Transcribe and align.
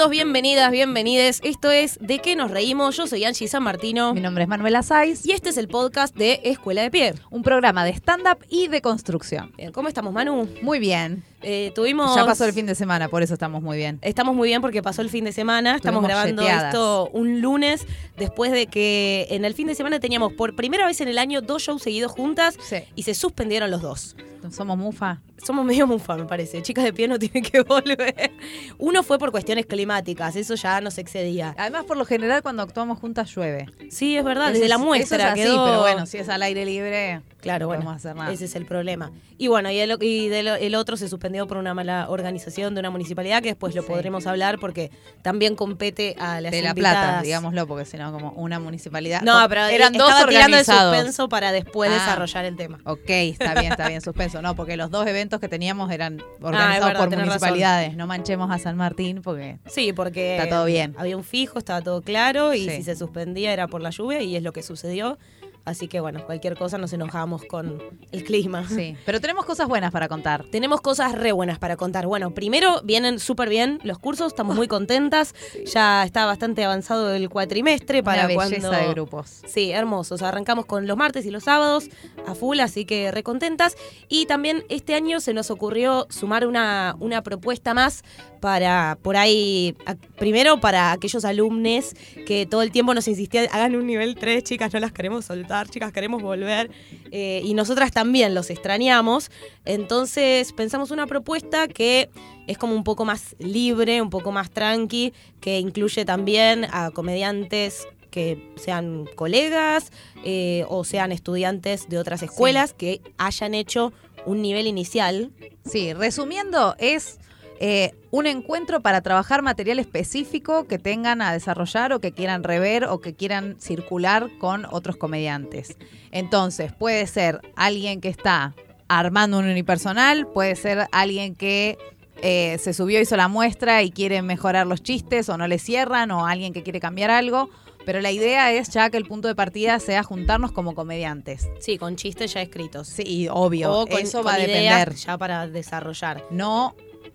Bienvenidos, 0.00 0.10
bienvenidas, 0.10 0.70
bienvenides. 0.70 1.40
Esto 1.44 1.70
es 1.70 1.98
De 2.00 2.20
qué 2.20 2.34
nos 2.34 2.50
reímos. 2.50 2.96
Yo 2.96 3.06
soy 3.06 3.24
Angie 3.24 3.48
San 3.48 3.62
Martino. 3.62 4.14
Mi 4.14 4.22
nombre 4.22 4.44
es 4.44 4.48
Manuela 4.48 4.82
Saiz. 4.82 5.26
Y 5.26 5.32
este 5.32 5.50
es 5.50 5.58
el 5.58 5.68
podcast 5.68 6.16
de 6.16 6.40
Escuela 6.42 6.80
de 6.80 6.90
Pie. 6.90 7.14
Un 7.28 7.42
programa 7.42 7.84
de 7.84 7.90
stand-up 7.90 8.38
y 8.48 8.68
de 8.68 8.80
construcción. 8.80 9.52
Bien, 9.58 9.72
¿Cómo 9.72 9.88
estamos, 9.88 10.14
Manu? 10.14 10.48
Muy 10.62 10.78
bien. 10.78 11.22
Eh, 11.42 11.72
tuvimos. 11.74 12.14
Ya 12.14 12.26
pasó 12.26 12.44
el 12.44 12.52
fin 12.52 12.66
de 12.66 12.74
semana, 12.74 13.08
por 13.08 13.22
eso 13.22 13.32
estamos 13.34 13.62
muy 13.62 13.76
bien. 13.78 13.98
Estamos 14.02 14.34
muy 14.34 14.48
bien 14.48 14.60
porque 14.60 14.82
pasó 14.82 15.02
el 15.02 15.08
fin 15.10 15.24
de 15.24 15.32
semana. 15.32 15.76
Estamos 15.76 16.02
Estuvimos 16.02 16.08
grabando 16.08 16.42
yeteadas. 16.42 16.74
esto 16.74 17.08
un 17.12 17.40
lunes 17.40 17.86
después 18.16 18.52
de 18.52 18.66
que 18.66 19.26
en 19.30 19.44
el 19.44 19.54
fin 19.54 19.66
de 19.66 19.74
semana 19.74 20.00
teníamos 20.00 20.32
por 20.34 20.54
primera 20.54 20.86
vez 20.86 21.00
en 21.00 21.08
el 21.08 21.18
año 21.18 21.40
dos 21.40 21.62
shows 21.62 21.82
seguidos 21.82 22.12
juntas 22.12 22.56
Sí. 22.62 22.76
y 22.94 23.02
se 23.04 23.14
suspendieron 23.14 23.70
los 23.70 23.80
dos. 23.82 24.16
Somos 24.50 24.78
mufa. 24.78 25.20
Somos 25.46 25.64
medio 25.66 25.86
mufa, 25.86 26.16
me 26.16 26.24
parece. 26.24 26.60
Chicas 26.62 26.84
de 26.84 26.92
pie 26.94 27.08
no 27.08 27.18
tienen 27.18 27.42
que 27.42 27.60
volver. 27.62 28.30
Uno 28.78 29.02
fue 29.02 29.18
por 29.18 29.30
cuestiones 29.30 29.66
climáticas, 29.66 30.34
eso 30.36 30.54
ya 30.54 30.80
nos 30.80 30.96
excedía. 30.98 31.54
Además, 31.58 31.84
por 31.84 31.96
lo 31.98 32.04
general, 32.06 32.42
cuando 32.42 32.62
actuamos 32.62 32.98
juntas 32.98 33.34
llueve. 33.34 33.66
Sí, 33.90 34.16
es 34.16 34.24
verdad, 34.24 34.52
desde 34.52 34.68
la 34.68 34.74
es- 34.76 34.80
muestra 34.80 35.32
así, 35.32 35.42
quedó. 35.42 35.64
pero 35.64 35.80
bueno, 35.80 36.06
si 36.06 36.18
es 36.18 36.28
al 36.30 36.42
aire 36.42 36.64
libre, 36.64 37.20
Claro, 37.40 37.64
no 37.64 37.66
bueno, 37.68 37.82
podemos 37.84 37.96
hacer 37.96 38.16
nada. 38.16 38.32
ese 38.32 38.46
es 38.46 38.56
el 38.56 38.64
problema. 38.66 39.12
Y 39.38 39.48
bueno, 39.48 39.70
y 39.70 39.78
el, 39.78 39.96
y 40.02 40.28
del- 40.28 40.48
el 40.48 40.74
otro 40.74 40.96
se 40.96 41.08
suspendió 41.08 41.29
por 41.46 41.56
una 41.56 41.74
mala 41.74 42.06
organización 42.08 42.74
de 42.74 42.80
una 42.80 42.90
municipalidad, 42.90 43.42
que 43.42 43.48
después 43.50 43.74
lo 43.74 43.82
Sí. 43.82 43.88
podremos 43.88 44.26
hablar 44.26 44.58
porque 44.58 44.90
también 45.22 45.56
compete 45.56 46.16
a 46.18 46.40
las 46.40 46.52
de 46.52 46.62
La 46.62 46.70
invitadas. 46.70 47.04
Plata, 47.06 47.22
digámoslo, 47.22 47.66
porque 47.66 47.84
si 47.84 47.96
no, 47.96 48.12
como 48.12 48.30
una 48.32 48.58
municipalidad. 48.58 49.22
No, 49.22 49.38
pero 49.48 49.66
eran 49.66 49.92
dos 49.92 50.08
estaba 50.10 50.28
tirando 50.28 50.56
el 50.56 50.60
organizados. 50.60 50.94
suspenso 50.96 51.28
para 51.28 51.52
después 51.52 51.90
Ah. 51.90 51.94
desarrollar 51.94 52.44
el 52.44 52.56
tema. 52.56 52.78
Ok, 52.84 53.08
está 53.08 53.54
bien, 53.54 53.72
está 53.72 53.88
bien, 53.88 54.00
suspenso. 54.00 54.42
No, 54.42 54.54
porque 54.56 54.76
los 54.76 54.90
dos 54.90 55.06
eventos 55.06 55.40
que 55.40 55.48
teníamos 55.48 55.90
eran 55.90 56.20
Ah, 56.20 56.24
organizados 56.42 56.86
verdad, 56.88 57.08
por 57.08 57.18
municipalidades. 57.18 57.96
No 57.96 58.06
manchemos 58.06 58.50
a 58.50 58.58
San 58.58 58.76
Martín 58.76 59.22
porque 59.22 59.58
Sí, 59.66 59.92
porque 59.92 60.36
Está 60.36 60.48
todo 60.48 60.64
bien. 60.64 60.94
había 60.98 61.16
un 61.16 61.24
fijo, 61.24 61.58
estaba 61.58 61.80
todo 61.82 62.02
claro 62.02 62.54
y 62.54 62.68
Sí. 62.68 62.76
si 62.76 62.82
se 62.82 62.96
suspendía 62.96 63.52
era 63.52 63.66
por 63.68 63.80
la 63.80 63.90
lluvia 63.90 64.20
y 64.22 64.36
es 64.36 64.42
lo 64.42 64.52
que 64.52 64.62
sucedió. 64.62 65.18
Así 65.64 65.88
que 65.88 66.00
bueno, 66.00 66.24
cualquier 66.24 66.56
cosa 66.56 66.78
nos 66.78 66.92
enojamos 66.92 67.44
con 67.44 67.82
el 68.12 68.24
clima. 68.24 68.66
sí. 68.68 68.96
Pero 69.06 69.20
tenemos 69.20 69.44
cosas 69.44 69.68
buenas 69.68 69.92
para 69.92 70.08
contar. 70.08 70.44
Tenemos 70.50 70.80
cosas 70.80 71.12
re 71.12 71.32
buenas 71.32 71.58
para 71.58 71.76
contar. 71.76 72.06
Bueno, 72.06 72.32
primero 72.32 72.80
vienen 72.82 73.18
súper 73.18 73.48
bien 73.48 73.78
los 73.82 73.98
cursos, 73.98 74.28
estamos 74.28 74.56
muy 74.56 74.68
contentas. 74.80 75.34
Ya 75.72 76.04
está 76.04 76.26
bastante 76.26 76.64
avanzado 76.64 77.14
el 77.14 77.28
cuatrimestre 77.28 78.02
para 78.02 78.26
Una 78.26 78.28
belleza 78.28 78.68
cuando... 78.68 78.70
de 78.70 78.88
grupos. 78.88 79.42
Sí, 79.46 79.70
hermosos. 79.70 80.22
Arrancamos 80.22 80.66
con 80.66 80.86
los 80.86 80.96
martes 80.96 81.26
y 81.26 81.30
los 81.30 81.44
sábados 81.44 81.88
a 82.26 82.34
full, 82.34 82.60
así 82.60 82.84
que 82.84 83.10
recontentas. 83.10 83.76
Y 84.08 84.26
también 84.26 84.64
este 84.68 84.94
año 84.94 85.20
se 85.20 85.34
nos 85.34 85.50
ocurrió 85.50 86.06
sumar 86.10 86.46
una, 86.46 86.96
una 87.00 87.22
propuesta 87.22 87.74
más 87.74 88.02
para, 88.40 88.98
por 89.02 89.16
ahí, 89.16 89.76
a- 89.86 89.94
primero 90.18 90.60
para 90.60 90.92
aquellos 90.92 91.24
alumnos 91.24 91.92
que 92.26 92.46
todo 92.46 92.62
el 92.62 92.70
tiempo 92.72 92.94
nos 92.94 93.06
insistían, 93.08 93.46
hagan 93.52 93.76
un 93.76 93.86
nivel 93.86 94.16
3, 94.16 94.42
chicas, 94.42 94.72
no 94.72 94.80
las 94.80 94.92
queremos 94.92 95.26
soltar, 95.26 95.68
chicas, 95.68 95.92
queremos 95.92 96.22
volver. 96.22 96.70
Eh, 97.12 97.42
y 97.44 97.54
nosotras 97.54 97.92
también 97.92 98.34
los 98.34 98.50
extrañamos. 98.50 99.30
Entonces 99.64 100.52
pensamos 100.52 100.90
una 100.90 101.06
propuesta 101.06 101.68
que 101.68 102.10
es 102.46 102.58
como 102.58 102.74
un 102.74 102.84
poco 102.84 103.04
más 103.04 103.36
libre, 103.38 104.02
un 104.02 104.10
poco 104.10 104.32
más 104.32 104.50
tranqui, 104.50 105.12
que 105.40 105.58
incluye 105.60 106.04
también 106.04 106.66
a 106.72 106.90
comediantes 106.90 107.86
que 108.10 108.52
sean 108.56 109.06
colegas 109.14 109.92
eh, 110.24 110.64
o 110.68 110.82
sean 110.82 111.12
estudiantes 111.12 111.88
de 111.88 111.96
otras 111.98 112.22
escuelas 112.24 112.74
que 112.74 113.00
hayan 113.18 113.54
hecho 113.54 113.92
un 114.26 114.42
nivel 114.42 114.66
inicial. 114.66 115.30
Sí, 115.64 115.92
resumiendo, 115.94 116.74
es 116.78 117.20
eh, 117.62 117.94
un 118.10 118.26
encuentro 118.26 118.80
para 118.80 119.02
trabajar 119.02 119.42
material 119.42 119.78
específico 119.78 120.66
que 120.66 120.78
tengan 120.78 121.20
a 121.20 121.30
desarrollar 121.30 121.92
o 121.92 122.00
que 122.00 122.12
quieran 122.12 122.42
rever 122.42 122.84
o 122.84 123.02
que 123.02 123.14
quieran 123.14 123.60
circular 123.60 124.30
con 124.38 124.64
otros 124.70 124.96
comediantes. 124.96 125.76
Entonces, 126.10 126.72
puede 126.72 127.06
ser 127.06 127.42
alguien 127.56 128.00
que 128.00 128.08
está 128.08 128.54
armando 128.88 129.38
un 129.38 129.44
unipersonal, 129.44 130.26
puede 130.26 130.56
ser 130.56 130.86
alguien 130.90 131.34
que 131.34 131.76
eh, 132.22 132.56
se 132.58 132.72
subió, 132.72 132.98
hizo 132.98 133.18
la 133.18 133.28
muestra 133.28 133.82
y 133.82 133.90
quiere 133.90 134.22
mejorar 134.22 134.66
los 134.66 134.82
chistes 134.82 135.28
o 135.28 135.36
no 135.36 135.46
le 135.46 135.58
cierran, 135.58 136.10
o 136.12 136.26
alguien 136.26 136.54
que 136.54 136.62
quiere 136.62 136.80
cambiar 136.80 137.10
algo. 137.10 137.50
Pero 137.84 138.00
la 138.00 138.10
idea 138.10 138.52
es 138.52 138.70
ya 138.70 138.88
que 138.88 138.96
el 138.96 139.04
punto 139.04 139.28
de 139.28 139.34
partida 139.34 139.78
sea 139.80 140.02
juntarnos 140.02 140.52
como 140.52 140.74
comediantes. 140.74 141.50
Sí, 141.60 141.76
con 141.76 141.96
chistes 141.96 142.32
ya 142.32 142.40
escritos. 142.40 142.88
Sí, 142.88 143.28
obvio. 143.30 143.70
o 143.72 143.86
con, 143.86 144.00
eso 144.00 144.22
con 144.22 144.28
va 144.28 144.34
a 144.34 144.38
depender. 144.38 144.94
ya 144.94 145.18
para 145.18 145.46
desarrollar. 145.46 146.24
no 146.30 146.74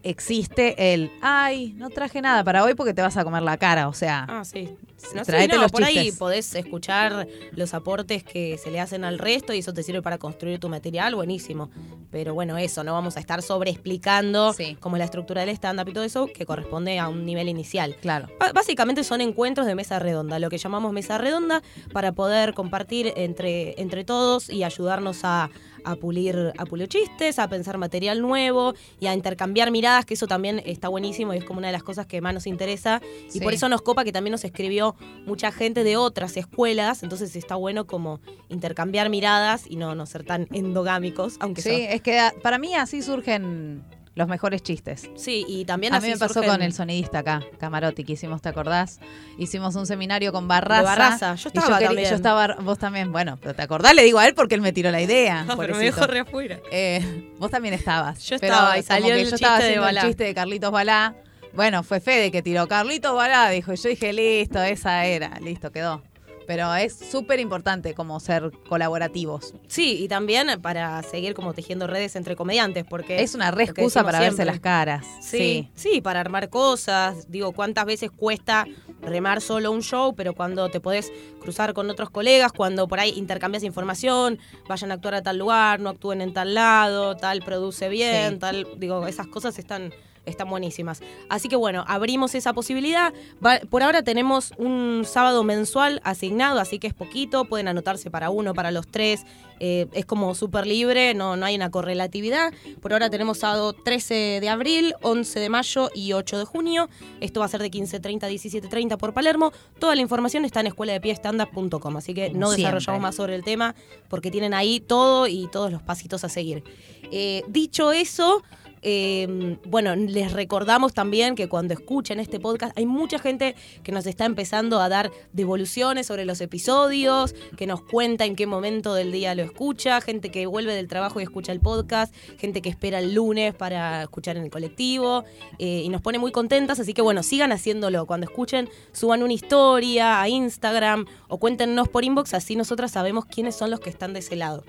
existe 0.10 0.94
el, 0.94 1.12
ay, 1.22 1.74
no 1.78 1.90
traje 1.90 2.22
nada 2.22 2.44
para 2.44 2.64
hoy 2.64 2.76
porque 2.76 2.94
te 2.94 3.02
vas 3.02 3.18
a 3.18 3.24
comer 3.24 3.42
la 3.44 3.58
cara. 3.58 3.88
O 3.88 3.94
sea, 3.94 4.26
Ah, 4.30 4.46
sí. 4.46 4.70
No, 5.14 5.24
sí, 5.24 5.32
Traete 5.32 5.56
no, 5.56 5.62
los 5.64 5.72
por 5.72 5.84
ahí 5.84 6.12
podés 6.14 6.56
escuchar 6.56 7.28
los 7.52 7.74
aportes 7.74 8.24
que 8.24 8.58
se 8.58 8.72
le 8.72 8.80
hacen 8.80 9.04
al 9.04 9.20
resto 9.20 9.54
y 9.54 9.60
eso 9.60 9.74
te 9.74 9.84
sirve 9.84 10.02
para 10.02 10.18
construir 10.18 10.58
tu 10.60 10.70
material, 10.70 11.16
buenísimo. 11.16 11.70
Pero 12.12 12.34
bueno, 12.34 12.58
eso, 12.58 12.84
no 12.84 12.94
vamos 12.94 13.18
a 13.18 13.20
estar 13.20 13.42
sobre 13.42 13.72
explicando 13.72 14.54
Sí. 14.54 14.78
como 14.80 14.98
la 14.98 15.04
estructura 15.04 15.42
del 15.42 15.50
stand-up 15.50 15.90
y 15.90 15.94
todo 15.94 16.04
eso 16.06 16.28
que 16.28 16.46
corresponde 16.46 16.98
a 16.98 17.10
un 17.10 17.26
nivel 17.26 17.50
inicial. 17.50 17.96
claro. 18.02 18.28
Básicamente 18.54 19.04
son 19.04 19.22
encuentros 19.22 19.68
de 19.68 19.76
mesa 19.76 20.00
redonda, 20.00 20.40
lo 20.40 20.50
que 20.50 20.58
llamamos 20.58 20.94
mesa 20.94 21.18
redonda, 21.18 21.62
para 21.92 22.14
poder 22.14 22.54
compartir 22.54 23.12
entre, 23.18 23.80
entre 23.82 24.06
todos 24.06 24.50
y 24.50 24.64
ayudarnos 24.64 25.20
a, 25.24 25.50
a 25.86 25.96
pulir, 25.96 26.54
a 26.58 26.66
pulir 26.66 26.88
chistes, 26.88 27.40
a 27.40 27.48
pensar 27.48 27.78
material 27.78 28.22
nuevo 28.22 28.74
y 29.00 29.08
a 29.08 29.14
intercambiar 29.14 29.72
miradas, 29.72 30.06
que 30.06 30.16
eso 30.16 30.28
también 30.28 30.62
está 30.66 30.88
buenísimo 30.90 31.34
y 31.34 31.38
es 31.38 31.46
como 31.46 31.60
una 31.60 31.68
de 31.68 31.74
las 31.74 31.84
cosas 31.84 32.06
que 32.06 32.20
más 32.22 32.34
nos 32.34 32.48
interesa. 32.48 33.02
Y 33.28 33.32
Sí. 33.34 33.40
por 33.40 33.54
eso 33.54 33.70
nos 33.70 33.82
copa 33.82 34.04
que 34.04 34.12
también 34.12 34.32
nos 34.32 34.44
escribió 34.44 34.96
mucha 35.26 35.52
gente 35.52 35.84
de 35.84 35.98
otras 35.98 36.36
escuelas, 36.38 37.04
entonces 37.04 37.36
está 37.36 37.56
bueno 37.56 37.86
como 37.88 38.20
intercambiar 38.50 39.10
miradas 39.10 39.66
y 39.70 39.76
no, 39.76 39.96
no 39.96 40.06
ser 40.06 40.24
tan 40.26 40.48
endogámicos, 40.52 41.38
aunque 41.40 41.62
Sí, 41.62 41.86
es 41.90 42.02
que 42.02 42.20
a- 42.20 42.34
para 42.42 42.58
mí 42.58 42.76
así 42.76 43.02
surgen 43.02 43.84
los 44.16 44.28
mejores 44.30 44.64
chistes. 44.64 45.10
Sí, 45.16 45.46
y 45.48 45.66
también 45.66 45.94
A 45.94 45.98
así 45.98 46.08
mí 46.08 46.14
me 46.14 46.18
pasó 46.20 46.42
surgen- 46.42 46.48
con 46.48 46.62
el 46.62 46.72
sonidista 46.74 47.20
acá, 47.20 47.42
Camarotti, 47.60 48.04
que 48.06 48.14
hicimos, 48.14 48.42
¿te 48.42 48.50
acordás? 48.50 49.00
Hicimos 49.38 49.76
un 49.76 49.86
seminario 49.86 50.32
con 50.32 50.46
de 50.46 50.48
Barraza. 50.48 50.84
Barraza. 50.84 51.36
Yo 51.36 51.50
y 51.54 51.58
estaba 51.58 51.76
quería- 51.78 51.88
también. 51.90 52.10
yo 52.10 52.16
estaba, 52.16 52.56
vos 52.62 52.80
también, 52.80 53.12
bueno, 53.12 53.38
pero 53.42 53.54
¿te 53.54 53.62
acordás? 53.62 53.94
Le 53.94 54.04
digo 54.04 54.18
a 54.20 54.28
él 54.28 54.34
porque 54.34 54.56
él 54.56 54.62
me 54.62 54.72
tiró 54.74 54.90
la 54.92 55.02
idea. 55.02 55.44
No, 55.48 55.58
pero 55.58 55.76
me 55.76 55.84
dejó 55.84 56.08
re 56.08 56.20
afuera. 56.20 56.60
Eh, 56.72 57.30
vos 57.40 57.52
también 57.52 57.74
estabas. 57.74 58.20
Yo 58.24 58.38
Pero 58.40 58.54
estaba 58.54 58.78
y 58.78 58.82
como 58.84 58.88
salió 58.88 59.16
que 59.16 59.22
el 59.22 59.30
yo 59.30 59.36
estaba 59.36 59.58
de 59.60 59.64
haciendo 59.66 59.88
el 59.90 60.00
chiste 60.00 60.24
de 60.24 60.34
Carlitos 60.34 60.72
Balá. 60.72 61.16
Bueno, 61.54 61.84
fue 61.84 62.00
Fede 62.00 62.32
que 62.32 62.42
tiró 62.42 62.68
Carlitos 62.68 63.14
Balá, 63.16 63.50
dijo. 63.50 63.74
y 63.74 63.76
Yo 63.78 63.90
dije, 63.90 64.14
listo, 64.14 64.62
esa 64.62 65.06
era, 65.06 65.40
listo, 65.42 65.72
quedó. 65.72 66.02
Pero 66.48 66.74
es 66.76 66.96
súper 66.96 67.40
importante 67.40 67.94
como 67.94 68.20
ser 68.20 68.52
colaborativos. 68.70 69.54
Sí, 69.68 69.98
y 70.04 70.08
también 70.08 70.48
para 70.62 71.02
seguir 71.04 71.34
como 71.34 71.54
tejiendo 71.54 71.88
redes 71.88 72.16
entre 72.16 72.36
comediantes, 72.36 72.86
porque 72.88 73.22
Es 73.22 73.34
una 73.36 73.52
re 73.52 73.64
excusa 73.64 74.04
para 74.04 74.20
verse 74.20 74.36
siempre. 74.36 74.46
las 74.54 74.60
caras. 74.60 75.06
Sí, 75.22 75.70
sí, 75.76 76.02
para 76.02 76.20
armar 76.20 76.50
cosas. 76.50 77.30
Digo, 77.32 77.52
¿cuántas 77.52 77.86
veces 77.86 78.12
cuesta 78.12 78.66
remar 79.02 79.42
solo 79.42 79.72
un 79.72 79.82
show? 79.82 80.14
Pero 80.16 80.34
cuando 80.34 80.70
te 80.70 80.80
podés 80.80 81.12
cruzar 81.42 81.74
con 81.74 81.90
otros 81.90 82.10
colegas, 82.10 82.52
cuando 82.52 82.88
por 82.88 83.00
ahí 83.00 83.10
intercambias 83.16 83.64
información, 83.64 84.40
vayan 84.68 84.92
a 84.92 84.96
actuar 84.96 85.16
a 85.16 85.22
tal 85.24 85.38
lugar, 85.38 85.80
no 85.80 85.90
actúen 85.90 86.22
en 86.22 86.34
tal 86.34 86.54
lado, 86.54 87.16
tal 87.16 87.42
produce 87.42 87.90
bien, 87.90 88.34
Sí. 88.34 88.40
tal. 88.40 88.68
Digo, 88.78 89.08
esas 89.08 89.28
cosas 89.28 89.58
están. 89.60 89.94
Están 90.26 90.50
buenísimas. 90.50 91.02
Así 91.30 91.48
que 91.50 91.56
bueno, 91.56 91.84
abrimos 91.88 92.36
esa 92.36 92.54
posibilidad. 92.54 93.14
Va- 93.46 93.60
por 93.70 93.84
ahora 93.84 94.04
tenemos 94.04 94.54
un 94.58 95.04
sábado 95.06 95.44
mensual 95.44 96.02
asignado, 96.04 96.60
así 96.60 96.80
que 96.80 96.88
es 96.88 96.94
poquito. 96.94 97.46
Pueden 97.46 97.68
anotarse 97.68 98.10
para 98.10 98.30
uno, 98.30 98.54
para 98.54 98.72
los 98.72 98.88
tres. 98.88 99.24
Eh, 99.62 99.88
es 99.94 100.06
como 100.06 100.36
súper 100.36 100.68
libre, 100.68 101.14
no, 101.14 101.38
no 101.38 101.46
hay 101.46 101.56
una 101.56 101.72
correlatividad. 101.72 102.52
Por 102.82 102.92
ahora 102.92 103.10
tenemos 103.10 103.38
sábado 103.40 103.72
13 103.72 104.40
de 104.42 104.50
abril, 104.50 104.94
11 105.02 105.40
de 105.40 105.50
mayo 105.50 105.90
y 105.96 106.12
8 106.14 106.38
de 106.40 106.44
junio. 106.46 106.90
Esto 107.22 107.40
va 107.40 107.46
a 107.46 107.50
ser 107.50 107.62
de 107.62 107.72
15.30 107.72 108.24
a 108.24 108.30
17.30 108.30 108.98
por 108.98 109.14
Palermo. 109.14 109.54
Toda 109.80 109.96
la 109.96 110.02
información 110.02 110.44
está 110.44 110.60
en 110.60 110.68
escueladepiestandard.com, 110.68 111.98
así 111.98 112.14
que 112.14 112.32
no 112.32 112.50
desarrollamos 112.52 113.02
más 113.02 113.16
sobre 113.16 113.36
el 113.36 113.44
tema 113.44 113.76
porque 114.10 114.32
tienen 114.32 114.54
ahí 114.54 114.80
todo 114.82 115.28
y 115.28 115.48
todos 115.52 115.72
los 115.72 115.82
pasitos 115.82 116.24
a 116.24 116.30
seguir. 116.30 116.64
Eh, 117.12 117.44
dicho 117.48 117.92
eso, 117.92 118.44
eh, 118.88 119.58
bueno, 119.66 119.96
les 119.96 120.32
recordamos 120.32 120.94
también 120.94 121.34
que 121.34 121.50
cuando 121.50 121.74
escuchen 121.74 122.20
este 122.20 122.40
podcast 122.40 122.78
hay 122.78 122.86
mucha 122.86 123.18
gente 123.18 123.56
que 123.82 123.92
nos 123.92 124.06
está 124.06 124.26
empezando 124.26 124.80
a 124.80 124.90
dar 124.90 125.12
devoluciones 125.34 126.06
sobre 126.06 126.24
los 126.24 126.40
episodios, 126.40 127.34
que 127.58 127.66
nos 127.66 127.82
cuenta 127.82 128.26
en 128.26 128.36
qué 128.36 128.46
momento 128.46 128.94
del 128.94 129.12
día 129.12 129.34
lo 129.34 129.42
escucha, 129.42 130.02
gente 130.02 130.30
que 130.30 130.46
vuelve 130.46 130.76
del 130.76 130.88
trabajo 130.88 131.20
y 131.20 131.24
escucha 131.24 131.52
el 131.52 131.62
podcast, 131.62 132.14
gente 132.38 132.62
que 132.62 132.70
espera 132.70 133.00
el 133.00 133.16
lunes 133.16 133.56
para 133.56 134.04
escuchar 134.04 134.38
en 134.38 134.44
el 134.44 134.52
colectivo 134.52 135.24
eh, 135.58 135.82
y 135.84 135.90
nos 135.90 136.02
pone 136.04 136.20
muy 136.20 136.32
contentas, 136.32 136.80
así 136.80 136.94
que 136.94 137.02
bueno, 137.02 137.24
sigan 137.24 137.52
haciéndolo. 137.52 138.06
Cuando 138.06 138.28
escuchen, 138.28 138.70
suban 138.92 139.24
una 139.24 139.34
historia 139.34 140.22
a 140.22 140.30
Instagram 140.30 141.08
o 141.28 141.40
cuéntenos 141.40 141.90
por 141.90 142.04
inbox, 142.04 142.36
así 142.36 142.56
nosotras 142.56 142.92
sabemos 142.92 143.26
quiénes 143.26 143.56
son 143.56 143.72
los 143.72 143.80
que 143.80 143.90
están 143.90 144.14
de 144.14 144.20
ese 144.20 144.36
lado. 144.36 144.64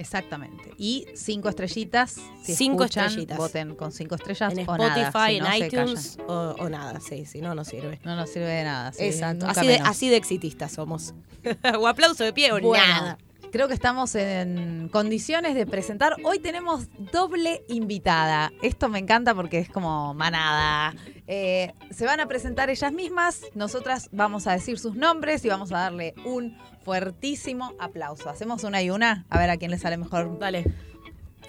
Exactamente. 0.00 0.72
Y 0.78 1.06
cinco 1.14 1.50
estrellitas. 1.50 2.16
Si 2.42 2.54
Cinco 2.54 2.84
escuchan, 2.84 3.06
estrellitas. 3.06 3.36
Voten 3.36 3.74
con 3.76 3.92
cinco 3.92 4.14
estrellas 4.14 4.52
En 4.52 4.60
o 4.68 4.72
Spotify, 4.76 5.12
nada. 5.12 5.26
si 5.28 5.36
en 5.36 5.44
no, 5.44 5.66
iTunes 5.66 6.18
o, 6.26 6.54
o 6.58 6.68
nada, 6.70 7.00
sí, 7.00 7.26
si 7.26 7.40
no, 7.42 7.54
no 7.54 7.64
sirve. 7.64 8.00
No 8.02 8.16
nos 8.16 8.30
sirve 8.30 8.46
de 8.48 8.64
nada. 8.64 8.92
sí, 8.92 9.04
Exacto, 9.04 9.46
así 9.46 9.66
de, 9.66 9.72
menos. 9.74 9.88
así 9.88 10.08
de 10.08 10.16
exitistas 10.16 10.72
somos. 10.72 11.14
o 11.78 11.86
aplauso 11.86 12.24
de 12.24 12.32
pie 12.32 12.50
o 12.52 12.60
Bueno, 12.60 12.86
nada. 12.86 13.18
Creo 13.52 13.66
que 13.66 13.74
estamos 13.74 14.14
en 14.14 14.88
condiciones 14.92 15.56
de 15.56 15.66
presentar. 15.66 16.14
Hoy 16.24 16.38
tenemos 16.38 16.86
doble 17.12 17.64
invitada. 17.68 18.52
Esto 18.62 18.88
me 18.88 19.00
encanta 19.00 19.34
porque 19.34 19.58
es 19.58 19.68
como 19.68 20.14
manada. 20.14 20.94
Eh, 21.26 21.72
se 21.90 22.06
van 22.06 22.20
a 22.20 22.26
presentar 22.26 22.70
ellas 22.70 22.92
mismas. 22.92 23.42
Nosotras 23.54 24.08
vamos 24.12 24.46
a 24.46 24.52
decir 24.52 24.78
sus 24.78 24.94
nombres 24.94 25.44
y 25.44 25.48
vamos 25.48 25.72
a 25.72 25.78
darle 25.78 26.14
un 26.24 26.56
fuertísimo 26.84 27.72
aplauso. 27.78 28.28
Hacemos 28.30 28.64
una 28.64 28.82
y 28.82 28.90
una. 28.90 29.24
A 29.30 29.38
ver 29.38 29.50
a 29.50 29.56
quién 29.56 29.70
le 29.70 29.78
sale 29.78 29.96
mejor. 29.96 30.38
Dale, 30.38 30.64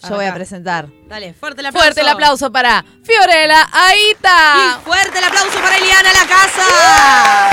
Yo 0.07 0.15
voy 0.15 0.25
a 0.25 0.33
presentar. 0.33 0.87
dale, 1.07 1.33
fuerte 1.33 1.61
el 1.61 1.67
aplauso. 1.67 1.83
Fuerte 1.85 2.01
el 2.01 2.07
aplauso 2.09 2.51
para 2.51 2.83
Fiorella 3.03 3.67
Aita. 3.71 4.79
Y 4.79 4.85
fuerte 4.85 5.17
el 5.19 5.23
aplauso 5.25 5.59
para 5.61 5.77
Eliana 5.77 6.09
La 6.13 6.27
Casa. 6.27 7.49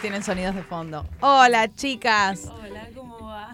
Tienen 0.00 0.22
sonidos 0.24 0.54
de 0.56 0.62
fondo. 0.64 1.06
Hola, 1.20 1.72
chicas. 1.74 2.46
Hola. 2.46 2.88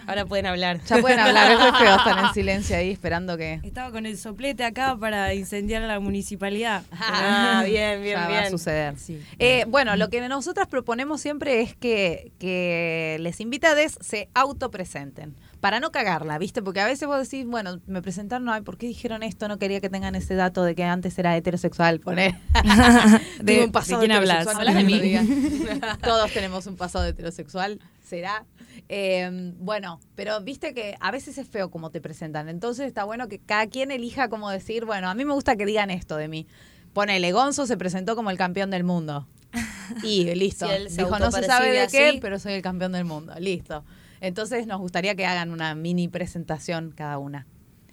Ahora 0.09 0.25
pueden 0.27 0.47
hablar. 0.47 0.81
Ya 0.87 0.99
pueden 0.99 1.19
hablar, 1.21 1.53
es 1.53 1.59
re 1.63 1.73
feo 1.79 1.97
estar 1.97 2.19
en 2.25 2.33
silencio 2.35 2.77
ahí 2.77 2.91
esperando 2.91 3.37
que 3.37 3.61
Estaba 3.63 3.91
con 3.93 4.07
el 4.07 4.17
soplete 4.19 4.65
acá 4.65 4.97
para 4.99 5.35
incendiar 5.35 5.83
la 5.83 6.01
municipalidad. 6.01 6.83
Ah, 7.01 7.63
bien, 7.67 8.03
bien, 8.03 8.15
ya 8.15 8.21
va 8.21 8.27
a 8.27 8.41
bien. 8.41 8.51
suceder. 8.51 8.99
Sí. 8.99 9.21
Eh, 9.39 9.65
bueno, 9.69 9.97
lo 9.97 10.09
que 10.11 10.27
nosotras 10.29 10.67
proponemos 10.67 11.21
siempre 11.21 11.61
es 11.61 11.75
que, 11.77 12.33
que 12.39 13.17
les 13.21 13.41
invitades 13.41 13.99
se 14.01 14.29
autopresenten. 14.35 15.35
Para 15.61 15.81
no 15.81 15.91
cagarla, 15.91 16.39
¿viste? 16.39 16.63
Porque 16.63 16.81
a 16.81 16.87
veces 16.87 17.09
vos 17.09 17.21
decís, 17.29 17.45
bueno, 17.45 17.81
me 17.89 18.01
presentaron, 18.01 18.49
ay, 18.49 18.61
¿por 18.61 18.79
qué 18.79 18.87
dijeron 18.87 19.25
esto? 19.25 19.49
No 19.49 19.59
quería 19.59 19.81
que 19.81 19.89
tengan 19.91 20.15
ese 20.15 20.37
dato 20.37 20.63
de 20.63 20.77
que 20.77 20.85
antes 20.85 21.19
era 21.19 21.37
heterosexual. 21.37 21.99
Poner. 21.99 22.35
De- 23.43 23.55
Tengo 23.55 23.65
un 23.65 23.73
pasado 23.73 24.01
¿de 24.01 24.07
quién 24.07 24.17
hablas? 24.17 24.47
heterosexual, 24.47 24.75
de 24.77 24.85
mí. 24.85 25.81
Todos 26.03 26.31
tenemos 26.33 26.67
un 26.69 26.77
pasado 26.77 27.07
heterosexual, 27.07 27.81
será. 28.09 28.47
Eh, 28.89 29.53
bueno, 29.59 30.01
pero 30.15 30.41
viste 30.41 30.75
que 30.75 30.97
a 31.01 31.11
veces 31.11 31.39
es 31.39 31.49
feo 31.49 31.71
como 31.71 31.91
te 31.91 32.01
presentan. 32.01 32.49
Entonces 32.49 32.87
está 32.87 33.05
bueno 33.05 33.29
que 33.29 33.39
cada 33.39 33.67
quien 33.67 33.91
elija 33.91 34.29
como 34.29 34.51
decir, 34.51 34.85
bueno, 34.85 35.09
a 35.09 35.15
mí 35.15 35.25
me 35.25 35.33
gusta 35.33 35.57
que 35.57 35.67
digan 35.67 35.91
esto 35.91 36.17
de 36.17 36.29
mí. 36.29 36.47
Ponele, 36.93 37.33
Gonzo 37.33 37.67
se 37.67 37.77
presentó 37.77 38.17
como 38.17 38.31
el 38.31 38.39
campeón 38.39 38.71
del 38.71 38.85
mundo. 38.85 39.29
Y 40.03 40.25
listo. 40.35 40.67
Si 40.67 40.73
él 40.73 40.91
se 40.91 41.05
Dijo, 41.05 41.19
no 41.19 41.31
se 41.31 41.45
sabe 41.45 41.71
de 41.71 41.87
qué, 41.89 42.09
así. 42.09 42.19
pero 42.21 42.39
soy 42.39 42.55
el 42.55 42.63
campeón 42.63 42.93
del 42.93 43.05
mundo. 43.05 43.35
Listo. 43.39 43.85
Entonces 44.21 44.67
nos 44.67 44.81
gustaría 44.81 45.15
que 45.15 45.27
hagan 45.27 45.51
una 45.51 45.75
mini 45.75 46.09
presentación 46.09 46.93
cada 46.97 47.19
una. 47.19 47.47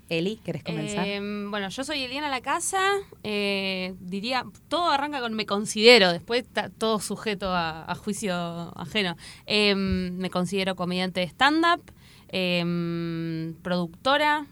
Eli, 0.09 0.37
¿querés 0.43 0.63
comenzar? 0.63 1.07
Eh, 1.07 1.19
bueno, 1.49 1.69
yo 1.69 1.83
soy 1.83 2.03
Eliana 2.03 2.29
La 2.29 2.41
Casa. 2.41 2.79
eh, 3.23 3.95
diría, 3.99 4.45
todo 4.67 4.89
arranca 4.91 5.19
con 5.19 5.33
me 5.33 5.45
considero, 5.45 6.11
después 6.11 6.43
está 6.43 6.69
todo 6.69 6.99
sujeto 6.99 7.47
a, 7.51 7.93
juicio 7.95 8.33
ajeno. 8.77 9.17
Eh, 9.47 9.73
me 9.75 10.29
considero 10.29 10.75
comediante 10.75 11.21
de 11.21 11.27
stand-up, 11.27 11.81
eh, 12.29 13.53
productora, 13.63 14.45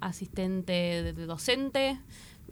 asistente 0.00 0.72
de, 0.72 1.12
de 1.12 1.26
docente, 1.26 1.98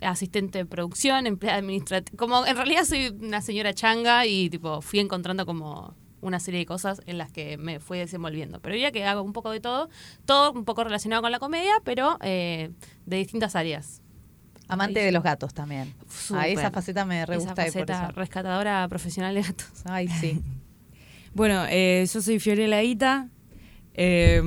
asistente 0.01 0.59
de 0.59 0.67
producción, 0.67 1.27
empleada 1.27 1.59
administrativa. 1.59 2.17
Como 2.17 2.45
en 2.47 2.57
realidad 2.57 2.85
soy 2.85 3.09
una 3.21 3.41
señora 3.41 3.73
changa 3.73 4.27
y 4.27 4.51
tipo 4.51 4.81
fui 4.83 4.99
encontrando 4.99 5.47
como 5.47 5.95
una 6.21 6.41
serie 6.41 6.61
de 6.61 6.67
cosas 6.67 7.01
en 7.07 7.19
las 7.19 7.31
que 7.33 7.57
me 7.59 7.81
fui 7.81 7.99
desenvolviendo. 7.99 8.61
Pero 8.61 8.77
ya 8.77 8.91
que 8.93 9.05
hago 9.05 9.23
un 9.23 9.33
poco 9.33 9.51
de 9.51 9.61
todo, 9.61 9.89
todo 10.27 10.53
un 10.53 10.65
poco 10.65 10.85
relacionado 10.85 11.23
con 11.23 11.31
la 11.33 11.39
comedia, 11.39 11.73
pero 11.85 12.19
eh, 12.23 12.71
de 13.07 13.17
distintas 13.17 13.55
áreas. 13.57 14.03
Amante 14.69 15.01
de 15.01 15.13
los 15.13 15.23
gatos 15.23 15.55
también. 15.55 15.95
Súper. 16.09 16.43
Ah, 16.43 16.49
esa 16.49 16.71
faceta 16.71 17.05
me 17.07 17.25
re 17.25 17.37
Esa 17.37 17.47
gusta 17.47 17.63
y 17.63 17.71
por 17.71 17.81
faceta 17.87 18.05
eso. 18.09 18.13
rescatadora 18.13 18.87
profesional 18.89 19.35
de 19.35 19.43
gatos. 19.43 19.69
Ay, 19.85 20.09
sí. 20.09 20.43
Bueno, 21.35 21.67
eh, 21.69 22.05
yo 22.13 22.21
soy 22.23 22.39
Fiorella 22.41 22.83
Ita. 22.83 23.29
eh, 23.95 24.43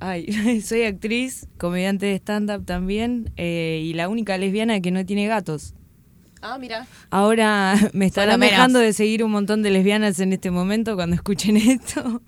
ay, 0.00 0.60
soy 0.62 0.82
actriz, 0.84 1.48
comediante 1.58 2.06
de 2.06 2.14
stand-up 2.16 2.64
también. 2.64 3.32
eh, 3.36 3.80
y 3.84 3.94
la 3.94 4.08
única 4.08 4.36
lesbiana 4.38 4.80
que 4.80 4.90
no 4.90 5.04
tiene 5.04 5.26
gatos. 5.26 5.74
Ah, 6.46 6.58
mira. 6.58 6.86
Ahora 7.10 7.74
me 7.94 8.06
estarán 8.06 8.38
dejando 8.40 8.78
de 8.78 8.92
seguir 8.92 9.24
un 9.24 9.30
montón 9.30 9.62
de 9.62 9.70
lesbianas 9.70 10.20
en 10.20 10.32
este 10.34 10.50
momento 10.50 10.94
cuando 10.94 11.16
escuchen 11.16 11.56
esto. 11.56 12.20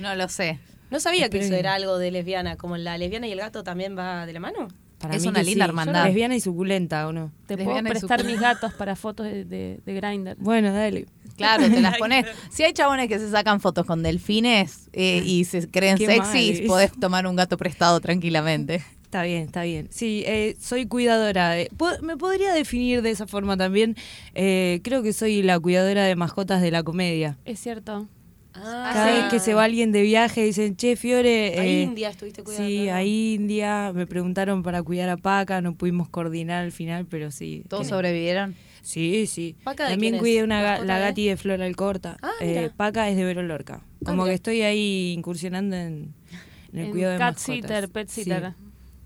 No 0.00 0.14
lo 0.16 0.28
sé. 0.28 0.58
No 0.90 0.98
sabía 1.00 1.30
que 1.30 1.38
eso 1.38 1.54
era 1.54 1.74
algo 1.74 1.98
de 1.98 2.10
lesbiana, 2.10 2.56
como 2.56 2.76
la 2.76 2.98
lesbiana 2.98 3.26
y 3.28 3.32
el 3.32 3.38
gato 3.38 3.62
también 3.62 3.96
va 3.96 4.26
de 4.26 4.32
la 4.32 4.40
mano. 4.40 4.68
Para 4.98 5.14
Es 5.16 5.22
mí 5.22 5.28
una 5.28 5.42
linda 5.42 5.64
sí. 5.64 5.68
hermandad. 5.70 6.04
Lesbiana 6.06 6.36
y 6.36 6.40
suculenta, 6.40 7.08
¿o 7.08 7.12
no? 7.12 7.32
Te 7.46 7.56
Lesbiana 7.56 7.88
puedo 7.90 8.00
prestar 8.00 8.24
mis 8.24 8.38
gatos 8.40 8.72
para 8.74 8.94
fotos 8.94 9.26
de, 9.26 9.44
de, 9.44 9.80
de 9.84 9.94
Grindr. 9.94 10.36
Bueno, 10.38 10.72
dale. 10.72 11.06
Claro, 11.36 11.68
te 11.68 11.80
las 11.80 11.96
pones. 11.98 12.26
Si 12.50 12.62
hay 12.62 12.72
chabones 12.72 13.08
que 13.08 13.18
se 13.18 13.30
sacan 13.30 13.60
fotos 13.60 13.86
con 13.86 14.02
delfines 14.02 14.88
eh, 14.92 15.22
y 15.24 15.44
se 15.44 15.68
creen 15.70 15.96
Qué 15.96 16.06
sexys, 16.06 16.60
podés 16.68 16.92
tomar 16.92 17.26
un 17.26 17.36
gato 17.36 17.56
prestado 17.56 18.00
tranquilamente. 18.00 18.84
Está 19.12 19.24
bien, 19.24 19.42
está 19.42 19.62
bien. 19.64 19.88
Sí, 19.90 20.24
eh, 20.26 20.56
soy 20.58 20.86
cuidadora. 20.86 21.54
me 22.00 22.16
podría 22.16 22.54
definir 22.54 23.02
de 23.02 23.10
esa 23.10 23.26
forma 23.26 23.58
también. 23.58 23.94
Eh, 24.34 24.80
creo 24.82 25.02
que 25.02 25.12
soy 25.12 25.42
la 25.42 25.60
cuidadora 25.60 26.04
de 26.06 26.16
mascotas 26.16 26.62
de 26.62 26.70
la 26.70 26.82
comedia. 26.82 27.36
Es 27.44 27.60
cierto. 27.60 28.08
Ah, 28.54 28.90
Cada 28.94 29.14
sí. 29.14 29.20
vez 29.20 29.30
que 29.30 29.38
se 29.38 29.52
va 29.52 29.64
alguien 29.64 29.92
de 29.92 30.00
viaje 30.00 30.42
dicen, 30.42 30.76
che, 30.76 30.96
Fiore. 30.96 31.58
A 31.58 31.62
eh, 31.66 31.82
India 31.82 32.08
estuviste 32.08 32.42
cuidando. 32.42 32.66
Sí, 32.66 32.88
a 32.88 33.04
India. 33.04 33.92
Me 33.94 34.06
preguntaron 34.06 34.62
para 34.62 34.82
cuidar 34.82 35.10
a 35.10 35.18
Paca, 35.18 35.60
no 35.60 35.74
pudimos 35.74 36.08
coordinar 36.08 36.64
al 36.64 36.72
final, 36.72 37.04
pero 37.04 37.30
sí. 37.30 37.64
¿Todos 37.68 37.88
sobrevivieron? 37.88 38.54
Sí, 38.80 39.26
sí. 39.26 39.56
¿Paca 39.62 39.84
de 39.84 39.90
También 39.90 40.16
cuidé 40.16 40.42
una 40.42 40.62
ga- 40.62 40.68
¿Mascota 40.70 40.86
la 40.86 40.98
de? 41.00 41.04
gati 41.04 41.28
de 41.28 41.36
Flora 41.36 41.66
Alcorta. 41.66 42.16
Ah, 42.22 42.30
Eh. 42.40 42.70
Paca 42.74 43.10
es 43.10 43.16
de 43.16 43.24
Vero 43.26 43.42
Lorca. 43.42 43.82
Como 44.06 44.22
mira. 44.22 44.30
que 44.30 44.34
estoy 44.36 44.62
ahí 44.62 45.12
incursionando 45.14 45.76
en, 45.76 46.14
en 46.72 46.78
el 46.78 46.84
En 46.86 46.90
cuidado 46.92 47.12
de 47.12 47.18
cat 47.18 47.34
mascotas. 47.34 47.54
sitter, 47.56 47.88
pet 47.90 48.08
Sí. 48.08 48.24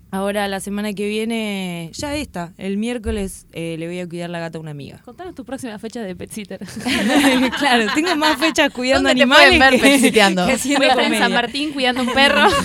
Ahora 0.09 0.47
la 0.47 0.61
semana 0.61 0.93
que 0.93 1.05
viene, 1.05 1.91
ya 1.93 2.15
esta, 2.15 2.53
el 2.57 2.77
miércoles 2.77 3.45
eh, 3.51 3.75
le 3.77 3.87
voy 3.87 3.99
a 3.99 4.07
cuidar 4.07 4.29
la 4.29 4.39
gata 4.39 4.57
a 4.57 4.61
una 4.61 4.71
amiga. 4.71 5.01
Contanos 5.03 5.35
tu 5.35 5.43
próxima 5.43 5.77
fecha 5.79 6.01
de 6.01 6.15
pet 6.15 6.31
sitter. 6.31 6.59
claro, 7.59 7.91
tengo 7.93 8.15
más 8.15 8.37
fechas 8.37 8.71
cuidando 8.71 9.09
¿Dónde 9.09 9.19
te 9.19 9.23
animales 9.23 9.57
pueden 9.57 9.59
ver 9.59 9.81
que, 9.81 9.89
petsiteando? 9.89 10.47
que 10.47 10.55
Voy 10.77 10.85
a 10.85 10.89
estar 10.89 11.11
en 11.11 11.19
San. 11.19 11.33
Martín 11.33 11.73
cuidando 11.73 12.01
un 12.03 12.13
perro. 12.13 12.47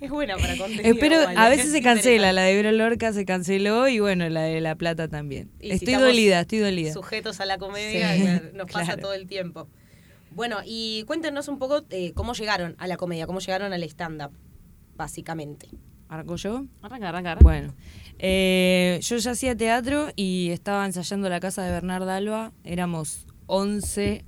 Es 0.00 0.08
buena 0.08 0.38
para 0.38 0.56
contenido. 0.56 0.94
Espero, 0.94 1.20
igual, 1.20 1.36
a 1.36 1.46
¿eh? 1.48 1.50
veces 1.50 1.72
se 1.72 1.82
cancela, 1.82 2.32
la 2.32 2.44
de 2.44 2.54
Vero 2.54 2.72
Lorca 2.72 3.12
se 3.12 3.26
canceló 3.26 3.86
y 3.86 4.00
bueno, 4.00 4.26
la 4.30 4.40
de 4.44 4.62
La 4.62 4.74
Plata 4.74 5.08
también. 5.08 5.50
Y 5.60 5.72
estoy 5.72 5.92
dolida, 5.92 6.40
estoy 6.40 6.60
dolida. 6.60 6.90
Sujetos 6.94 7.38
a 7.40 7.44
la 7.44 7.58
comedia, 7.58 8.14
Sí, 8.14 8.24
nos 8.54 8.64
pasa 8.70 8.94
claro. 8.94 9.02
todo 9.02 9.12
el 9.12 9.26
tiempo. 9.26 9.68
Bueno, 10.30 10.60
y 10.64 11.04
cuéntenos 11.06 11.48
un 11.48 11.58
poco 11.58 11.84
eh, 11.90 12.12
cómo 12.14 12.32
llegaron 12.32 12.76
a 12.78 12.86
la 12.86 12.96
comedia, 12.96 13.26
cómo 13.26 13.40
llegaron 13.40 13.74
al 13.74 13.82
stand-up, 13.82 14.30
básicamente. 14.96 15.68
¿Arranco 16.10 16.34
yo? 16.34 16.66
Arranca, 16.82 17.08
arranca, 17.08 17.30
arranca. 17.30 17.44
Bueno, 17.44 17.72
eh, 18.18 18.98
yo 19.00 19.16
ya 19.18 19.30
hacía 19.30 19.56
teatro 19.56 20.08
y 20.16 20.50
estaba 20.50 20.84
ensayando 20.84 21.28
la 21.28 21.38
casa 21.38 21.62
de 21.62 21.70
Bernarda 21.70 22.16
Alba. 22.16 22.52
Éramos 22.64 23.28
11 23.46 24.24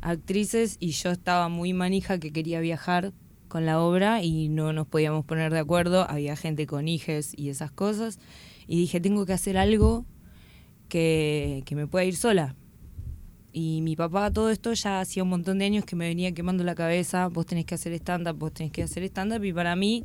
actrices 0.00 0.76
y 0.80 0.90
yo 0.90 1.10
estaba 1.10 1.48
muy 1.48 1.72
manija 1.72 2.18
que 2.18 2.32
quería 2.32 2.58
viajar 2.58 3.12
con 3.46 3.64
la 3.64 3.80
obra 3.80 4.24
y 4.24 4.48
no 4.48 4.72
nos 4.72 4.88
podíamos 4.88 5.24
poner 5.24 5.52
de 5.52 5.60
acuerdo. 5.60 6.04
Había 6.10 6.34
gente 6.34 6.66
con 6.66 6.88
hijes 6.88 7.32
y 7.36 7.50
esas 7.50 7.70
cosas. 7.70 8.18
Y 8.66 8.80
dije, 8.80 9.00
tengo 9.00 9.24
que 9.24 9.32
hacer 9.32 9.56
algo 9.56 10.04
que, 10.88 11.62
que 11.64 11.76
me 11.76 11.86
pueda 11.86 12.04
ir 12.04 12.16
sola. 12.16 12.56
Y 13.52 13.82
mi 13.82 13.94
papá 13.94 14.32
todo 14.32 14.50
esto 14.50 14.72
ya 14.72 15.00
hacía 15.00 15.22
un 15.22 15.28
montón 15.28 15.60
de 15.60 15.66
años 15.66 15.84
que 15.84 15.94
me 15.94 16.08
venía 16.08 16.32
quemando 16.32 16.64
la 16.64 16.74
cabeza, 16.74 17.28
vos 17.28 17.46
tenés 17.46 17.66
que 17.66 17.76
hacer 17.76 17.92
stand-up, 17.92 18.36
vos 18.36 18.52
tenés 18.52 18.72
que 18.72 18.82
hacer 18.82 19.04
stand-up, 19.04 19.44
y 19.44 19.52
para 19.52 19.76
mí 19.76 20.04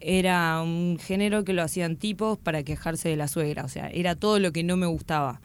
era 0.00 0.62
un 0.62 0.98
género 0.98 1.44
que 1.44 1.52
lo 1.52 1.62
hacían 1.62 1.96
tipos 1.96 2.38
para 2.38 2.62
quejarse 2.62 3.08
de 3.08 3.16
la 3.16 3.28
suegra, 3.28 3.64
o 3.64 3.68
sea, 3.68 3.88
era 3.88 4.14
todo 4.14 4.38
lo 4.38 4.52
que 4.52 4.62
no 4.62 4.76
me 4.76 4.86
gustaba. 4.86 5.40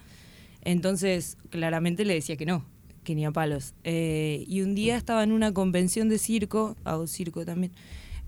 Entonces, 0.61 1.37
claramente 1.49 2.05
le 2.05 2.13
decía 2.13 2.37
que 2.37 2.45
no, 2.45 2.65
que 3.03 3.15
ni 3.15 3.25
a 3.25 3.31
palos. 3.31 3.73
Eh, 3.83 4.45
y 4.47 4.61
un 4.61 4.75
día 4.75 4.95
estaba 4.95 5.23
en 5.23 5.31
una 5.31 5.53
convención 5.53 6.09
de 6.09 6.17
circo, 6.17 6.75
hago 6.83 7.07
circo 7.07 7.45
también, 7.45 7.73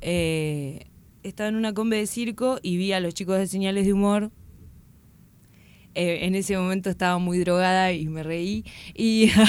eh, 0.01 0.87
estaba 1.23 1.49
en 1.49 1.55
una 1.55 1.73
conve 1.73 1.97
de 1.97 2.07
circo 2.07 2.59
y 2.61 2.77
vi 2.77 2.91
a 2.91 2.99
los 2.99 3.13
chicos 3.13 3.37
de 3.37 3.47
señales 3.47 3.85
de 3.85 3.93
humor. 3.93 4.31
Eh, 5.95 6.25
en 6.25 6.35
ese 6.35 6.57
momento 6.57 6.89
estaba 6.89 7.17
muy 7.19 7.39
drogada 7.39 7.93
y 7.93 8.07
me 8.07 8.21
reí. 8.21 8.65
Y, 8.93 9.31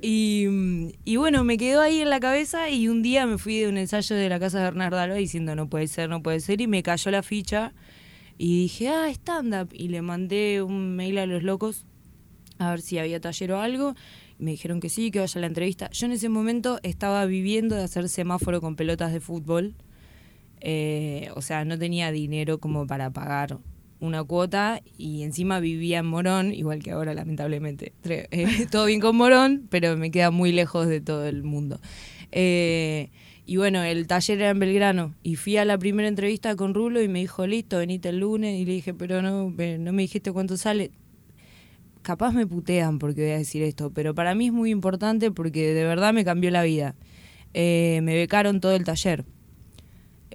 y, 0.00 0.94
y 1.04 1.16
bueno, 1.16 1.44
me 1.44 1.56
quedó 1.56 1.80
ahí 1.80 2.00
en 2.00 2.10
la 2.10 2.20
cabeza 2.20 2.70
y 2.70 2.88
un 2.88 3.02
día 3.02 3.26
me 3.26 3.38
fui 3.38 3.58
de 3.58 3.68
un 3.68 3.78
ensayo 3.78 4.14
de 4.16 4.28
la 4.28 4.38
casa 4.38 4.58
de 4.58 4.64
Bernardo 4.64 4.98
Alba 4.98 5.14
diciendo 5.14 5.54
no 5.54 5.68
puede 5.68 5.88
ser, 5.88 6.08
no 6.08 6.22
puede 6.22 6.40
ser 6.40 6.60
y 6.60 6.66
me 6.66 6.82
cayó 6.82 7.10
la 7.10 7.22
ficha 7.22 7.72
y 8.36 8.62
dije, 8.62 8.88
ah, 8.88 9.08
stand-up. 9.10 9.70
Y 9.72 9.88
le 9.88 10.02
mandé 10.02 10.62
un 10.62 10.94
mail 10.94 11.18
a 11.18 11.26
los 11.26 11.42
locos 11.42 11.84
a 12.58 12.70
ver 12.70 12.80
si 12.80 12.98
había 12.98 13.20
taller 13.20 13.52
o 13.52 13.60
algo 13.60 13.94
me 14.38 14.52
dijeron 14.52 14.80
que 14.80 14.88
sí, 14.88 15.10
que 15.10 15.20
vaya 15.20 15.38
a 15.38 15.40
la 15.40 15.46
entrevista. 15.46 15.90
Yo 15.90 16.06
en 16.06 16.12
ese 16.12 16.28
momento 16.28 16.78
estaba 16.82 17.24
viviendo 17.26 17.74
de 17.74 17.82
hacer 17.82 18.08
semáforo 18.08 18.60
con 18.60 18.76
pelotas 18.76 19.12
de 19.12 19.20
fútbol. 19.20 19.74
Eh, 20.60 21.30
o 21.34 21.42
sea, 21.42 21.64
no 21.64 21.78
tenía 21.78 22.10
dinero 22.10 22.58
como 22.58 22.86
para 22.86 23.10
pagar 23.10 23.58
una 24.00 24.22
cuota 24.24 24.80
y 24.96 25.22
encima 25.22 25.60
vivía 25.60 25.98
en 25.98 26.06
Morón, 26.06 26.52
igual 26.52 26.82
que 26.82 26.92
ahora 26.92 27.14
lamentablemente. 27.14 27.92
Eh, 28.04 28.66
todo 28.70 28.86
bien 28.86 29.00
con 29.00 29.16
Morón, 29.16 29.66
pero 29.70 29.96
me 29.96 30.10
queda 30.10 30.30
muy 30.30 30.52
lejos 30.52 30.86
de 30.86 31.00
todo 31.00 31.26
el 31.26 31.42
mundo. 31.42 31.80
Eh, 32.32 33.10
y 33.46 33.56
bueno, 33.56 33.82
el 33.82 34.06
taller 34.06 34.38
era 34.38 34.50
en 34.50 34.58
Belgrano 34.58 35.14
y 35.22 35.36
fui 35.36 35.56
a 35.56 35.64
la 35.64 35.78
primera 35.78 36.08
entrevista 36.08 36.54
con 36.54 36.74
Rulo 36.74 37.02
y 37.02 37.08
me 37.08 37.20
dijo, 37.20 37.46
listo, 37.46 37.78
venite 37.78 38.10
el 38.10 38.18
lunes 38.18 38.60
y 38.60 38.66
le 38.66 38.72
dije, 38.72 38.92
pero 38.92 39.22
no, 39.22 39.50
no 39.50 39.92
me 39.92 40.02
dijiste 40.02 40.32
cuánto 40.32 40.56
sale. 40.56 40.90
Capaz 42.02 42.32
me 42.32 42.46
putean 42.46 42.98
porque 42.98 43.22
voy 43.22 43.30
a 43.30 43.38
decir 43.38 43.62
esto, 43.62 43.90
pero 43.90 44.14
para 44.14 44.34
mí 44.34 44.46
es 44.46 44.52
muy 44.52 44.70
importante 44.70 45.30
porque 45.30 45.72
de 45.72 45.84
verdad 45.84 46.12
me 46.12 46.24
cambió 46.24 46.50
la 46.50 46.62
vida. 46.62 46.94
Eh, 47.54 48.00
me 48.02 48.14
becaron 48.14 48.60
todo 48.60 48.72
el 48.76 48.84
taller. 48.84 49.24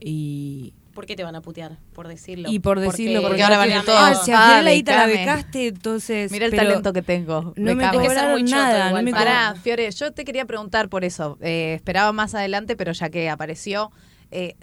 Y, 0.01 0.74
¿Por 0.93 1.05
qué 1.05 1.15
te 1.15 1.23
van 1.23 1.35
a 1.35 1.41
putear? 1.41 1.77
Por 1.93 2.07
decirlo. 2.07 2.50
y 2.51 2.59
por 2.59 2.79
decirlo, 2.79 3.21
porque 3.21 3.41
ahora 3.43 3.57
van 3.57 3.71
a 3.71 3.75
ir 3.75 3.79
ah, 3.79 3.83
todos, 3.85 4.25
si 4.25 4.31
ah, 4.31 4.62
la 4.63 4.73
guita 4.73 4.95
la 4.95 5.07
becaste, 5.07 5.67
entonces... 5.67 6.31
Mira 6.31 6.45
el 6.45 6.51
pero 6.51 6.63
talento 6.63 6.93
que 6.93 7.01
tengo. 7.01 7.53
No 7.55 7.75
me 7.75 7.75
Became. 7.75 7.97
Hay 7.97 8.07
que 8.07 8.13
ser 8.13 8.29
muy 8.29 8.43
cobraron 8.43 8.45
nada, 8.45 8.91
no 8.91 9.03
me. 9.03 9.12
Pará, 9.12 9.55
Fiore, 9.55 9.89
yo 9.89 10.12
te 10.13 10.23
quería 10.23 10.45
preguntar 10.45 10.89
por 10.89 11.03
eso. 11.03 11.38
Eh, 11.41 11.73
esperaba 11.75 12.12
más 12.12 12.35
adelante, 12.35 12.75
pero 12.75 12.91
ya 12.91 13.09
que 13.09 13.29
apareció. 13.29 13.91
eh, 14.29 14.55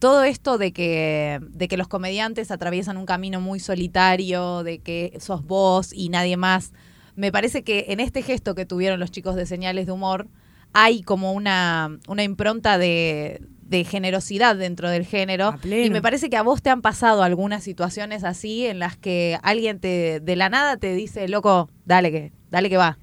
todo 0.00 0.24
esto 0.24 0.56
de 0.56 0.72
que, 0.72 1.40
de 1.42 1.68
que 1.68 1.76
los 1.76 1.86
comediantes 1.86 2.50
atraviesan 2.50 2.96
un 2.96 3.04
camino 3.04 3.40
muy 3.40 3.60
solitario, 3.60 4.62
de 4.64 4.78
que 4.78 5.16
sos 5.20 5.44
vos 5.44 5.92
y 5.92 6.08
nadie 6.08 6.38
más. 6.38 6.72
Me 7.16 7.30
parece 7.30 7.62
que 7.62 7.86
en 7.88 8.00
este 8.00 8.22
gesto 8.22 8.54
que 8.54 8.64
tuvieron 8.64 8.98
los 8.98 9.10
chicos 9.10 9.36
de 9.36 9.44
señales 9.44 9.84
de 9.84 9.92
humor, 9.92 10.26
hay 10.72 11.02
como 11.02 11.34
una, 11.34 11.98
una 12.08 12.22
impronta 12.22 12.78
de, 12.78 13.42
de 13.70 13.84
generosidad 13.84 14.56
dentro 14.56 14.90
del 14.90 15.06
género. 15.06 15.54
Y 15.64 15.90
me 15.90 16.02
parece 16.02 16.28
que 16.28 16.36
a 16.36 16.42
vos 16.42 16.60
te 16.60 16.70
han 16.70 16.82
pasado 16.82 17.22
algunas 17.22 17.62
situaciones 17.62 18.24
así 18.24 18.66
en 18.66 18.80
las 18.80 18.96
que 18.96 19.38
alguien 19.42 19.78
te 19.78 20.18
de 20.20 20.36
la 20.36 20.48
nada 20.48 20.76
te 20.76 20.92
dice, 20.94 21.28
loco, 21.28 21.70
dale 21.84 22.10
que, 22.10 22.32
dale 22.50 22.68
que 22.68 22.76
va. 22.76 22.98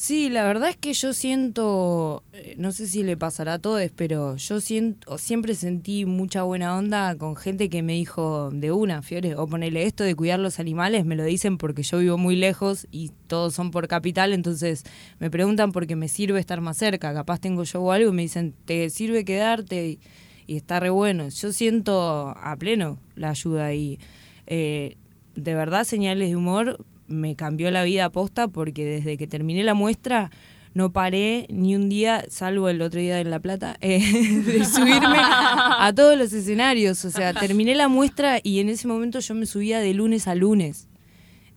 Sí, 0.00 0.30
la 0.30 0.44
verdad 0.44 0.70
es 0.70 0.78
que 0.78 0.94
yo 0.94 1.12
siento, 1.12 2.24
eh, 2.32 2.54
no 2.56 2.72
sé 2.72 2.86
si 2.86 3.02
le 3.02 3.18
pasará 3.18 3.52
a 3.52 3.58
todos, 3.58 3.82
pero 3.94 4.34
yo 4.36 4.58
siento, 4.62 5.18
siempre 5.18 5.54
sentí 5.54 6.06
mucha 6.06 6.42
buena 6.42 6.74
onda 6.78 7.14
con 7.18 7.36
gente 7.36 7.68
que 7.68 7.82
me 7.82 7.92
dijo 7.92 8.48
de 8.50 8.72
una, 8.72 9.02
Fiore, 9.02 9.36
o 9.36 9.46
ponele 9.46 9.84
esto 9.84 10.02
de 10.02 10.14
cuidar 10.14 10.38
los 10.38 10.58
animales, 10.58 11.04
me 11.04 11.16
lo 11.16 11.24
dicen 11.24 11.58
porque 11.58 11.82
yo 11.82 11.98
vivo 11.98 12.16
muy 12.16 12.34
lejos 12.34 12.88
y 12.90 13.10
todos 13.26 13.52
son 13.52 13.70
por 13.70 13.88
capital, 13.88 14.32
entonces 14.32 14.84
me 15.18 15.30
preguntan 15.30 15.70
porque 15.70 15.96
me 15.96 16.08
sirve 16.08 16.40
estar 16.40 16.62
más 16.62 16.78
cerca, 16.78 17.12
capaz 17.12 17.38
tengo 17.38 17.64
yo 17.64 17.82
o 17.82 17.92
algo 17.92 18.08
y 18.08 18.14
me 18.14 18.22
dicen, 18.22 18.54
¿te 18.64 18.88
sirve 18.88 19.26
quedarte? 19.26 19.86
Y, 19.86 20.00
y 20.46 20.56
está 20.56 20.80
re 20.80 20.88
bueno. 20.88 21.28
Yo 21.28 21.52
siento 21.52 22.30
a 22.38 22.56
pleno 22.56 22.98
la 23.16 23.28
ayuda 23.28 23.74
y 23.74 24.00
eh, 24.46 24.96
de 25.34 25.54
verdad 25.54 25.84
señales 25.84 26.30
de 26.30 26.36
humor 26.36 26.86
me 27.10 27.36
cambió 27.36 27.70
la 27.70 27.84
vida 27.84 28.08
posta 28.10 28.48
porque 28.48 28.84
desde 28.84 29.18
que 29.18 29.26
terminé 29.26 29.62
la 29.64 29.74
muestra 29.74 30.30
no 30.72 30.92
paré 30.92 31.46
ni 31.50 31.74
un 31.74 31.88
día, 31.88 32.24
salvo 32.28 32.68
el 32.68 32.80
otro 32.80 33.00
día 33.00 33.20
en 33.20 33.30
La 33.30 33.40
Plata, 33.40 33.76
eh, 33.80 33.98
de 34.00 34.64
subirme 34.64 35.18
a 35.18 35.92
todos 35.94 36.16
los 36.16 36.32
escenarios. 36.32 37.04
O 37.04 37.10
sea, 37.10 37.34
terminé 37.34 37.74
la 37.74 37.88
muestra 37.88 38.40
y 38.42 38.60
en 38.60 38.68
ese 38.68 38.86
momento 38.86 39.20
yo 39.20 39.34
me 39.34 39.46
subía 39.46 39.80
de 39.80 39.92
lunes 39.94 40.28
a 40.28 40.34
lunes. 40.34 40.86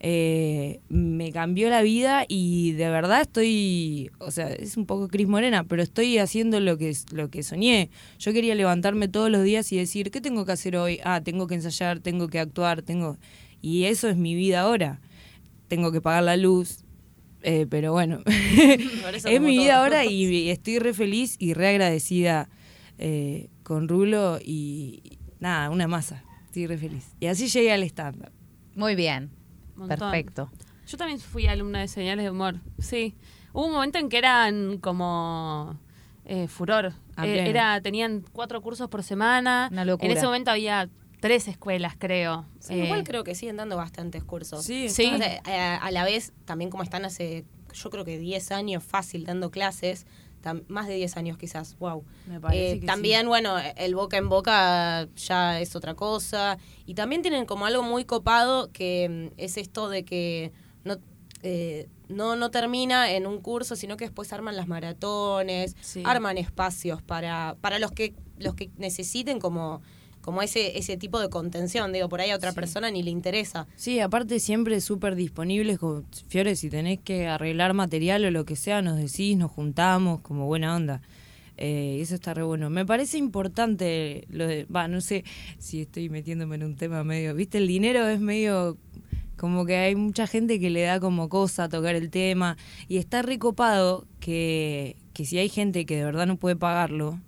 Eh, 0.06 0.82
me 0.90 1.32
cambió 1.32 1.70
la 1.70 1.82
vida 1.82 2.26
y 2.28 2.74
de 2.74 2.90
verdad 2.90 3.22
estoy, 3.22 4.12
o 4.20 4.32
sea, 4.32 4.50
es 4.50 4.76
un 4.76 4.86
poco 4.86 5.08
Cris 5.08 5.30
Morena, 5.30 5.64
pero 5.64 5.82
estoy 5.82 6.18
haciendo 6.18 6.60
lo 6.60 6.78
que, 6.78 6.94
lo 7.14 7.30
que 7.30 7.42
soñé. 7.42 7.90
Yo 8.20 8.34
quería 8.34 8.54
levantarme 8.54 9.08
todos 9.08 9.30
los 9.30 9.44
días 9.44 9.72
y 9.72 9.78
decir, 9.78 10.12
¿qué 10.12 10.20
tengo 10.20 10.46
que 10.46 10.52
hacer 10.52 10.76
hoy? 10.76 11.00
Ah, 11.06 11.22
tengo 11.24 11.48
que 11.48 11.56
ensayar, 11.56 12.00
tengo 12.00 12.28
que 12.28 12.40
actuar, 12.40 12.82
tengo... 12.82 13.18
Y 13.62 13.86
eso 13.86 14.10
es 14.10 14.18
mi 14.18 14.36
vida 14.36 14.60
ahora. 14.60 15.00
Tengo 15.68 15.92
que 15.92 16.02
pagar 16.02 16.24
la 16.24 16.38
luz, 16.38 16.84
eh, 17.42 17.66
pero 17.70 17.92
bueno, 17.94 18.20
es 18.26 19.42
mi 19.42 19.58
vida 19.58 19.74
todo. 19.74 19.84
ahora 19.84 20.06
y 20.06 20.50
estoy 20.52 20.80
re 20.80 20.94
feliz 20.94 21.36
y 21.40 21.54
re 21.54 21.70
agradecida 21.70 22.50
eh, 22.98 23.50
con 23.64 23.88
Rulo 23.88 24.40
y 24.44 25.18
nada, 25.40 25.70
una 25.70 25.88
masa. 25.88 26.24
Estoy 26.46 26.68
re 26.68 26.78
feliz. 26.78 27.16
Y 27.20 27.26
así 27.28 27.48
llegué 27.48 27.72
al 27.72 27.84
stand 27.84 28.30
Muy 28.76 28.96
bien. 28.96 29.32
Montón. 29.76 29.98
Perfecto. 29.98 30.52
Yo 30.86 30.98
también 30.98 31.20
fui 31.20 31.48
alumna 31.48 31.80
de 31.80 31.88
señales 31.88 32.24
de 32.26 32.30
humor, 32.32 32.60
sí. 32.78 33.16
Hubo 33.54 33.66
un 33.68 33.72
momento 33.74 33.98
en 33.98 34.10
que 34.10 34.18
eran 34.20 34.78
como 34.80 35.80
eh, 36.26 36.48
furor. 36.48 36.94
A 37.16 37.28
Eh, 37.28 37.34
pleno. 37.34 37.50
era, 37.50 37.82
tenían 37.82 38.24
cuatro 38.32 38.62
cursos 38.62 38.90
por 38.90 39.02
semana. 39.04 39.70
Una 39.72 39.86
locura. 39.86 40.12
En 40.12 40.18
ese 40.18 40.26
momento 40.26 40.52
había 40.52 40.90
tres 41.24 41.48
escuelas, 41.48 41.94
creo. 41.98 42.46
Sí, 42.60 42.74
Eh, 42.74 42.84
igual 42.86 43.06
creo 43.06 43.24
que 43.24 43.34
siguen 43.34 43.56
dando 43.56 43.78
bastantes 43.78 44.24
cursos. 44.26 44.66
Sí, 44.66 44.90
Sí. 44.90 45.10
O 45.14 45.18
sea, 45.18 45.42
a, 45.46 45.78
a 45.78 45.92
la 45.92 46.04
vez, 46.04 46.34
también 46.44 46.70
como 46.70 46.84
están 46.84 47.06
hace, 47.06 47.46
yo 47.74 47.90
creo 47.90 48.04
que 48.04 48.18
10 48.18 48.52
años 48.52 48.84
fácil 48.84 49.24
dando 49.24 49.50
clases, 49.50 50.06
tam- 50.44 50.66
más 50.68 50.86
de 50.88 50.96
10 50.96 51.16
años 51.16 51.38
quizás, 51.38 51.78
wow. 51.80 52.04
Me 52.28 52.42
parece 52.42 52.74
Eh, 52.74 52.80
que 52.82 52.86
también, 52.86 53.26
bueno, 53.30 53.56
el 53.78 53.96
boca 53.96 54.18
en 54.18 54.28
boca 54.28 55.08
ya 55.16 55.62
es 55.62 55.76
otra 55.78 55.94
cosa. 55.96 56.58
Y 56.86 56.94
también 56.96 57.22
tienen 57.22 57.46
como 57.46 57.66
algo 57.66 57.84
muy 57.84 58.04
copado 58.04 58.70
que 58.74 59.30
mm, 59.32 59.34
es 59.40 59.56
esto 59.56 59.88
de 59.88 60.04
que 60.04 60.52
no, 60.84 60.98
eh, 61.42 61.88
no, 62.10 62.36
no 62.36 62.52
termina 62.52 63.12
en 63.14 63.26
un 63.28 63.40
curso, 63.40 63.78
sino 63.78 63.96
que 63.96 64.04
después 64.06 64.34
arman 64.34 64.58
las 64.58 64.68
maratones, 64.68 65.78
Sí. 65.80 66.04
arman 66.06 66.38
espacios 66.38 67.02
para, 67.02 67.56
para 67.62 67.80
los 67.80 67.92
que 67.94 68.14
los 68.40 68.56
que 68.56 68.72
necesiten 68.78 69.40
como, 69.40 69.82
como 70.24 70.42
ese, 70.42 70.78
ese 70.80 70.98
tipo 70.98 71.20
de 71.20 71.30
contención. 71.30 71.94
Digo, 71.94 72.10
por 72.10 72.22
ahí 72.22 72.32
a 72.32 72.36
otra 72.36 72.50
Sí. 72.52 72.56
persona 72.56 72.90
ni 72.90 73.04
le 73.04 73.12
interesa. 73.12 73.68
Sí, 73.76 74.00
aparte 74.00 74.40
siempre 74.40 74.82
súper 74.82 75.16
disponibles. 75.16 75.78
Como, 75.78 76.04
Fiore, 76.30 76.56
si 76.56 76.70
tenés 76.72 77.00
que 77.00 77.28
arreglar 77.28 77.74
material 77.76 78.26
o 78.26 78.32
lo 78.32 78.46
que 78.46 78.56
sea, 78.56 78.82
nos 78.82 78.98
decís, 78.98 79.38
nos 79.38 79.52
juntamos, 79.52 80.22
como 80.22 80.48
buena 80.48 80.76
onda. 80.76 81.02
Eh, 81.58 82.00
eso 82.02 82.16
está 82.16 82.34
re 82.34 82.42
bueno. 82.42 82.72
Me 82.72 82.84
parece 82.86 83.18
importante 83.20 84.26
lo 84.30 84.48
de. 84.48 84.66
Va, 84.66 84.88
no 84.88 85.02
sé 85.02 85.24
si 85.60 85.82
estoy 85.82 86.10
metiéndome 86.10 86.56
en 86.56 86.64
un 86.64 86.76
tema 86.76 87.04
medio. 87.04 87.36
¿Viste? 87.36 87.60
El 87.60 87.68
dinero 87.68 88.08
es 88.08 88.20
medio. 88.20 88.78
Como 89.38 89.66
que 89.66 89.76
hay 89.76 89.96
mucha 89.96 90.26
gente 90.26 90.60
que 90.60 90.70
le 90.70 90.84
da 90.84 91.00
como 91.00 91.28
cosa 91.28 91.68
tocar 91.70 91.96
el 91.96 92.10
tema. 92.10 92.56
Y 92.88 92.98
está 92.98 93.22
recopado 93.22 94.08
que, 94.20 94.96
que 95.14 95.26
si 95.26 95.38
hay 95.38 95.50
gente 95.50 95.86
que 95.86 95.98
de 95.98 96.06
verdad 96.06 96.26
no 96.28 96.38
puede 96.38 96.56
pagarlo, 96.56 97.20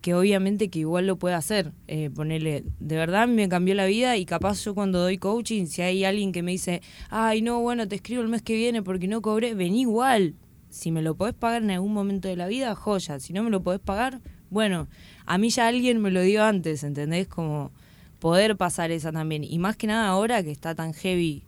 que 0.00 0.14
obviamente 0.14 0.70
que 0.70 0.80
igual 0.80 1.06
lo 1.06 1.16
puede 1.16 1.34
hacer. 1.34 1.72
Eh, 1.86 2.10
ponerle, 2.10 2.64
de 2.78 2.96
verdad 2.96 3.28
me 3.28 3.48
cambió 3.48 3.74
la 3.74 3.86
vida 3.86 4.16
y 4.16 4.24
capaz 4.24 4.64
yo 4.64 4.74
cuando 4.74 5.00
doy 5.00 5.18
coaching, 5.18 5.66
si 5.66 5.82
hay 5.82 6.04
alguien 6.04 6.32
que 6.32 6.42
me 6.42 6.52
dice, 6.52 6.82
ay 7.10 7.42
no, 7.42 7.60
bueno, 7.60 7.86
te 7.86 7.96
escribo 7.96 8.22
el 8.22 8.28
mes 8.28 8.42
que 8.42 8.54
viene 8.54 8.82
porque 8.82 9.08
no 9.08 9.20
cobré, 9.22 9.54
vení 9.54 9.82
igual. 9.82 10.34
Si 10.70 10.92
me 10.92 11.02
lo 11.02 11.16
podés 11.16 11.34
pagar 11.34 11.62
en 11.62 11.72
algún 11.72 11.92
momento 11.92 12.28
de 12.28 12.36
la 12.36 12.46
vida, 12.46 12.74
joya. 12.74 13.18
Si 13.18 13.32
no 13.32 13.42
me 13.42 13.50
lo 13.50 13.62
podés 13.62 13.80
pagar, 13.80 14.20
bueno, 14.50 14.88
a 15.26 15.36
mí 15.36 15.50
ya 15.50 15.66
alguien 15.66 16.00
me 16.00 16.10
lo 16.10 16.22
dio 16.22 16.44
antes, 16.44 16.84
¿entendés? 16.84 17.26
Como 17.26 17.72
poder 18.20 18.56
pasar 18.56 18.92
esa 18.92 19.10
también. 19.10 19.42
Y 19.42 19.58
más 19.58 19.76
que 19.76 19.88
nada 19.88 20.08
ahora 20.08 20.42
que 20.44 20.52
está 20.52 20.74
tan 20.74 20.94
heavy, 20.94 21.42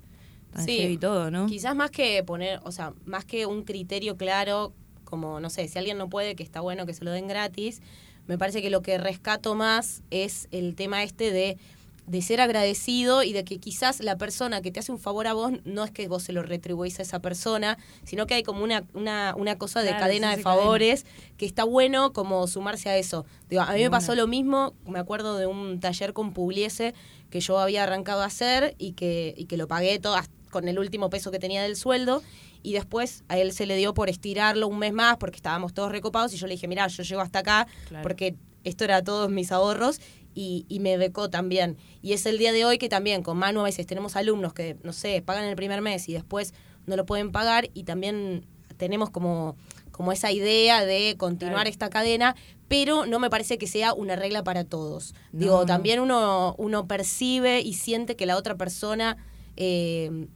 tan 0.53 0.65
Sí, 0.65 0.79
heavy 0.79 0.99
todo, 0.99 1.31
¿no? 1.31 1.47
Quizás 1.47 1.77
más 1.77 1.91
que 1.93 2.23
poner, 2.25 2.61
o 2.65 2.73
sea, 2.73 2.95
más 3.05 3.25
que 3.25 3.47
un 3.47 3.63
criterio 3.63 4.17
claro, 4.17 4.73
como, 5.05 5.39
no 5.39 5.51
sé, 5.51 5.69
si 5.69 5.79
alguien 5.79 5.99
no 5.99 6.09
puede, 6.09 6.35
que 6.35 6.43
está 6.43 6.61
bueno 6.61 6.85
que 6.85 6.95
se 6.95 7.05
lo 7.05 7.13
den 7.13 7.29
gratis, 7.29 7.81
me 8.27 8.39
parece 8.39 8.63
que 8.63 8.71
lo 8.71 8.83
que 8.83 8.99
rescato 8.99 9.55
más 9.55 10.03
es 10.11 10.49
el 10.53 10.75
tema 10.75 11.03
este 11.03 11.31
de, 11.33 11.59
de 12.07 12.23
ser 12.23 12.41
agradecido 12.41 13.23
y 13.23 13.33
de 13.33 13.45
que 13.45 13.59
quizás 13.59 14.01
la 14.01 14.17
persona 14.17 14.61
que 14.63 14.71
te 14.71 14.81
hace 14.81 14.93
un 14.93 14.99
favor 14.99 15.27
a 15.27 15.33
vos 15.35 15.53
no 15.65 15.85
es 15.85 15.91
que 15.91 16.09
vos 16.09 16.23
se 16.25 16.33
lo 16.33 16.43
retribuís 16.43 16.99
a 16.99 17.03
esa 17.03 17.21
persona, 17.21 17.79
sino 18.05 18.27
que 18.27 18.35
hay 18.35 18.43
como 18.43 18.63
una, 18.65 18.85
una, 18.95 19.35
una 19.37 19.57
cosa 19.59 19.81
de 19.83 19.89
Claro, 19.89 20.05
cadena 20.05 20.31
sí, 20.33 20.39
de 20.39 20.43
cadena. 20.43 20.61
favores 20.63 21.07
que 21.37 21.47
está 21.47 21.65
bueno 21.65 22.13
como 22.13 22.47
sumarse 22.47 22.89
a 22.89 22.97
eso. 22.97 23.25
Digo, 23.51 23.63
a 23.63 23.73
mí 23.73 23.83
me 23.83 23.91
pasó 23.91 24.15
lo 24.15 24.27
mismo, 24.27 24.75
me 24.87 24.99
acuerdo 24.99 25.37
de 25.37 25.47
un 25.47 25.81
taller 25.81 26.13
con 26.13 26.33
Pugliese 26.33 26.95
que 27.31 27.41
yo 27.41 27.59
había 27.59 27.85
arrancado 27.85 28.23
a 28.23 28.27
hacer 28.27 28.75
y 28.79 28.93
que, 28.93 29.35
y 29.37 29.47
que 29.47 29.57
lo 29.57 29.67
pagué 29.69 29.99
todo 29.99 30.17
con 30.51 30.69
el 30.69 30.79
último 30.79 31.09
peso 31.09 31.31
que 31.31 31.39
tenía 31.39 31.63
del 31.63 31.77
sueldo 31.77 32.23
y 32.63 32.73
después 32.75 33.25
a 33.29 33.39
él 33.39 33.53
se 33.53 33.67
le 33.67 33.77
dio 33.77 33.95
por 33.95 34.09
estirarlo 34.09 34.69
un 34.69 34.79
mes 34.79 34.93
más 34.93 35.17
porque 35.17 35.37
estábamos 35.37 35.73
todos 35.75 35.91
recopados 35.91 36.33
y 36.35 36.37
yo 36.37 36.47
le 36.47 36.55
dije, 36.55 36.69
mira, 36.69 36.87
yo 36.89 37.03
llego 37.03 37.21
hasta 37.21 37.41
acá 37.41 37.67
Claro. 37.89 38.03
porque 38.03 38.37
esto 38.65 38.85
era 38.85 39.03
todos 39.03 39.31
mis 39.31 39.51
ahorros 39.53 40.01
y, 40.35 40.65
y 40.69 40.79
me 40.81 40.97
becó 40.97 41.29
también. 41.29 41.77
Y 42.01 42.13
es 42.13 42.25
el 42.27 42.39
día 42.39 42.53
de 42.53 42.65
hoy 42.65 42.79
que 42.79 42.89
también 42.89 43.23
con 43.23 43.37
Manu 43.37 43.61
a 43.61 43.65
veces 43.65 43.87
tenemos 43.87 44.17
alumnos 44.17 44.55
que, 44.55 44.77
no 44.83 44.93
sé, 44.93 45.21
pagan 45.23 45.45
el 45.45 45.57
primer 45.57 45.81
mes 45.83 46.09
y 46.09 46.13
después 46.15 46.55
no 46.87 46.97
lo 46.97 47.05
pueden 47.05 47.33
pagar 47.33 47.69
y 47.75 47.85
también 47.85 48.47
tenemos 48.77 49.11
como, 49.11 49.57
como 49.91 50.11
esa 50.13 50.31
idea 50.33 50.85
de 50.85 51.17
continuar 51.19 51.57
Claro. 51.65 51.71
esta 51.71 51.91
cadena, 51.91 52.35
pero 52.69 53.05
no 53.07 53.19
me 53.19 53.29
parece 53.29 53.59
que 53.59 53.67
sea 53.67 53.93
una 53.93 54.17
regla 54.17 54.43
para 54.43 54.65
todos. 54.65 55.15
Digo, 55.33 55.61
No, 55.61 55.67
también 55.67 56.01
uno, 56.01 56.55
uno 56.57 56.87
percibe 56.87 57.61
y 57.61 57.75
siente 57.75 58.17
que 58.17 58.25
la 58.27 58.37
otra 58.37 58.55
persona... 58.57 59.17
eh, 59.57 60.29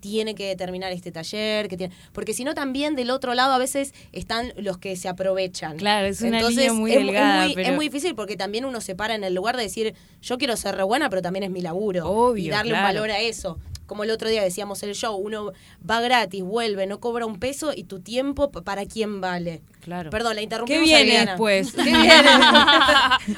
tiene 0.00 0.34
que 0.34 0.54
terminar 0.56 0.92
este 0.92 1.12
taller, 1.12 1.68
que 1.68 1.76
tiene, 1.76 1.94
porque 2.12 2.32
si 2.32 2.44
no 2.44 2.54
también 2.54 2.96
del 2.96 3.10
otro 3.10 3.34
lado 3.34 3.52
a 3.52 3.58
veces 3.58 3.92
están 4.12 4.52
los 4.56 4.78
que 4.78 4.96
se 4.96 5.08
aprovechan. 5.08 5.76
Claro, 5.76 6.06
es 6.06 6.20
una 6.22 6.38
Entonces, 6.38 6.56
línea 6.58 6.72
muy 6.72 6.90
es, 6.92 6.98
es 6.98 7.04
delgada, 7.06 7.44
muy, 7.46 7.54
pero- 7.54 7.68
es 7.68 7.74
muy 7.76 7.88
difícil 7.88 8.14
porque 8.14 8.36
también 8.36 8.64
uno 8.64 8.80
se 8.80 8.94
para 8.94 9.14
en 9.14 9.24
el 9.24 9.34
lugar 9.34 9.56
de 9.56 9.62
decir, 9.64 9.94
yo 10.22 10.38
quiero 10.38 10.56
ser 10.56 10.76
re 10.76 10.82
buena, 10.82 11.10
pero 11.10 11.22
también 11.22 11.42
es 11.44 11.50
mi 11.50 11.60
laburo. 11.60 12.08
Obvio, 12.08 12.44
y 12.44 12.48
darle 12.50 12.72
claro. 12.72 12.88
un 12.88 12.94
valor 12.94 13.10
a 13.10 13.20
eso. 13.20 13.58
Como 13.86 14.04
el 14.04 14.10
otro 14.12 14.28
día 14.28 14.40
decíamos 14.44 14.84
el 14.84 14.94
show, 14.94 15.16
uno 15.16 15.50
va 15.88 16.00
gratis, 16.00 16.44
vuelve, 16.44 16.86
no 16.86 17.00
cobra 17.00 17.26
un 17.26 17.40
peso 17.40 17.72
y 17.74 17.82
tu 17.82 17.98
tiempo 17.98 18.52
para 18.52 18.86
quién 18.86 19.20
vale. 19.20 19.62
Claro. 19.80 20.10
Perdón, 20.10 20.36
la 20.36 20.42
interrumpí. 20.42 20.72
¿Qué 20.74 20.80
viene 20.80 21.26
después? 21.26 21.72
¿Qué 21.72 21.82
viene? 21.82 22.22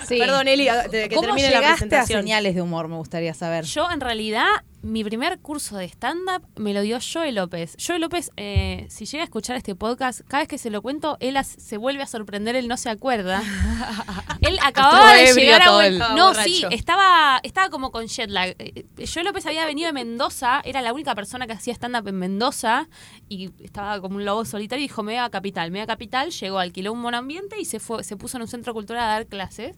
Sí. 0.06 0.18
Perdón, 0.18 0.48
Eli, 0.48 0.68
que 0.90 1.08
¿Cómo 1.08 1.22
termine 1.28 1.50
la 1.50 1.58
a 1.60 1.70
presentación. 1.72 2.22
señales 2.22 2.54
de 2.54 2.60
humor? 2.60 2.88
Me 2.88 2.96
gustaría 2.96 3.32
saber. 3.32 3.64
Yo, 3.64 3.90
en 3.90 4.00
realidad, 4.00 4.46
mi 4.82 5.04
primer 5.04 5.38
curso 5.38 5.76
de 5.76 5.84
stand-up 5.86 6.42
me 6.56 6.74
lo 6.74 6.80
dio 6.82 6.98
Joe 7.00 7.30
López. 7.32 7.76
Joe 7.84 7.98
López, 8.00 8.30
eh, 8.36 8.86
si 8.90 9.04
llega 9.06 9.22
a 9.22 9.26
escuchar 9.26 9.56
este 9.56 9.74
podcast, 9.76 10.22
cada 10.26 10.42
vez 10.42 10.48
que 10.48 10.58
se 10.58 10.70
lo 10.70 10.82
cuento, 10.82 11.16
él 11.20 11.36
as- 11.36 11.46
se 11.56 11.76
vuelve 11.76 12.02
a 12.02 12.06
sorprender, 12.06 12.56
él 12.56 12.66
no 12.66 12.76
se 12.76 12.90
acuerda. 12.90 13.42
él 14.40 14.58
acababa 14.62 15.14
de 15.14 15.32
llegar 15.34 15.62
a... 15.62 15.70
Buen- 15.72 15.86
el- 15.94 15.98
No, 15.98 16.28
borracho. 16.28 16.42
sí, 16.48 16.64
estaba, 16.72 17.38
estaba 17.44 17.70
como 17.70 17.92
con 17.92 18.06
jet 18.08 18.28
lag. 18.28 18.56
Eh, 18.58 18.84
Joe 19.12 19.22
López 19.22 19.46
había 19.46 19.64
venido 19.66 19.86
de 19.86 19.92
Mendoza, 19.92 20.60
era 20.64 20.82
la 20.82 20.92
única 20.92 21.14
persona 21.14 21.46
que 21.46 21.52
hacía 21.52 21.72
stand-up 21.74 22.08
en 22.08 22.16
Mendoza, 22.18 22.88
y 23.28 23.50
estaba 23.62 24.00
como 24.00 24.16
un 24.16 24.24
lobo 24.24 24.44
solitario 24.44 24.84
y 24.84 24.88
dijo, 24.88 25.02
me 25.04 25.12
voy 25.12 25.20
a 25.22 25.30
Capital. 25.30 25.70
Me 25.70 25.78
voy 25.78 25.84
a 25.84 25.86
Capital, 25.86 26.30
llegó, 26.32 26.58
alquiló 26.58 26.92
un 26.92 27.00
monoambiente 27.00 27.60
y 27.60 27.64
se, 27.66 27.78
fue, 27.78 28.02
se 28.02 28.16
puso 28.16 28.36
en 28.36 28.42
un 28.42 28.48
centro 28.48 28.74
cultural 28.74 29.04
a 29.04 29.06
dar 29.06 29.26
clases. 29.26 29.76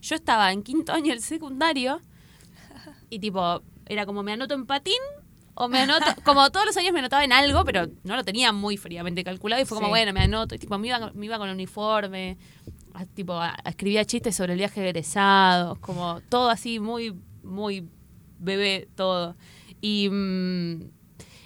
Yo 0.00 0.14
estaba 0.14 0.50
en 0.52 0.62
quinto 0.62 0.92
año 0.92 1.10
del 1.10 1.20
secundario 1.20 2.00
y 3.10 3.18
tipo, 3.18 3.62
era 3.86 4.06
como 4.06 4.22
me 4.22 4.32
anoto 4.32 4.54
en 4.54 4.66
patín 4.66 4.94
o 5.54 5.68
me 5.68 5.80
anoto, 5.80 6.04
como 6.24 6.50
todos 6.50 6.66
los 6.66 6.76
años 6.76 6.92
me 6.92 6.98
anotaba 6.98 7.24
en 7.24 7.32
algo, 7.32 7.64
pero 7.64 7.86
no 8.04 8.16
lo 8.16 8.24
tenía 8.24 8.52
muy 8.52 8.76
fríamente 8.76 9.24
calculado 9.24 9.62
y 9.62 9.64
fue 9.64 9.76
como, 9.76 9.86
Sí. 9.88 9.90
bueno, 9.90 10.12
me 10.12 10.20
anoto, 10.20 10.54
y 10.54 10.58
tipo, 10.58 10.76
me 10.78 10.88
iba, 10.88 11.10
me 11.14 11.26
iba 11.26 11.38
con 11.38 11.48
el 11.48 11.54
uniforme, 11.54 12.36
a- 12.94 13.06
tipo, 13.06 13.34
a- 13.34 13.56
escribía 13.64 14.04
chistes 14.04 14.36
sobre 14.36 14.52
el 14.52 14.58
viaje 14.58 14.80
de 14.80 14.88
egresados, 14.90 15.78
como 15.78 16.20
todo 16.28 16.50
así 16.50 16.78
muy, 16.80 17.14
muy 17.42 17.88
bebé 18.38 18.88
todo. 18.96 19.34
Y, 19.80 20.08
mm, 20.10 20.80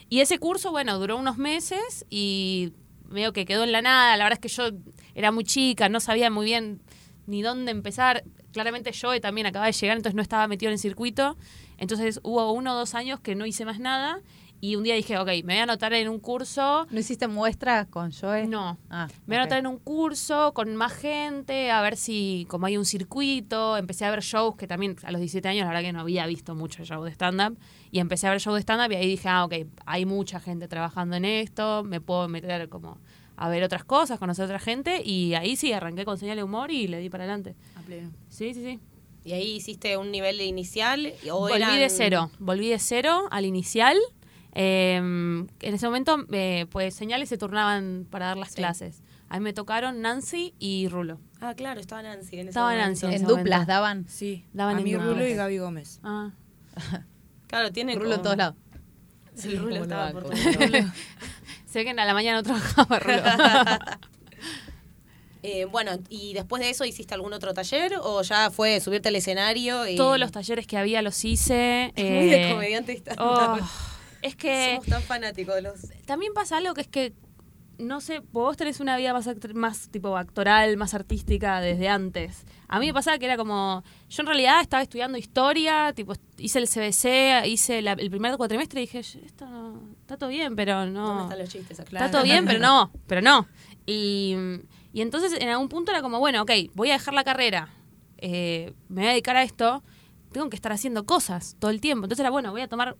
y 0.09 0.20
ese 0.20 0.38
curso, 0.38 0.70
bueno, 0.73 0.99
duró 0.99 1.16
unos 1.16 1.38
meses 1.38 2.04
y 2.11 2.73
medio 3.09 3.32
que 3.32 3.44
quedó 3.44 3.62
en 3.64 3.70
la 3.73 3.82
nada. 3.82 4.16
La 4.16 4.25
verdad 4.25 4.40
es 4.44 4.52
que 4.52 4.56
yo 4.56 4.70
era 5.14 5.30
muy 5.30 5.44
chica, 5.44 5.88
no 5.88 6.00
sabía 6.00 6.30
muy 6.30 6.47
bien 6.47 6.80
ni 7.26 7.42
dónde 7.42 7.70
empezar. 7.70 8.25
Claramente 8.52 8.90
yo 8.92 9.20
también 9.20 9.47
acababa 9.47 9.66
de 9.66 9.73
llegar, 9.73 9.97
entonces 9.97 10.16
no 10.16 10.23
estaba 10.23 10.49
metido 10.49 10.70
en 10.70 10.75
el 10.75 10.78
circuito. 10.80 11.37
Entonces 11.80 12.20
hubo 12.22 12.52
uno 12.52 12.75
o 12.75 12.76
dos 12.76 12.94
años 12.94 13.18
que 13.18 13.34
no 13.34 13.46
hice 13.46 13.64
más 13.64 13.80
nada. 13.80 14.20
Y 14.62 14.76
un 14.76 14.82
día 14.84 14.94
dije, 14.94 15.16
ok, 15.16 15.26
me 15.42 15.54
voy 15.54 15.56
a 15.56 15.62
anotar 15.62 15.94
en 15.94 16.06
un 16.10 16.18
curso. 16.18 16.87
¿No 16.90 17.00
hiciste 17.00 17.26
muestra 17.28 17.87
con 17.87 18.12
Joe? 18.12 18.46
No. 18.46 18.76
Ah, 18.90 19.08
Me 19.26 19.34
voy 19.34 19.37
a 19.37 19.40
anotar 19.40 19.58
en 19.58 19.66
un 19.66 19.78
curso 19.78 20.52
con 20.52 20.76
más 20.76 20.92
gente, 20.92 21.70
a 21.70 21.80
ver 21.80 21.96
si, 21.96 22.46
como 22.50 22.66
hay 22.66 22.76
un 22.76 22.84
circuito, 22.84 23.78
empecé 23.78 24.04
a 24.04 24.10
ver 24.10 24.20
shows 24.20 24.56
que 24.56 24.66
también 24.66 24.96
a 25.02 25.12
los 25.12 25.20
17 25.20 25.49
años 25.49 25.62
la 25.62 25.68
verdad 25.68 25.80
que 25.80 25.94
no 25.94 26.00
había 26.00 26.26
visto 26.26 26.54
mucho 26.54 26.84
show 26.84 27.02
de 27.02 27.10
stand-up. 27.10 27.58
Y 27.90 28.00
empecé 28.00 28.26
a 28.26 28.30
ver 28.32 28.40
show 28.40 28.54
de 28.54 28.60
stand-up 28.60 28.92
y 28.92 28.96
ahí 28.96 29.08
dije, 29.08 29.30
ah, 29.30 29.46
ok, 29.46 29.54
hay 29.87 30.04
mucha 30.04 30.40
gente 30.40 30.68
trabajando 30.68 31.16
en 31.16 31.25
esto, 31.25 31.82
me 31.82 32.02
puedo 32.02 32.28
meter 32.28 32.68
como 32.68 32.99
a 33.37 33.49
ver 33.49 33.64
otras 33.64 33.84
cosas, 33.84 34.18
conocer 34.18 34.42
a 34.42 34.44
otra 34.44 34.58
gente. 34.58 35.00
Y 35.02 35.32
ahí 35.32 35.56
sí, 35.56 35.72
arranqué 35.72 36.04
con 36.04 36.18
señal 36.18 36.37
de 36.37 36.42
humor 36.42 36.70
y 36.70 36.87
le 36.87 36.99
di 36.99 37.08
para 37.08 37.25
adelante. 37.25 37.56
A 37.76 37.80
pleno. 37.80 38.10
Sí, 38.28 38.52
sí, 38.52 38.62
sí. 38.62 38.78
¿Y 39.25 39.33
ahí 39.33 39.53
hiciste 39.57 39.97
un 39.97 40.11
nivel 40.11 40.41
inicial? 40.41 41.12
O 41.31 41.41
Volví 41.41 41.55
eran- 41.57 41.79
de 41.79 41.91
cero, 41.91 42.30
volví 42.39 42.69
de 42.69 42.78
cero 42.78 43.28
al 43.30 43.45
inicial. 43.45 43.97
Eh, 44.54 44.97
en 44.97 45.49
ese 45.61 45.87
momento, 45.87 46.25
eh, 46.33 46.67
pues 46.71 46.95
señales 46.95 47.28
se 47.28 47.39
turnaban 47.39 48.06
para 48.11 48.26
dar 48.26 48.37
las 48.37 48.50
Sí. 48.50 48.56
clases. 48.56 49.02
A 49.28 49.39
mí 49.39 49.45
me 49.45 49.52
tocaron 49.52 50.00
Nancy 50.00 50.54
y 50.59 50.89
Rulo. 50.89 51.21
Ah, 51.41 51.54
claro, 51.54 51.80
estaba 51.80 52.02
Nancy 52.02 52.35
en 52.37 52.41
ese 52.41 52.49
Estaba 52.50 52.71
momento. 52.71 52.87
Nancy 52.89 53.06
en 53.06 53.13
En 53.13 53.23
duplas 53.23 53.45
momento. 53.61 53.73
daban. 53.73 54.09
Sí, 54.09 54.45
Daban 54.52 54.75
a 54.76 54.78
en 54.78 54.85
mí. 54.85 54.97
Rulo 54.97 55.25
y 55.26 55.35
Gaby 55.35 55.59
Gómez. 55.59 56.00
Ah. 56.02 56.30
Claro, 57.47 57.71
tiene 57.73 57.95
Rulo 57.95 58.06
en 58.06 58.11
como- 58.13 58.23
todos 58.25 58.37
lados. 58.37 58.56
Sí, 59.35 59.54
Rulo 59.56 59.71
Como 59.71 59.83
estaba 59.83 60.11
por 60.11 60.23
lados. 60.35 60.91
Se 61.67 61.78
ve 61.78 61.85
que 61.85 61.91
a 61.91 62.04
la 62.04 62.15
mañana 62.15 62.39
no 62.39 62.43
trabajaba 62.43 62.99
Rulo. 62.99 63.23
Eh, 65.43 65.65
bueno, 65.65 65.93
¿y 66.09 66.35
después 66.35 66.63
de 66.63 66.71
eso 66.71 66.85
hiciste 66.85 67.15
algún 67.15 67.33
otro 67.33 67.55
taller 67.55 67.95
o 68.03 68.23
ya 68.23 68.50
fue 68.50 68.79
subirte 68.81 69.09
al 69.09 69.17
escenario? 69.17 69.87
Y... 69.87 69.97
Todos 69.97 70.19
los 70.19 70.33
talleres 70.33 70.67
que 70.67 70.76
había 70.76 71.00
los 71.03 71.25
hice. 71.25 71.93
Es 71.97 72.05
muy 72.11 72.26
de 72.26 72.49
eh, 72.49 72.53
comediante 72.53 73.03
oh, 73.19 73.59
es 74.23 74.37
que 74.37 74.73
Somos 74.75 74.87
tan 74.87 75.03
fanáticos 75.03 75.55
de 75.55 75.63
los... 75.63 75.81
también 76.05 76.35
pasa 76.35 76.59
algo 76.59 76.75
que 76.75 76.83
es 76.83 76.89
que, 76.89 77.15
no 77.79 78.03
sé, 78.03 78.21
vos 78.33 78.59
tenés 78.59 78.81
una 78.81 78.99
vida 78.99 79.15
más, 79.15 79.31
más 79.55 79.89
tipo 79.89 80.15
actoral, 80.19 80.76
más 80.76 80.93
artística 80.93 81.63
desde 81.63 81.89
antes. 81.89 82.45
A 82.69 82.79
mí 82.79 82.87
me 82.89 82.93
pasaba 82.93 83.19
que 83.19 83.25
era 83.25 83.39
como, 83.39 83.83
yo 84.11 84.21
en 84.21 84.26
realidad 84.26 84.61
estaba 84.61 84.83
estudiando 84.83 85.17
historia, 85.17 85.95
tipo, 85.95 86.13
hice 86.37 86.59
el 86.59 86.69
CBC, 86.69 87.47
hice 87.47 87.81
la- 87.81 87.93
el 87.93 88.11
primer 88.11 88.37
cuatrimestre 88.37 88.83
y 88.83 88.85
dije, 88.85 88.99
esto 88.99 89.47
no, 89.47 89.81
está 90.03 90.19
todo 90.19 90.29
bien, 90.29 90.55
pero 90.55 90.85
no... 90.85 91.07
¿Dónde 91.07 91.23
están 91.23 91.39
los 91.39 91.49
chistes? 91.49 91.81
acá? 91.81 91.89
Está 91.93 92.11
todo 92.11 92.25
bien, 92.25 92.45
pero 92.45 92.59
no, 92.61 92.93
pero 93.07 93.23
no. 93.23 93.49
Y, 93.87 94.37
y 94.93 95.03
entonces 95.03 95.33
en 95.41 95.49
algún 95.49 95.69
punto 95.69 95.93
era 95.93 96.03
como, 96.03 96.19
bueno, 96.19 96.43
ok, 96.43 96.50
voy 96.75 96.91
a 96.91 96.95
dejar 96.95 97.15
la 97.15 97.25
carrera, 97.25 97.69
eh, 98.19 98.73
me 98.89 99.03
voy 99.03 99.09
a 99.09 99.11
dedicar 99.11 99.37
a 99.37 99.43
esto, 99.43 99.83
tengo 100.33 100.49
que 100.50 100.57
estar 100.57 100.73
haciendo 100.73 101.07
cosas 101.07 101.57
todo 101.59 101.71
el 101.71 101.81
tiempo. 101.81 102.05
Entonces 102.05 102.21
era, 102.21 102.31
bueno, 102.31 102.50
voy 102.53 102.61
a 102.61 102.69
tomar 102.69 102.97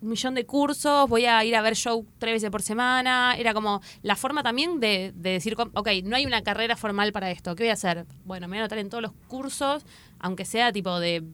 un 0.00 0.08
millón 0.08 0.34
de 0.34 0.46
cursos, 0.46 1.08
voy 1.08 1.26
a 1.26 1.44
ir 1.44 1.54
a 1.54 1.62
ver 1.62 1.76
show 1.76 2.06
tres 2.18 2.34
veces 2.34 2.50
por 2.50 2.62
semana. 2.62 3.34
Era 3.36 3.52
como 3.52 3.82
la 4.02 4.16
forma 4.16 4.42
también 4.42 4.80
de, 4.80 5.12
de 5.14 5.30
decir, 5.30 5.56
ok, 5.58 5.88
no 6.04 6.16
hay 6.16 6.26
una 6.26 6.42
carrera 6.42 6.76
formal 6.76 7.12
para 7.12 7.30
esto, 7.30 7.54
¿qué 7.54 7.64
voy 7.64 7.70
a 7.70 7.74
hacer? 7.74 8.06
Bueno, 8.24 8.48
me 8.48 8.52
voy 8.52 8.58
a 8.58 8.60
anotar 8.62 8.78
en 8.78 8.88
todos 8.88 9.02
los 9.02 9.12
cursos, 9.28 9.84
aunque 10.18 10.44
sea 10.44 10.72
tipo 10.72 10.98
de 11.00 11.24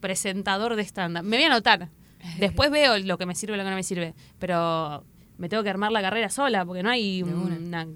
presentador 0.00 0.76
de 0.76 0.82
stand-up. 0.82 1.24
Me 1.24 1.36
voy 1.36 1.44
a 1.44 1.48
anotar. 1.48 1.88
Después 2.38 2.70
veo 2.70 2.98
lo 2.98 3.18
que 3.18 3.26
me 3.26 3.34
sirve 3.34 3.54
y 3.54 3.58
lo 3.58 3.64
que 3.64 3.70
no 3.70 3.76
me 3.76 3.82
sirve. 3.82 4.14
Pero 4.38 5.04
me 5.42 5.48
tengo 5.48 5.64
que 5.64 5.70
armar 5.70 5.90
la 5.90 6.00
carrera 6.00 6.30
sola 6.30 6.64
porque 6.64 6.84
no 6.84 6.90
hay 6.90 7.24
una. 7.24 7.56
una... 7.56 7.88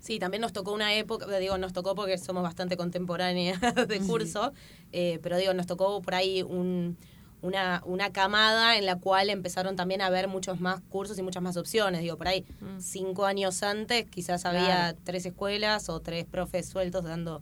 Sí, 0.00 0.18
también 0.18 0.40
nos 0.40 0.52
tocó 0.52 0.72
una 0.74 0.92
época, 0.94 1.26
digo, 1.38 1.56
nos 1.56 1.72
tocó 1.72 1.94
porque 1.94 2.18
somos 2.18 2.42
bastante 2.42 2.76
contemporáneas 2.76 3.58
de 3.88 4.00
curso, 4.00 4.52
eh, 4.92 5.20
pero 5.22 5.36
digo, 5.38 5.54
nos 5.54 5.66
tocó 5.66 6.02
por 6.02 6.14
ahí 6.14 6.42
un- 6.42 6.98
una, 7.42 7.82
una 7.86 8.10
camada 8.10 8.76
en 8.76 8.86
la 8.86 8.96
cual 8.98 9.30
empezaron 9.30 9.76
también 9.76 10.00
a 10.02 10.06
haber 10.06 10.28
muchos 10.28 10.60
más 10.60 10.80
cursos 10.88 11.16
y 11.18 11.22
muchas 11.22 11.42
más 11.42 11.56
opciones. 11.56 12.00
Digo, 12.00 12.16
por 12.16 12.26
ahí, 12.26 12.44
Mm. 12.60 12.80
cinco 12.80 13.24
años 13.24 13.62
antes 13.62 14.04
quizás 14.10 14.44
había 14.46 14.94
tres 15.04 15.26
escuelas 15.26 15.88
o 15.88 16.00
tres 16.00 16.24
profes 16.24 16.66
sueltos 16.68 17.04
dando 17.04 17.40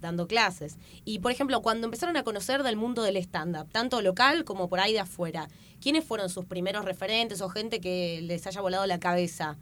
dando 0.00 0.26
clases. 0.26 0.78
Y, 1.04 1.18
por 1.20 1.32
ejemplo, 1.32 1.62
cuando 1.62 1.86
empezaron 1.86 2.16
a 2.16 2.22
conocer 2.22 2.62
del 2.62 2.76
mundo 2.76 3.02
del 3.02 3.16
stand-up, 3.16 3.70
tanto 3.70 4.02
local 4.02 4.44
como 4.44 4.68
por 4.68 4.80
ahí 4.80 4.92
de 4.92 5.00
afuera, 5.00 5.48
¿quiénes 5.80 6.04
fueron 6.04 6.28
sus 6.28 6.44
primeros 6.44 6.84
referentes 6.84 7.40
o 7.40 7.48
gente 7.48 7.80
que 7.80 8.20
les 8.22 8.46
haya 8.46 8.60
volado 8.60 8.86
la 8.86 8.98
cabeza? 8.98 9.58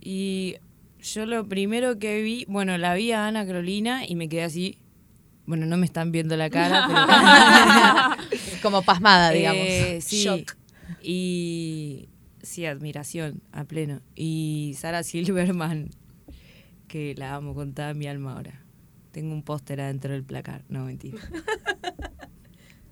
Y 0.00 0.56
yo 1.02 1.26
lo 1.26 1.46
primero 1.46 1.98
que 1.98 2.22
vi, 2.22 2.44
bueno, 2.48 2.76
la 2.78 2.94
vi 2.94 3.12
a 3.12 3.26
Ana 3.26 3.46
Carolina 3.46 4.06
y 4.06 4.16
me 4.16 4.28
quedé 4.28 4.44
así. 4.44 4.78
Bueno, 5.46 5.66
no 5.66 5.76
me 5.76 5.86
están 5.86 6.12
viendo 6.12 6.36
la 6.36 6.48
cara, 6.50 8.16
pero. 8.30 8.62
Como 8.62 8.82
pasmada, 8.82 9.30
digamos. 9.30 9.62
Eh, 9.62 10.00
sí. 10.00 10.22
Shock. 10.22 10.56
Y. 11.02 12.08
Sí, 12.42 12.66
admiración 12.66 13.42
a 13.52 13.64
pleno. 13.64 14.00
Y 14.14 14.74
Sara 14.78 15.02
Silverman, 15.02 15.90
que 16.88 17.14
la 17.16 17.34
amo 17.34 17.54
con 17.54 17.74
toda 17.74 17.94
mi 17.94 18.06
alma 18.06 18.34
ahora. 18.34 18.59
Tengo 19.12 19.32
un 19.34 19.42
póster 19.42 19.80
adentro 19.80 20.12
del 20.12 20.24
placar. 20.24 20.64
No, 20.68 20.84
mentira. 20.84 21.18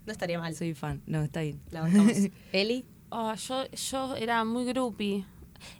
No 0.06 0.12
estaría 0.12 0.38
mal. 0.38 0.54
Soy 0.54 0.72
fan. 0.72 1.02
No, 1.06 1.22
está 1.22 1.42
bien. 1.42 1.60
La 1.70 1.82
bancamos. 1.82 2.12
Eli. 2.52 2.86
Oh, 3.10 3.34
yo, 3.34 3.70
yo 3.70 4.16
era 4.16 4.42
muy 4.44 4.64
groupie. 4.64 5.26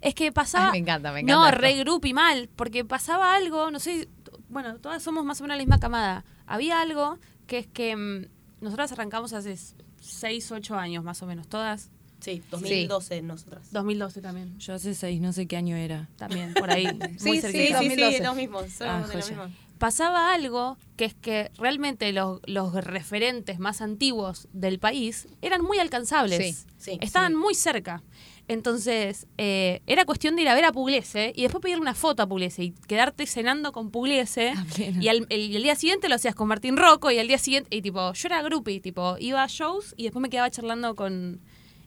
Es 0.01 0.13
que 0.13 0.31
pasaba... 0.31 0.65
Ay, 0.67 0.71
me 0.73 0.77
encanta, 0.77 1.11
me 1.11 1.21
encanta 1.21 1.33
No, 1.41 1.47
esto. 1.47 1.59
re 1.61 1.73
groupie 1.77 2.13
mal, 2.13 2.47
porque 2.55 2.85
pasaba 2.85 3.33
algo, 3.35 3.71
no 3.71 3.79
sé, 3.79 4.07
bueno, 4.49 4.77
todas 4.77 5.01
somos 5.01 5.25
más 5.25 5.39
o 5.39 5.43
menos 5.45 5.57
la 5.57 5.63
misma 5.63 5.79
camada. 5.79 6.25
Había 6.45 6.79
algo 6.79 7.17
que 7.47 7.57
es 7.59 7.67
que 7.67 7.95
mm, 7.95 8.25
nosotras 8.63 8.91
arrancamos 8.91 9.33
hace 9.33 9.57
6, 10.01 10.51
8 10.51 10.75
años 10.75 11.03
más 11.03 11.23
o 11.23 11.25
menos, 11.25 11.47
todas. 11.47 11.89
Sí, 12.19 12.43
2012 12.51 13.21
nosotras. 13.23 13.71
2012 13.71 14.21
también. 14.21 14.59
Yo 14.59 14.73
hace 14.73 14.93
seis, 14.93 15.21
no 15.21 15.31
sé 15.33 15.47
qué 15.47 15.55
año 15.55 15.75
era. 15.77 16.09
También, 16.17 16.53
por 16.53 16.69
ahí. 16.69 16.85
Sí, 17.17 17.27
muy 17.29 17.37
sí, 17.37 17.41
cerquita. 17.41 17.79
sí, 17.79 17.85
2012. 17.87 18.17
sí, 18.17 18.23
los 18.23 18.35
mismos. 18.35 18.61
Somos 18.73 18.81
Ah, 18.81 19.07
de 19.07 19.15
la 19.15 19.21
joya. 19.23 19.49
Pasaba 19.79 20.33
algo 20.33 20.77
que 20.97 21.05
es 21.05 21.15
que 21.15 21.49
realmente 21.57 22.11
los, 22.11 22.41
los 22.45 22.73
referentes 22.73 23.57
más 23.59 23.81
antiguos 23.81 24.47
del 24.53 24.77
país 24.77 25.27
eran 25.41 25.63
muy 25.63 25.79
alcanzables. 25.79 26.57
Sí, 26.59 26.65
sí, 26.77 26.97
Estaban 27.01 27.31
sí. 27.31 27.37
muy 27.37 27.55
cerca. 27.55 28.03
Entonces, 28.49 29.27
eh, 29.37 29.81
era 29.85 30.05
cuestión 30.05 30.35
de 30.35 30.41
ir 30.41 30.49
a 30.49 30.55
ver 30.55 30.65
a 30.65 30.71
Pugliese 30.71 31.33
y 31.35 31.43
después 31.43 31.61
pedir 31.61 31.79
una 31.79 31.93
foto 31.93 32.23
a 32.23 32.27
Pugliese 32.27 32.63
y 32.63 32.71
quedarte 32.87 33.27
cenando 33.27 33.71
con 33.71 33.91
Pugliese. 33.91 34.49
A 34.49 34.65
pleno. 34.65 35.01
Y 35.01 35.07
al, 35.07 35.27
el, 35.29 35.55
el 35.55 35.63
día 35.63 35.75
siguiente 35.75 36.09
lo 36.09 36.15
hacías 36.15 36.33
con 36.33 36.47
Martín 36.47 36.75
Rocco 36.75 37.11
y 37.11 37.19
al 37.19 37.27
día 37.27 37.37
siguiente, 37.37 37.75
y 37.75 37.83
tipo, 37.83 38.11
yo 38.11 38.27
era 38.27 38.41
groupie, 38.41 38.79
tipo, 38.81 39.17
iba 39.19 39.43
a 39.43 39.47
shows 39.47 39.93
y 39.97 40.03
después 40.03 40.21
me 40.21 40.29
quedaba 40.31 40.49
charlando 40.49 40.95
con, 40.95 41.41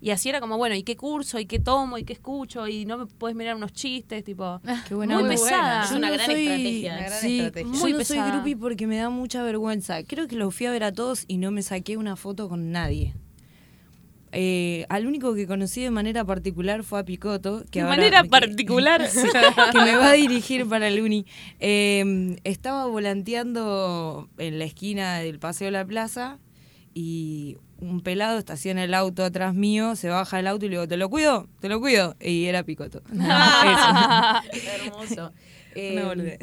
Y 0.05 0.11
así 0.11 0.29
era 0.29 0.41
como, 0.41 0.57
bueno, 0.59 0.75
¿y 0.75 0.83
qué 0.83 0.97
curso? 0.97 1.39
¿Y 1.39 1.47
qué 1.47 1.61
tomo? 1.61 1.97
¿Y 1.97 2.03
qué 2.03 2.13
escucho? 2.15 2.67
Y 2.67 2.85
no 2.87 2.99
me 2.99 3.07
puedes 3.07 3.37
mirar 3.37 3.55
unos 3.55 3.73
chistes, 3.73 4.25
tipo... 4.25 4.61
Qué 4.89 4.97
buena 4.97 5.15
muy 5.15 5.23
onda. 5.23 5.35
pesada. 5.37 5.85
Es 5.85 5.91
Yo 5.91 5.97
una 5.97 6.09
no 6.09 6.15
gran 6.15 6.27
soy- 6.27 6.43
estrategia. 6.43 6.93
Una 6.95 7.03
gran 7.07 7.21
sí, 7.21 7.37
estrategia. 7.39 7.73
Yo 7.73 7.79
Muy 7.79 7.93
no 7.93 8.05
soy 8.05 8.19
groupie 8.19 8.57
porque 8.57 8.87
me 8.89 8.97
da 8.97 9.11
mucha 9.11 9.45
vergüenza. 9.45 10.03
Creo 10.03 10.27
que 10.27 10.35
lo 10.35 10.51
fui 10.51 10.67
a 10.67 10.73
ver 10.73 10.83
a 10.83 10.91
todos 10.93 11.25
y 11.29 11.39
no 11.39 11.53
me 11.53 11.63
saqué 11.63 11.97
una 11.97 12.17
foto 12.17 12.49
con 12.49 12.73
nadie. 12.73 13.15
Eh, 14.35 14.87
al 14.89 15.07
único 15.07 15.35
que 15.35 15.47
conocí 15.47 15.83
de 15.83 15.91
manera 15.91 16.25
particular 16.25 16.83
fue 16.85 16.99
a 17.01 17.05
Picoto. 17.05 17.65
Que 17.71 17.81
De 17.81 17.85
ahora 17.85 17.97
manera 17.97 18.23
me- 18.23 18.29
particular. 18.29 19.09
que 19.73 19.79
me 19.79 19.95
va 19.95 20.09
a 20.11 20.13
dirigir 20.15 20.67
para 20.69 20.89
el 20.89 21.01
uni. 21.01 21.27
Eh, 21.61 22.37
estaba 22.45 22.87
volanteando 22.87 24.29
en 24.39 24.59
la 24.59 24.65
esquina 24.65 25.19
del 25.19 25.39
Paseo 25.39 25.67
de 25.67 25.73
la 25.73 25.85
Plaza 25.85 26.39
y 26.95 27.59
un 27.83 28.01
pelado 28.01 28.39
estaciona 28.39 28.85
el 28.85 28.95
auto 28.95 29.25
atrás 29.25 29.55
mío, 29.55 29.97
se 29.97 30.09
baja 30.09 30.37
del 30.37 30.47
auto 30.47 30.65
y 30.67 30.69
le 30.69 30.77
digo, 30.77 30.89
¿te 30.89 30.97
lo 30.97 31.11
cuido? 31.11 31.49
¿Te 31.61 31.69
lo 31.69 31.81
cuido? 31.81 32.17
Y 32.21 32.45
era 32.47 32.63
Picoto. 32.63 33.03
Hermoso. 34.85 35.33
Eh, 35.75 36.39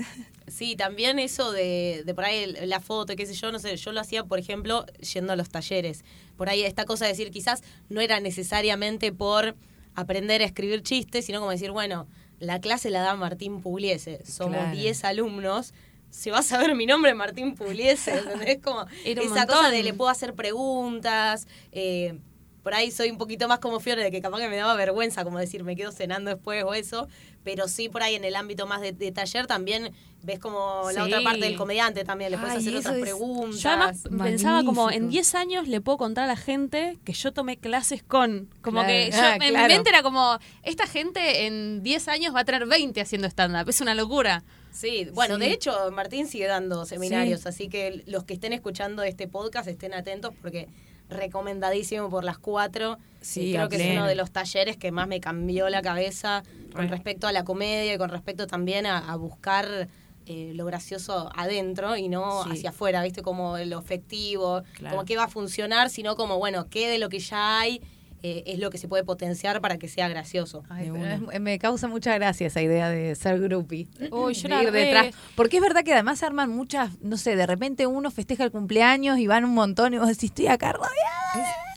sí, 0.48 0.76
también 0.76 1.20
eso 1.20 1.52
de, 1.52 2.02
de 2.04 2.16
por 2.16 2.26
ahí 2.26 2.40
el- 2.46 2.68
la 2.68 2.80
foto, 2.80 3.16
qué 3.16 3.28
sé 3.28 3.36
yo, 3.36 3.52
no 3.52 3.60
sé, 3.60 3.78
yo 3.78 3.92
lo 3.92 4.02
hacía, 4.02 4.24
por 4.24 4.40
ejemplo, 4.40 4.88
yendo 5.14 5.34
a 5.34 5.36
los 5.36 5.50
talleres. 5.50 6.04
Por 6.36 6.50
ahí 6.50 6.64
esta 6.64 6.86
cosa 6.86 7.06
de 7.06 7.12
decir, 7.12 7.30
quizás 7.30 7.62
no 7.90 8.02
era 8.02 8.20
necesariamente 8.22 9.12
por 9.12 9.56
aprender 9.94 10.42
a 10.42 10.46
escribir 10.46 10.82
chistes, 10.82 11.26
sino 11.28 11.38
como 11.42 11.52
decir, 11.52 11.70
bueno, 11.70 12.08
la 12.40 12.60
clase 12.60 12.90
la 12.90 13.02
da 13.02 13.16
Martín 13.16 13.62
Pugliese, 13.62 14.26
somos 14.26 14.58
Claro. 14.58 14.76
10 14.76 15.04
alumnos. 15.04 15.76
Se 16.10 16.32
va 16.32 16.40
a 16.40 16.44
saber 16.44 16.76
mi 16.76 16.86
nombre, 16.86 17.14
Martín 17.14 17.56
Pugliese, 17.56 18.18
¿entendés? 18.18 18.60
Como 18.64 18.86
Era 19.06 19.22
esa 19.22 19.46
cosa 19.46 19.56
montón. 19.64 19.72
de 19.72 19.84
le 19.84 19.94
puedo 19.94 20.10
hacer 20.10 20.34
preguntas, 20.34 21.48
eh, 21.72 22.18
por 22.64 22.74
ahí 22.74 22.92
soy 22.92 23.10
un 23.10 23.18
poquito 23.18 23.48
más 23.48 23.60
como 23.60 23.80
Fiore, 23.80 24.04
de 24.04 24.12
que 24.12 24.22
capaz 24.22 24.40
que 24.40 24.50
me 24.50 24.58
daba 24.58 24.76
vergüenza, 24.76 25.24
como 25.24 25.40
decir, 25.40 25.64
me 25.64 25.76
quedo 25.76 25.92
cenando 25.92 26.30
después 26.30 26.64
o 26.66 26.74
eso, 26.74 27.08
pero 27.44 27.68
sí 27.70 27.88
por 27.90 28.04
ahí 28.04 28.16
en 28.16 28.26
el 28.26 28.36
ámbito 28.36 28.68
más 28.68 28.82
de, 28.82 28.92
de 28.92 29.12
taller 29.12 29.48
también 29.48 29.94
ves 30.22 30.40
como 30.40 30.84
la 30.94 31.06
Sí. 31.06 31.14
otra 31.14 31.22
parte 31.24 31.40
del 31.46 31.56
comediante 31.56 32.04
también, 32.04 32.32
le 32.32 32.38
puedes 32.38 32.58
hacer 32.58 32.76
otras 32.76 32.96
es- 32.96 33.02
preguntas. 33.02 33.60
Yo 33.62 33.70
además 33.70 34.04
pensaba 34.22 34.64
como 34.66 34.92
en 34.92 35.10
10 35.10 35.36
años 35.36 35.68
le 35.70 35.80
puedo 35.80 35.98
contar 35.98 36.26
a 36.26 36.28
la 36.28 36.36
gente 36.36 36.98
que 37.06 37.14
yo 37.14 37.32
tomé 37.32 37.56
clases 37.58 38.04
con. 38.04 38.50
Como 38.62 38.80
Claro. 38.84 38.90
que 38.90 39.12
yo, 39.12 39.18
Ah, 39.22 39.36
en 39.40 39.54
mi 39.54 39.68
mente 39.68 39.90
era 39.90 40.04
como, 40.04 40.38
esta 40.64 40.86
gente 40.86 41.46
en 41.48 41.82
10 41.82 42.10
años 42.10 42.36
va 42.36 42.42
a 42.42 42.46
tener 42.46 42.66
20 42.66 43.00
haciendo 43.00 43.28
stand-up. 43.28 43.70
Es 43.70 43.80
una 43.80 43.96
locura. 43.96 44.44
Sí, 44.72 45.08
bueno, 45.14 45.36
Sí. 45.36 45.42
de 45.42 45.52
hecho 45.52 45.92
Martín 45.92 46.28
sigue 46.28 46.48
dando 46.48 46.86
seminarios, 46.86 47.46
así 47.46 47.70
que 47.70 48.04
los 48.06 48.24
que 48.24 48.34
estén 48.36 48.54
escuchando 48.54 49.04
este 49.04 49.28
podcast 49.28 49.68
estén 49.68 49.94
atentos 49.94 50.34
porque 50.42 50.68
recomendadísimo 51.10 52.10
por 52.10 52.24
las 52.24 52.38
cuatro. 52.38 52.98
Sí, 53.22 53.52
Eh, 53.52 53.56
creo 53.56 53.70
que 53.70 53.76
es 53.78 53.92
uno 53.98 54.08
de 54.08 54.16
los 54.16 54.32
talleres 54.32 54.78
que 54.78 54.92
más 54.92 55.08
me 55.08 55.20
cambió 55.20 55.70
la 55.70 55.82
cabeza 55.82 56.44
con 56.72 56.84
Re. 56.84 56.88
respecto 56.90 57.28
a 57.28 57.32
la 57.32 57.44
comedia 57.44 57.94
y 57.94 57.98
con 57.98 58.10
respecto 58.10 58.48
también 58.48 58.86
a, 58.86 59.12
a 59.12 59.16
buscar 59.16 59.88
eh, 60.32 60.52
lo 60.54 60.64
gracioso 60.66 61.32
adentro 61.36 61.98
y 61.98 62.08
no 62.08 62.44
Sí. 62.44 62.50
hacia 62.52 62.70
afuera, 62.70 63.02
¿viste? 63.02 63.24
Como 63.24 63.58
lo 63.58 63.80
efectivo, 63.80 64.62
Claro. 64.74 64.96
como 64.98 65.06
que 65.08 65.18
va 65.18 65.24
a 65.24 65.28
funcionar, 65.28 65.90
sino 65.90 66.16
como, 66.16 66.38
bueno, 66.38 66.68
qué 66.70 66.88
de 66.88 67.00
lo 67.00 67.10
que 67.10 67.18
ya 67.18 67.60
hay 67.60 67.82
eh, 68.24 68.44
es 68.48 68.60
lo 68.60 68.70
que 68.70 68.78
se 68.78 68.88
puede 68.88 69.04
potenciar 69.04 69.62
para 69.62 69.78
que 69.78 69.88
sea 69.88 70.08
gracioso. 70.10 70.64
Ay, 70.70 70.92
es- 71.34 71.40
me 71.42 71.58
causa 71.60 71.88
mucha 71.88 72.14
gracia 72.16 72.48
esa 72.48 72.62
idea 72.62 72.90
de 72.90 73.16
ser 73.16 73.40
groupie. 73.40 73.88
Uy, 74.12 74.34
yo 74.34 74.48
De 74.50 74.56
era 74.56 74.64
ir 74.64 74.72
re- 74.72 74.80
detrás. 74.86 75.16
Porque 75.36 75.58
es 75.58 75.62
verdad 75.64 75.84
que 75.84 75.94
además 75.94 76.20
se 76.20 76.26
arman 76.26 76.50
muchas, 76.50 77.00
no 77.02 77.18
sé, 77.18 77.36
de 77.36 77.46
repente 77.46 77.88
uno 77.88 78.12
festeja 78.12 78.44
el 78.44 78.52
cumpleaños 78.52 79.18
y 79.20 79.28
van 79.28 79.46
un 79.46 79.54
montón 79.54 79.94
y 79.94 79.98
vos 79.98 80.08
decís, 80.08 80.26
estoy 80.32 80.48
acá 80.48 80.74
rodeada. 80.74 80.94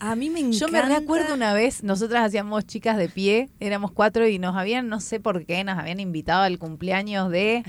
A 0.00 0.16
mí 0.16 0.30
me 0.30 0.40
encanta. 0.40 0.58
Yo 0.58 0.68
me 0.68 0.82
recuerdo 0.82 1.34
una 1.34 1.54
vez, 1.54 1.84
nosotras 1.84 2.24
hacíamos 2.24 2.66
chicas 2.66 2.96
de 2.96 3.08
pie, 3.08 3.50
éramos 3.60 3.92
cuatro 3.92 4.26
y 4.26 4.38
nos 4.40 4.56
habían, 4.56 4.88
no 4.88 4.98
sé 5.00 5.20
por 5.20 5.44
qué, 5.46 5.62
nos 5.62 5.78
habían 5.78 6.00
invitado 6.00 6.42
al 6.42 6.58
cumpleaños 6.58 7.30
de. 7.30 7.62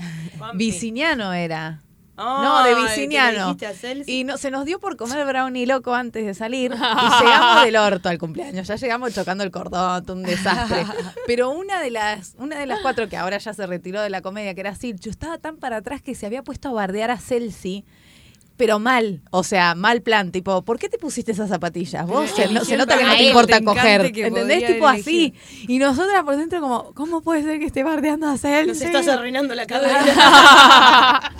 Viciniano 0.54 1.32
era. 1.32 1.80
No, 2.16 2.62
de 2.62 2.68
Ay, 2.70 2.74
¿qué 2.74 2.80
le 2.80 2.86
Viciniano. 2.86 3.56
Y 4.06 4.24
no, 4.24 4.38
se 4.38 4.50
nos 4.50 4.64
dio 4.64 4.78
por 4.78 4.96
comer 4.96 5.26
brownie 5.26 5.66
loco 5.66 5.94
antes 5.94 6.24
de 6.24 6.34
salir 6.34 6.72
y 6.74 7.24
llegamos 7.24 7.64
del 7.64 7.76
orto 7.76 8.08
al 8.08 8.18
cumpleaños. 8.18 8.68
Ya 8.68 8.76
llegamos 8.76 9.14
chocando 9.14 9.42
el 9.42 9.50
cordón, 9.50 10.04
un 10.08 10.22
desastre. 10.22 10.86
Pero 11.26 11.50
una 11.50 11.80
de 11.80 11.90
las 11.90 12.34
una 12.38 12.58
de 12.58 12.66
las 12.66 12.80
cuatro 12.80 13.08
que 13.08 13.16
ahora 13.16 13.38
ya 13.38 13.52
se 13.52 13.66
retiró 13.66 14.00
de 14.00 14.10
la 14.10 14.22
comedia, 14.22 14.54
que 14.54 14.60
era 14.60 14.74
Silcho, 14.74 15.10
estaba 15.10 15.38
tan 15.38 15.56
para 15.56 15.78
atrás 15.78 16.02
que 16.02 16.14
se 16.14 16.26
había 16.26 16.42
puesto 16.42 16.68
a 16.68 16.72
bardear 16.72 17.10
a 17.10 17.18
Celsi. 17.18 17.84
Pero 18.56 18.78
mal, 18.78 19.20
o 19.32 19.42
sea, 19.42 19.74
mal 19.74 20.00
plan, 20.02 20.30
tipo, 20.30 20.62
¿por 20.64 20.78
qué 20.78 20.88
te 20.88 20.96
pusiste 20.96 21.32
esas 21.32 21.48
zapatillas? 21.48 22.06
Vos 22.06 22.30
se, 22.30 22.46
no, 22.52 22.64
se 22.64 22.76
nota 22.76 22.96
que 22.96 23.04
no 23.04 23.16
te 23.16 23.24
importa 23.26 23.58
te 23.58 23.64
coger, 23.64 24.12
que 24.12 24.26
¿entendés? 24.26 24.64
Tipo 24.64 24.86
así. 24.86 25.34
Y 25.66 25.78
nosotras 25.78 26.22
por 26.22 26.36
dentro 26.36 26.60
como, 26.60 26.92
¿cómo 26.94 27.20
puede 27.20 27.42
ser 27.42 27.58
que 27.58 27.64
esté 27.66 27.82
bardeando 27.82 28.28
a 28.28 28.38
Celsi? 28.38 28.68
Nos 28.68 28.80
estás 28.80 29.08
arruinando 29.08 29.56
la 29.56 29.66
cabeza. 29.66 31.32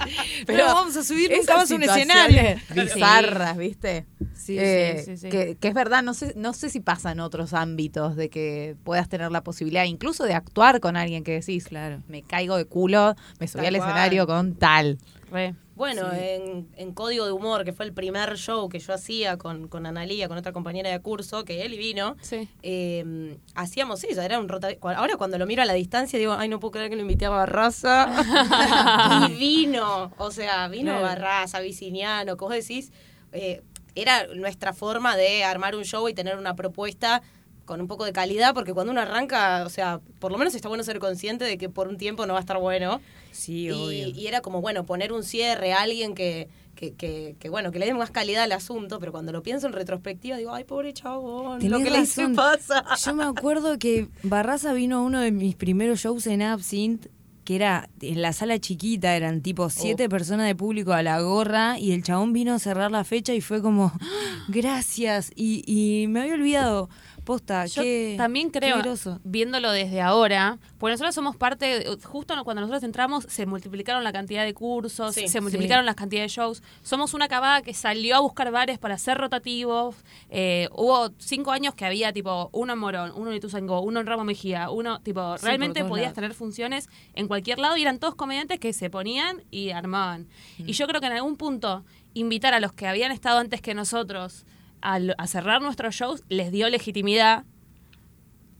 Pero 0.46 0.66
vamos 0.66 0.96
a 0.96 1.04
subir 1.04 1.30
nunca 1.36 1.56
más 1.56 1.70
un 1.70 1.82
escenario. 1.84 2.60
Bizarras, 2.74 3.56
¿viste? 3.56 4.06
Sí, 4.34 4.56
Eh, 4.58 4.96
sí, 4.98 5.12
sí, 5.12 5.16
sí. 5.16 5.28
Que, 5.28 5.56
que 5.58 5.68
es 5.68 5.74
verdad, 5.74 6.02
no 6.02 6.14
sé, 6.14 6.32
no 6.36 6.52
sé 6.52 6.68
si 6.68 6.80
pasa 6.80 7.12
en 7.12 7.20
otros 7.20 7.52
ámbitos 7.54 8.16
de 8.16 8.28
que 8.28 8.76
puedas 8.84 9.08
tener 9.08 9.30
la 9.32 9.42
posibilidad 9.42 9.84
incluso 9.84 10.24
de 10.24 10.34
actuar 10.34 10.80
con 10.80 10.96
alguien 10.96 11.24
que 11.24 11.32
decís, 11.32 11.64
Claro. 11.66 12.02
me 12.08 12.22
caigo 12.22 12.56
de 12.56 12.64
culo, 12.66 13.14
me 13.38 13.48
subí 13.48 13.62
Tal 13.64 13.74
al 13.76 13.80
cual. 13.80 13.90
escenario 13.90 14.26
con 14.26 14.54
tal. 14.56 14.98
Re. 15.30 15.54
Bueno, 15.76 16.12
en, 16.12 16.68
en 16.76 16.92
Código 16.94 17.26
de 17.26 17.32
Humor, 17.32 17.64
que 17.64 17.72
fue 17.72 17.84
el 17.84 17.92
primer 17.92 18.36
show 18.36 18.68
que 18.68 18.78
yo 18.78 18.94
hacía 18.94 19.36
con, 19.38 19.66
con 19.68 19.86
Analía, 19.86 20.28
con 20.28 20.38
otra 20.38 20.52
compañera 20.52 20.90
de 20.90 21.00
curso, 21.00 21.44
que 21.44 21.62
él 21.64 21.76
vino, 21.76 22.16
Sí. 22.20 22.48
eh, 22.62 23.36
hacíamos 23.56 24.04
eso, 24.04 24.22
era 24.22 24.38
un 24.38 24.48
rota... 24.48 24.68
Ahora 24.82 25.16
cuando 25.16 25.36
lo 25.38 25.46
miro 25.46 25.62
a 25.62 25.64
la 25.64 25.72
distancia 25.74 26.18
digo, 26.18 26.32
ay, 26.34 26.48
no 26.48 26.60
puedo 26.60 26.72
creer 26.72 26.90
que 26.90 26.96
lo 26.96 27.02
invité 27.02 27.26
a 27.26 27.30
Barraza. 27.30 28.06
y 29.28 29.32
vino, 29.34 30.12
o 30.16 30.30
sea, 30.30 30.68
vino 30.68 30.92
Claro. 30.92 31.02
Barraza, 31.06 31.60
Viciniano, 31.60 32.36
que 32.36 32.44
vos 32.44 32.52
decís, 32.54 32.92
eh, 33.32 33.62
era 33.96 34.26
nuestra 34.34 34.72
forma 34.72 35.16
de 35.16 35.44
armar 35.44 35.74
un 35.76 35.84
show 35.84 36.08
y 36.08 36.14
tener 36.14 36.36
una 36.36 36.54
propuesta 36.56 37.22
con 37.64 37.80
un 37.80 37.86
poco 37.88 38.04
de 38.04 38.12
calidad, 38.12 38.52
porque 38.54 38.72
cuando 38.74 38.92
uno 38.92 39.00
arranca, 39.00 39.64
o 39.64 39.70
sea, 39.70 40.00
por 40.18 40.30
lo 40.32 40.38
menos 40.38 40.54
está 40.54 40.68
bueno 40.68 40.84
ser 40.84 40.98
consciente 40.98 41.44
de 41.44 41.56
que 41.58 41.68
por 41.68 41.88
un 41.88 41.96
tiempo 41.96 42.26
no 42.26 42.34
va 42.34 42.38
a 42.38 42.42
estar 42.42 42.58
bueno. 42.58 43.00
Sí, 43.32 43.66
Y, 43.66 43.70
obvio. 43.70 44.08
y 44.08 44.26
era 44.26 44.40
como, 44.42 44.60
bueno, 44.60 44.84
poner 44.84 45.12
un 45.12 45.22
cierre 45.24 45.72
a 45.72 45.80
alguien 45.82 46.14
que, 46.14 46.48
que, 46.76 46.92
que, 46.92 47.36
que, 47.38 47.48
bueno, 47.48 47.70
que 47.72 47.78
le 47.78 47.86
dé 47.86 47.94
más 47.94 48.10
calidad 48.10 48.42
al 48.44 48.52
asunto, 48.52 48.98
pero 49.00 49.12
cuando 49.12 49.32
lo 49.32 49.42
pienso 49.42 49.66
en 49.66 49.72
retrospectiva 49.72 50.36
digo, 50.36 50.52
ay, 50.52 50.64
pobre 50.64 50.92
chabón, 50.92 51.58
lo 51.68 51.78
que 51.78 51.90
le 51.90 52.00
hice 52.00 52.22
razón. 52.22 52.36
pasa. 52.36 52.84
Yo 53.04 53.14
me 53.14 53.24
acuerdo 53.24 53.78
que 53.78 54.08
Barraza 54.22 54.72
vino 54.72 54.98
a 54.98 55.02
uno 55.02 55.20
de 55.20 55.32
mis 55.32 55.54
primeros 55.56 56.00
shows 56.00 56.26
en 56.26 56.42
Absinthe, 56.42 57.10
que 57.44 57.56
era 57.56 57.90
en 58.00 58.22
la 58.22 58.32
sala 58.32 58.58
chiquita, 58.58 59.14
eran 59.16 59.42
tipo 59.42 59.68
siete 59.68 60.08
personas 60.08 60.46
de 60.46 60.54
público 60.54 60.92
a 60.94 61.02
la 61.02 61.20
gorra, 61.20 61.78
y 61.78 61.92
el 61.92 62.02
chabón 62.02 62.32
vino 62.32 62.54
a 62.54 62.58
cerrar 62.58 62.90
la 62.90 63.04
fecha 63.04 63.34
y 63.34 63.40
fue 63.42 63.60
como, 63.60 63.92
"Ah, 64.00 64.44
gracias, 64.48 65.30
y, 65.36 65.62
y 65.66 66.06
me 66.08 66.20
había 66.22 66.34
olvidado, 66.34 66.88
posta, 67.24 67.66
Yo 67.66 67.82
qué- 67.82 68.14
también 68.16 68.50
creo, 68.50 68.76
viéndolo 69.24 69.72
desde 69.72 70.00
ahora, 70.00 70.58
porque 70.78 70.92
nosotros 70.92 71.14
somos 71.14 71.36
parte, 71.36 71.84
justo 72.04 72.34
cuando 72.44 72.60
nosotros 72.60 72.82
entramos, 72.84 73.24
se 73.28 73.46
multiplicaron 73.46 74.04
la 74.04 74.12
cantidad 74.12 74.44
de 74.44 74.54
cursos, 74.54 75.14
Sí, 75.14 75.28
se 75.28 75.40
multiplicaron 75.40 75.86
las 75.86 75.94
cantidades 75.96 76.32
de 76.32 76.36
shows. 76.42 76.62
Somos 76.82 77.14
una 77.14 77.26
cabada 77.28 77.62
que 77.62 77.74
salió 77.74 78.16
a 78.16 78.20
buscar 78.20 78.50
bares 78.52 78.78
para 78.78 78.98
ser 78.98 79.18
rotativos. 79.18 79.96
Eh, 80.30 80.68
hubo 80.72 81.10
cinco 81.18 81.50
años 81.52 81.74
que 81.74 81.84
había 81.84 82.12
tipo 82.12 82.50
uno 82.52 82.74
en 82.74 82.78
Morón, 82.78 83.12
uno 83.16 83.30
en 83.30 83.36
Ituzaingó, 83.36 83.80
uno 83.80 84.00
en 84.00 84.06
Ramo 84.06 84.24
Mejía, 84.24 84.70
uno, 84.70 85.00
tipo, 85.00 85.38
Sí, 85.38 85.46
realmente 85.46 85.84
podías 85.84 86.06
lados. 86.06 86.14
tener 86.14 86.34
funciones 86.34 86.88
en 87.14 87.26
cualquier 87.28 87.58
lado 87.58 87.76
y 87.76 87.82
eran 87.82 87.98
todos 87.98 88.14
comediantes 88.14 88.60
que 88.60 88.72
se 88.72 88.90
ponían 88.90 89.42
y 89.50 89.70
armaban. 89.70 90.28
Mm. 90.58 90.68
Y 90.68 90.72
yo 90.72 90.86
creo 90.86 91.00
que 91.00 91.06
en 91.06 91.12
algún 91.14 91.36
punto 91.36 91.84
invitar 92.12 92.54
a 92.54 92.60
los 92.60 92.72
que 92.72 92.86
habían 92.86 93.10
estado 93.10 93.38
antes 93.38 93.60
que 93.60 93.74
nosotros 93.74 94.44
a, 94.84 95.26
cerrar 95.26 95.62
nuestros 95.62 95.94
shows 95.94 96.22
les 96.28 96.52
dio 96.52 96.68
legitimidad 96.68 97.44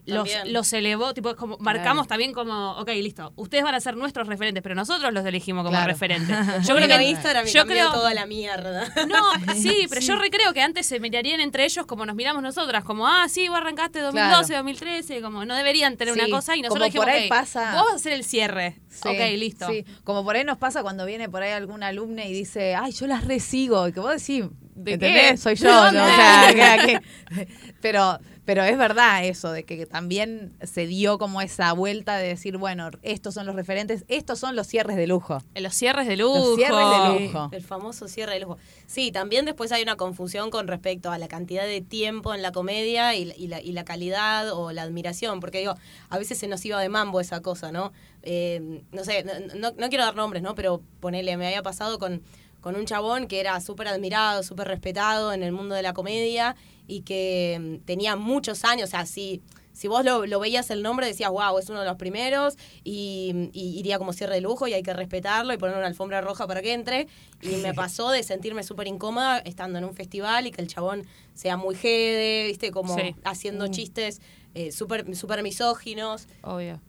los, 0.06 0.28
los 0.44 0.70
elevó, 0.74 1.14
tipo, 1.14 1.30
es 1.30 1.34
como, 1.36 1.56
marcamos 1.60 2.06
también 2.06 2.34
como, 2.34 2.72
ok, 2.72 2.88
listo, 2.88 3.32
ustedes 3.36 3.64
van 3.64 3.74
a 3.74 3.80
ser 3.80 3.96
nuestros 3.96 4.26
referentes, 4.26 4.62
pero 4.62 4.74
nosotros 4.74 5.14
los 5.14 5.24
elegimos 5.24 5.62
como 5.64 5.70
Claro. 5.78 5.86
referentes. 5.90 6.36
Yo 6.66 6.74
Yo 6.74 6.76
creo 6.76 6.98
que 6.98 7.04
Instagram 7.04 7.46
yo 7.46 7.64
creo, 7.64 7.90
toda 7.90 8.12
la 8.12 8.26
mierda. 8.26 8.86
no, 9.08 9.22
sí, 9.54 9.86
pero 9.88 10.02
yo 10.02 10.16
recreo 10.16 10.52
que 10.52 10.60
antes 10.60 10.84
se 10.84 11.00
mirarían 11.00 11.40
entre 11.40 11.64
ellos 11.64 11.86
como 11.86 12.04
nos 12.04 12.16
miramos 12.16 12.42
nosotras, 12.42 12.84
como, 12.84 13.06
ah, 13.08 13.26
sí, 13.30 13.48
vos 13.48 13.56
arrancaste 13.56 14.00
2012, 14.00 14.46
Claro. 14.48 14.62
2013, 14.64 15.22
como 15.22 15.46
no 15.46 15.54
deberían 15.54 15.96
tener 15.96 16.12
Sí, 16.12 16.20
una 16.20 16.28
cosa 16.28 16.54
y 16.54 16.60
nosotros 16.60 16.82
como 16.92 17.06
dijimos, 17.06 17.06
por 17.06 17.14
ahí 17.14 17.28
pasa- 17.30 17.72
vos 17.74 17.84
vas 17.84 17.92
a 17.94 17.96
hacer 17.96 18.12
el 18.12 18.24
cierre. 18.24 18.76
Sí, 18.90 19.08
ok, 19.08 19.38
listo. 19.38 19.66
Sí, 19.70 19.86
como 20.04 20.22
por 20.22 20.36
ahí 20.36 20.44
nos 20.44 20.58
pasa 20.58 20.82
cuando 20.82 21.06
viene 21.06 21.30
por 21.30 21.42
ahí 21.42 21.52
algún 21.52 21.82
alumno 21.82 22.22
y 22.22 22.30
dice, 22.30 22.74
ay, 22.74 22.92
yo 22.92 23.06
las 23.06 23.24
resigo. 23.24 23.88
Y 23.88 23.92
que 23.94 24.00
vos 24.00 24.10
decís, 24.10 24.44
¿De 24.74 24.94
¿Entendés? 24.94 25.30
qué? 25.32 25.36
Soy 25.36 25.54
¿De 25.54 25.60
yo, 25.64 25.92
¿no? 25.92 26.04
O 26.04 26.08
sea, 26.08 26.78
que- 26.86 26.98
que- 27.34 27.48
pero, 27.80 28.18
pero 28.44 28.62
es 28.62 28.76
verdad 28.76 29.24
eso, 29.24 29.52
de 29.52 29.64
que 29.64 29.86
también 29.86 30.52
se 30.62 30.86
dio 30.86 31.16
como 31.18 31.40
esa 31.40 31.72
vuelta 31.72 32.16
de 32.16 32.28
decir, 32.28 32.56
bueno, 32.58 32.90
estos 33.02 33.34
son 33.34 33.46
los 33.46 33.54
referentes, 33.54 34.04
estos 34.08 34.38
son 34.38 34.56
los 34.56 34.66
cierres 34.66 34.96
de 34.96 35.06
lujo. 35.06 35.42
En 35.54 35.62
los 35.62 35.74
cierres 35.74 36.06
de 36.08 36.16
lujo. 36.16 36.38
Los 36.38 36.56
cierres 36.56 36.78
de 36.78 37.20
lujo. 37.26 37.48
El 37.52 37.62
famoso 37.62 38.08
cierre 38.08 38.34
de 38.34 38.40
lujo. 38.40 38.58
Sí, 38.86 39.12
también 39.12 39.44
después 39.44 39.70
hay 39.72 39.82
una 39.82 39.96
confusión 39.96 40.50
con 40.50 40.66
respecto 40.66 41.10
a 41.12 41.18
la 41.18 41.28
cantidad 41.28 41.64
de 41.64 41.80
tiempo 41.80 42.34
en 42.34 42.42
la 42.42 42.52
comedia 42.52 43.14
y, 43.14 43.24
la- 43.26 43.36
y 43.36 43.46
la, 43.48 43.60
y 43.60 43.72
la 43.72 43.84
calidad 43.84 44.50
o 44.52 44.72
la 44.72 44.82
admiración, 44.82 45.40
porque 45.40 45.58
digo, 45.60 45.74
a 46.10 46.18
veces 46.18 46.36
se 46.38 46.48
nos 46.48 46.64
iba 46.64 46.80
de 46.80 46.88
mambo 46.88 47.20
esa 47.20 47.40
cosa, 47.40 47.70
¿no? 47.72 47.92
Eh, 48.22 48.82
no 48.92 49.04
sé, 49.04 49.24
no, 49.24 49.32
no- 49.58 49.74
no 49.76 49.88
quiero 49.88 50.04
dar 50.04 50.16
nombres, 50.16 50.42
¿no? 50.42 50.54
Pero 50.54 50.82
ponele, 51.00 51.36
me 51.36 51.46
había 51.46 51.62
pasado 51.62 51.98
con, 51.98 52.22
con 52.64 52.76
un 52.76 52.86
chabón 52.86 53.26
que 53.26 53.40
era 53.40 53.60
súper 53.60 53.88
admirado, 53.88 54.42
súper 54.42 54.66
respetado 54.68 55.34
en 55.34 55.42
el 55.42 55.52
mundo 55.52 55.74
de 55.74 55.82
la 55.82 55.92
comedia 55.92 56.56
y 56.86 57.02
que 57.02 57.58
mm, 57.60 57.84
tenía 57.84 58.16
muchos 58.16 58.64
años, 58.64 58.88
o 58.88 58.90
sea, 58.90 59.04
sí. 59.04 59.42
Si 59.74 59.86
vos 59.86 60.02
lo, 60.02 60.24
lo 60.24 60.40
veías 60.40 60.70
el 60.70 60.82
nombre, 60.82 61.06
decías, 61.06 61.30
wow, 61.30 61.58
es 61.58 61.68
uno 61.68 61.80
de 61.80 61.84
los 61.86 61.96
primeros 61.96 62.54
y, 62.84 63.50
y 63.52 63.78
iría 63.78 63.98
como 63.98 64.14
cierre 64.14 64.36
de 64.36 64.40
lujo 64.40 64.66
y 64.66 64.72
hay 64.72 64.82
que 64.82 64.94
respetarlo 64.94 65.52
y 65.52 65.58
poner 65.58 65.76
una 65.76 65.88
alfombra 65.88 66.22
roja 66.22 66.46
para 66.46 66.62
que 66.62 66.72
entre. 66.72 67.06
Y 67.42 67.56
me 67.56 67.74
pasó 67.82 68.10
de 68.10 68.22
sentirme 68.22 68.62
súper 68.62 68.86
incómoda 68.86 69.38
estando 69.40 69.78
en 69.78 69.84
un 69.84 69.92
festival 69.94 70.46
y 70.46 70.50
que 70.50 70.62
el 70.62 70.68
chabón 70.68 71.04
sea 71.34 71.58
muy 71.58 71.74
jede, 71.74 72.46
viste, 72.46 72.70
como 72.70 72.96
Sí. 72.96 73.14
haciendo 73.24 73.66
chistes 73.68 74.22
eh, 74.54 74.72
súper 74.72 75.14
súper 75.16 75.42
misóginos. 75.42 76.28
Obvio. 76.42 76.80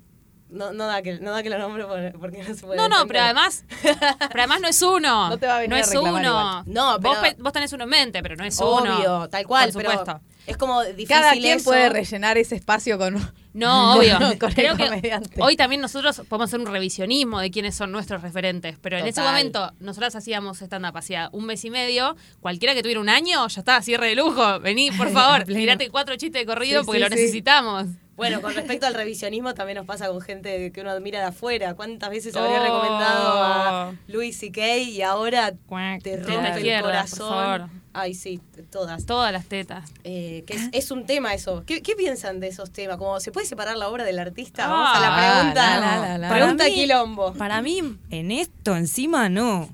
No, 0.50 0.72
no, 0.74 0.86
da 0.86 1.02
que, 1.02 1.20
no 1.20 1.32
da 1.32 1.42
que 1.44 1.50
lo 1.50 1.58
nombre 1.58 1.86
por- 1.86 2.20
porque 2.20 2.44
no 2.44 2.54
se 2.56 2.62
puede 2.62 2.78
No, 2.78 2.88
no, 2.88 2.96
defender. 3.04 3.08
pero 3.08 3.24
además, 3.24 3.66
pero 3.82 4.40
además 4.44 4.62
no 4.62 4.68
es 4.68 4.82
uno. 4.82 5.30
No 5.30 5.38
te 5.38 5.48
va 5.48 5.56
a 5.58 5.60
venir 5.60 5.70
No 5.72 5.76
a 5.76 5.80
es 5.80 5.88
reclamar 5.88 6.14
uno. 6.14 6.30
igual. 6.30 6.64
No, 6.68 7.00
vos, 7.00 7.18
pero- 7.20 7.36
pe- 7.36 7.42
vos 7.42 7.52
tenés 7.54 7.74
uno 7.74 7.84
en 7.86 7.90
mente, 7.90 8.22
pero 8.22 8.36
no 8.36 8.44
es 8.46 8.58
uno. 8.60 8.98
Obvio, 8.98 9.30
tal 9.30 9.46
cual, 9.48 9.72
Por 9.74 9.82
pero 9.82 9.92
supuesto. 10.00 10.22
es 10.46 10.58
como 10.58 10.84
difícil 10.84 11.08
Cada 11.08 11.32
quien 11.34 11.58
eso. 11.58 11.66
puede 11.66 11.90
rellenar 11.90 12.38
ese 12.38 12.56
espacio 12.56 12.98
con... 12.98 13.16
No, 13.56 13.94
obvio. 13.96 14.20
con 14.40 14.52
el 14.60 14.78
que 15.02 15.20
hoy 15.40 15.56
también 15.56 15.80
nosotros 15.82 16.24
podemos 16.28 16.50
hacer 16.50 16.60
un 16.60 16.66
revisionismo 16.66 17.40
de 17.40 17.50
quiénes 17.52 17.74
son 17.74 17.90
nuestros 17.90 18.22
referentes. 18.22 18.76
Pero 18.82 18.98
en 18.98 19.08
ese 19.08 19.22
momento, 19.22 19.72
nosotras 19.80 20.14
hacíamos 20.18 20.62
stand-up 20.62 20.98
hacía 20.98 21.30
un 21.32 21.46
mes 21.46 21.64
y 21.64 21.70
medio. 21.70 22.18
Cualquiera 22.42 22.74
que 22.74 22.82
tuviera 22.82 23.00
un 23.00 23.08
año, 23.08 23.48
ya 23.48 23.62
está, 23.62 23.82
cierre 23.82 24.10
de 24.10 24.16
lujo. 24.16 24.60
Vení, 24.60 24.92
por 24.92 25.10
favor, 25.10 25.46
tirate 25.46 25.90
cuatro 25.90 26.18
chistes 26.18 26.42
de 26.42 26.46
corrido 26.46 26.82
Sí, 26.82 26.86
porque 26.86 27.00
sí, 27.00 27.10
lo 27.10 27.16
sí. 27.16 27.96
Bueno, 28.16 28.42
con 28.42 28.54
respecto 28.54 28.86
al 28.86 28.94
revisionismo 28.94 29.54
también 29.54 29.78
nos 29.78 29.86
pasa 29.86 30.08
con 30.08 30.22
gente 30.22 30.72
que 30.72 30.82
uno 30.82 30.90
admira 30.92 31.20
de 31.20 31.26
afuera. 31.26 31.74
¿Cuántas 31.76 32.10
veces 32.10 32.36
habría 32.36 32.62
Oh. 32.62 32.64
recomendado 32.64 33.44
a 33.44 33.94
Louis 34.08 34.38
C.K. 34.38 34.78
y 34.78 35.02
ahora 35.02 35.54
Cuac, 35.68 36.02
te 36.02 36.18
tetas 36.18 36.34
rompe 36.34 36.76
el 36.78 36.82
corazón? 36.82 37.30
favor. 37.30 37.70
Ay, 37.98 38.14
sí, 38.14 38.42
todas. 38.72 39.06
Todas 39.06 39.32
las 39.32 39.46
tetas. 39.46 39.90
Eh, 40.04 40.44
que 40.48 40.54
es, 40.56 40.70
es 40.74 40.92
un 40.92 41.06
tema 41.06 41.34
eso. 41.34 41.64
¿Qué, 41.66 41.82
qué 41.82 41.96
piensan 41.96 42.40
de 42.42 42.48
esos 42.50 42.72
temas? 42.72 42.98
Como, 42.98 43.20
¿Se 43.22 43.32
puede 43.32 43.46
separar 43.48 43.78
la 43.78 43.88
obra 43.90 44.04
del 44.04 44.20
artista? 44.20 44.68
Vamos 44.68 44.90
a 44.98 45.00
la 45.00 45.08
Ah, 45.08 45.40
pregunta. 45.40 45.80
la, 45.80 45.80
la, 45.80 46.08
la, 46.08 46.18
la. 46.18 46.30
Pregunta 46.30 46.58
Para 46.64 46.70
mí- 46.70 46.76
quilombo. 46.76 47.34
Para 47.34 47.62
mí, 47.62 47.98
en 48.10 48.32
esto 48.32 48.76
encima 48.76 49.30
no. 49.30 49.70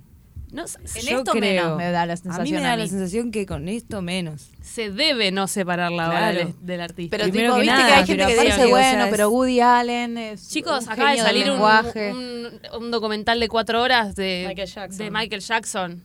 No, 0.51 0.65
En 0.65 1.01
Yo 1.07 1.19
esto 1.19 1.31
creo. 1.31 1.41
menos 1.41 1.77
me 1.77 1.91
da 1.91 2.05
la 2.05 2.13
A 2.13 2.39
mí 2.39 2.51
me 2.51 2.59
da 2.61 2.73
a 2.73 2.75
mí. 2.75 2.81
la 2.83 2.87
sensación 2.89 3.31
que 3.31 3.45
con 3.45 3.69
esto 3.69 4.01
menos. 4.01 4.49
Se 4.61 4.91
debe 4.91 5.31
no 5.31 5.47
separar 5.47 5.91
la 5.91 6.07
obra 6.07 6.17
Claro. 6.31 6.37
del, 6.37 6.55
del 6.65 6.81
artista. 6.81 7.17
Pero 7.17 7.29
Primero 7.31 7.47
tipo, 7.49 7.55
que 7.55 7.61
viste 7.61 7.75
nada, 7.77 7.87
que 7.89 7.99
hay 7.99 8.05
gente 8.07 8.25
que 8.27 8.33
dice, 8.41 8.51
o 8.51 8.55
sea, 8.55 8.67
bueno, 8.67 9.07
pero 9.09 9.29
Woody 9.29 9.59
Allen 9.59 10.17
es 10.17 10.49
Chicos, 10.49 10.85
un 10.85 10.91
acaba 10.91 11.11
de 11.11 11.17
salir 11.17 11.45
un, 11.45 11.51
lenguaje. 11.53 12.11
un- 12.13 12.59
un 12.79 12.91
documental 12.91 13.39
de 13.39 13.47
cuatro 13.47 13.81
horas 13.81 14.15
de 14.15 14.45
Michael 14.47 14.67
Jackson. 14.69 14.97
de 14.97 15.11
Michael 15.11 15.41
Jackson. 15.41 16.03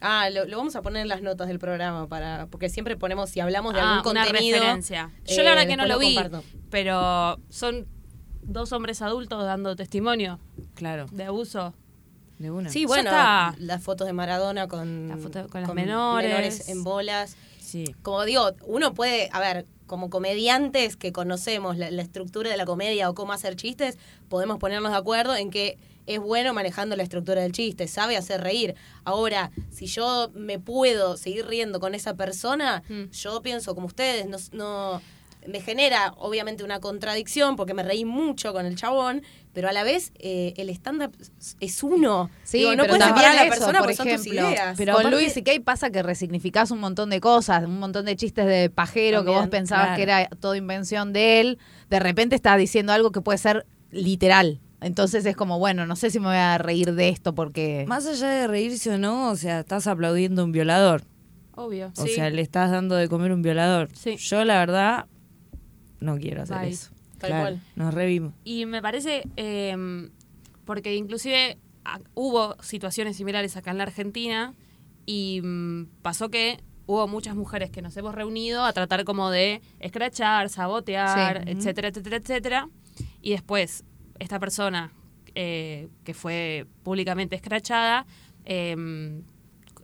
Ah, 0.00 0.28
lo, 0.30 0.44
lo 0.46 0.56
vamos 0.56 0.74
a 0.74 0.82
poner 0.82 1.02
en 1.02 1.08
las 1.08 1.22
notas 1.22 1.46
del 1.46 1.60
programa 1.60 2.08
para 2.08 2.46
porque 2.50 2.68
siempre 2.68 2.96
ponemos, 2.96 3.30
si 3.30 3.38
hablamos 3.38 3.72
de 3.72 3.80
Ah, 3.80 3.98
algún 3.98 4.10
una 4.12 4.24
contenido. 4.24 4.58
referencia. 4.58 5.10
Yo 5.26 5.42
eh, 5.42 5.44
la 5.44 5.50
verdad 5.50 5.66
que 5.68 5.76
no 5.76 5.86
lo 5.86 5.98
vi, 6.00 6.14
comparto. 6.16 6.42
pero 6.70 7.38
son 7.50 7.86
dos 8.42 8.72
hombres 8.72 9.00
adultos 9.02 9.44
dando 9.44 9.76
testimonio 9.76 10.40
Claro, 10.74 11.06
de 11.12 11.24
abuso. 11.24 11.72
de 12.40 12.50
una. 12.50 12.68
Sí, 12.70 12.84
bueno, 12.86 13.12
las 13.12 13.82
fotos 13.84 14.08
de 14.08 14.12
Maradona 14.12 14.66
con, 14.66 15.16
con 15.52 15.60
las 15.62 15.72
menores. 15.74 16.68
en 16.68 16.82
bolas. 16.82 17.36
Sí. 17.72 17.94
Como 18.02 18.24
digo, 18.24 18.52
uno 18.66 18.92
puede, 18.94 19.28
a 19.32 19.40
ver, 19.40 19.66
como 19.86 20.10
comediantes 20.10 20.96
que 20.96 21.12
conocemos 21.12 21.76
la, 21.78 21.90
la 21.90 22.02
estructura 22.02 22.50
de 22.50 22.56
la 22.56 22.66
comedia 22.66 23.08
o 23.10 23.14
cómo 23.14 23.32
hacer 23.32 23.56
chistes, 23.56 23.98
podemos 24.28 24.58
ponernos 24.58 24.92
de 24.92 24.98
acuerdo 24.98 25.34
en 25.36 25.50
que 25.50 25.78
es 26.06 26.18
bueno 26.18 26.52
manejando 26.52 26.96
la 26.96 27.02
estructura 27.04 27.42
del 27.42 27.52
chiste, 27.52 27.86
sabe 27.88 28.16
hacer 28.16 28.40
reír. 28.40 28.74
Ahora, 29.04 29.50
si 29.70 29.86
yo 29.86 30.30
me 30.34 30.58
puedo 30.58 31.16
seguir 31.16 31.46
riendo 31.46 31.78
con 31.80 31.94
esa 31.94 32.14
persona, 32.14 32.82
Mm. 32.88 33.10
yo 33.10 33.40
pienso 33.42 33.74
como 33.74 33.86
ustedes, 33.86 34.26
no, 34.26 34.36
no 34.52 35.00
me 35.46 35.60
genera 35.60 36.14
obviamente 36.18 36.62
una 36.64 36.80
contradicción 36.80 37.56
porque 37.56 37.74
me 37.74 37.82
reí 37.82 38.04
mucho 38.04 38.52
con 38.52 38.64
el 38.66 38.76
chabón, 38.76 39.22
pero 39.52 39.68
a 39.68 39.72
la 39.72 39.82
vez 39.82 40.12
eh, 40.18 40.54
el 40.56 40.68
stand-up 40.70 41.12
es 41.60 41.82
uno. 41.82 42.30
Sí, 42.44 42.58
Digo, 42.58 42.70
no 42.76 42.84
pero 42.84 42.94
puedes 42.94 43.06
separar 43.08 43.30
a 43.32 43.34
la 43.34 43.42
eso, 43.42 43.50
persona 43.50 43.78
por 43.78 43.88
porque 43.88 43.96
son 43.96 44.06
tus 44.08 44.26
ejemplo, 44.26 44.48
ideas. 44.50 44.74
Pero 44.78 44.92
con 44.94 45.02
aparte- 45.02 45.16
Louis 45.16 45.32
C.K. 45.32 45.52
pasa 45.64 45.90
que 45.90 46.02
resignificás 46.02 46.70
un 46.70 46.80
montón 46.80 47.10
de 47.10 47.20
cosas, 47.20 47.64
un 47.64 47.78
montón 47.78 48.04
de 48.06 48.16
chistes 48.16 48.46
de 48.46 48.70
pajero 48.70 49.24
que 49.24 49.30
vos 49.30 49.48
pensabas 49.48 49.86
claro. 49.88 49.96
que 49.96 50.02
era 50.02 50.28
toda 50.40 50.56
invención 50.56 51.12
de 51.12 51.40
él, 51.40 51.58
de 51.90 51.98
repente 52.00 52.36
está 52.36 52.56
diciendo 52.56 52.92
algo 52.92 53.10
que 53.12 53.20
puede 53.20 53.38
ser 53.38 53.66
literal. 53.90 54.60
Entonces 54.80 55.24
es 55.26 55.36
como, 55.36 55.58
bueno, 55.60 55.86
no 55.86 55.94
sé 55.96 56.10
si 56.10 56.18
me 56.18 56.26
voy 56.26 56.36
a 56.36 56.58
reír 56.58 56.92
de 56.94 57.08
esto 57.08 57.34
porque... 57.34 57.84
Más 57.86 58.04
allá 58.06 58.28
de 58.30 58.46
reírse 58.48 58.90
o 58.90 58.98
no, 58.98 59.30
o 59.30 59.36
sea, 59.36 59.60
estás 59.60 59.86
aplaudiendo 59.86 60.42
a 60.42 60.44
un 60.44 60.50
violador. 60.52 61.02
Obvio. 61.54 61.92
O 61.96 62.06
Sí. 62.06 62.14
sea, 62.14 62.30
le 62.30 62.42
estás 62.42 62.70
dando 62.70 62.96
de 62.96 63.08
comer 63.08 63.30
a 63.30 63.34
un 63.34 63.42
violador. 63.42 63.90
Sí. 63.94 64.16
Yo, 64.16 64.42
la 64.44 64.58
verdad, 64.58 65.04
no 66.02 66.18
quiero 66.18 66.42
hacer 66.42 66.58
Bye. 66.58 66.68
eso. 66.70 66.90
Tal 67.18 67.30
Claro, 67.30 67.42
cual. 67.44 67.62
Nos 67.76 67.94
revimos. 67.94 68.34
Y 68.44 68.66
me 68.66 68.82
parece, 68.82 69.22
eh, 69.36 70.10
porque 70.64 70.94
inclusive 70.96 71.56
ah, 71.84 72.00
hubo 72.14 72.56
situaciones 72.62 73.16
similares 73.16 73.56
acá 73.56 73.70
en 73.70 73.78
la 73.78 73.84
Argentina 73.84 74.54
y 75.06 75.40
mm, 75.42 75.86
pasó 76.02 76.28
que 76.30 76.62
hubo 76.86 77.06
muchas 77.08 77.34
mujeres 77.36 77.70
que 77.70 77.80
nos 77.80 77.96
hemos 77.96 78.14
reunido 78.14 78.64
a 78.64 78.72
tratar 78.72 79.04
como 79.04 79.30
de 79.30 79.62
escrachar, 79.80 80.48
sabotear, 80.48 81.44
Sí. 81.44 81.50
etcétera, 81.50 81.88
etcétera, 81.88 82.16
etcétera. 82.16 82.68
Y 83.20 83.30
después, 83.30 83.84
esta 84.18 84.38
persona 84.40 84.92
eh, 85.34 85.88
que 86.04 86.12
fue 86.12 86.66
públicamente 86.82 87.36
escrachada, 87.36 88.04
eh, 88.44 89.22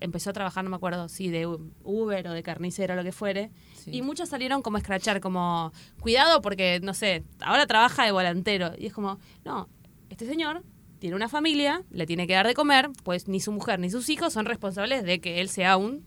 empezó 0.01 0.31
a 0.31 0.33
trabajar, 0.33 0.63
no 0.65 0.71
me 0.71 0.77
acuerdo 0.77 1.09
si 1.09 1.29
de 1.31 1.47
Uber 1.47 2.29
o 2.29 2.33
de 2.33 2.43
carnicero 2.43 2.95
o 2.95 2.97
lo 2.97 3.03
que 3.05 3.13
fuere. 3.13 3.51
Sí. 3.91 3.97
Y 3.99 4.03
muchas 4.03 4.29
salieron 4.29 4.63
como 4.63 4.77
a 4.77 4.81
escrachar, 4.81 5.21
como, 5.21 5.73
cuidado 6.01 6.41
porque, 6.41 6.81
no 6.83 6.95
sé, 6.95 7.25
ahora 7.41 7.67
trabaja 7.67 8.05
de 8.05 8.13
volantero. 8.13 8.73
Y 8.79 8.87
es 8.87 8.93
como, 8.93 9.19
no, 9.45 9.69
este 10.11 10.27
señor 10.27 10.63
tiene 10.99 11.15
una 11.17 11.29
familia, 11.29 11.83
le 11.91 12.07
tiene 12.07 12.27
que 12.27 12.35
dar 12.35 12.47
de 12.47 12.55
comer, 12.55 12.91
pues 13.05 13.29
ni 13.29 13.41
su 13.41 13.53
mujer 13.53 13.79
ni 13.79 13.89
sus 13.91 14.09
hijos 14.09 14.33
son 14.33 14.47
responsables 14.47 15.05
de 15.05 15.21
que 15.21 15.41
él 15.41 15.49
sea 15.49 15.77
un, 15.77 16.05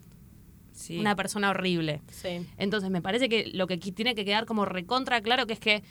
Sí. 0.74 0.98
una 1.00 1.16
persona 1.16 1.50
horrible. 1.50 2.02
Sí. 2.12 2.48
Entonces 2.58 2.90
me 2.90 3.02
parece 3.02 3.28
que 3.30 3.52
lo 3.54 3.68
que 3.68 3.74
aquí 3.76 3.92
tiene 3.92 4.16
que 4.16 4.24
quedar 4.26 4.46
como 4.46 4.64
recontra 4.66 5.22
claro 5.22 5.46
que 5.46 5.54
es 5.54 5.60
que 5.60 5.84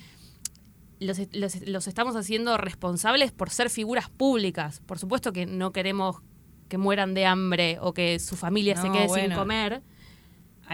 los, 1.01 1.19
los- 1.33 1.61
los 1.67 1.87
estamos 1.89 2.17
haciendo 2.17 2.57
responsables 2.57 3.33
por 3.33 3.51
ser 3.51 3.71
figuras 3.71 4.11
públicas. 4.11 4.81
Por 4.87 4.99
supuesto 4.99 5.33
que 5.33 5.47
no 5.47 5.73
queremos 5.73 6.17
que 6.69 6.79
mueran 6.79 7.15
de 7.15 7.27
hambre 7.27 7.79
o 7.81 7.93
que 7.95 8.19
su 8.19 8.37
familia 8.37 8.77
se 8.77 8.91
quede 8.91 9.09
sin 9.09 9.33
comer. 9.33 9.83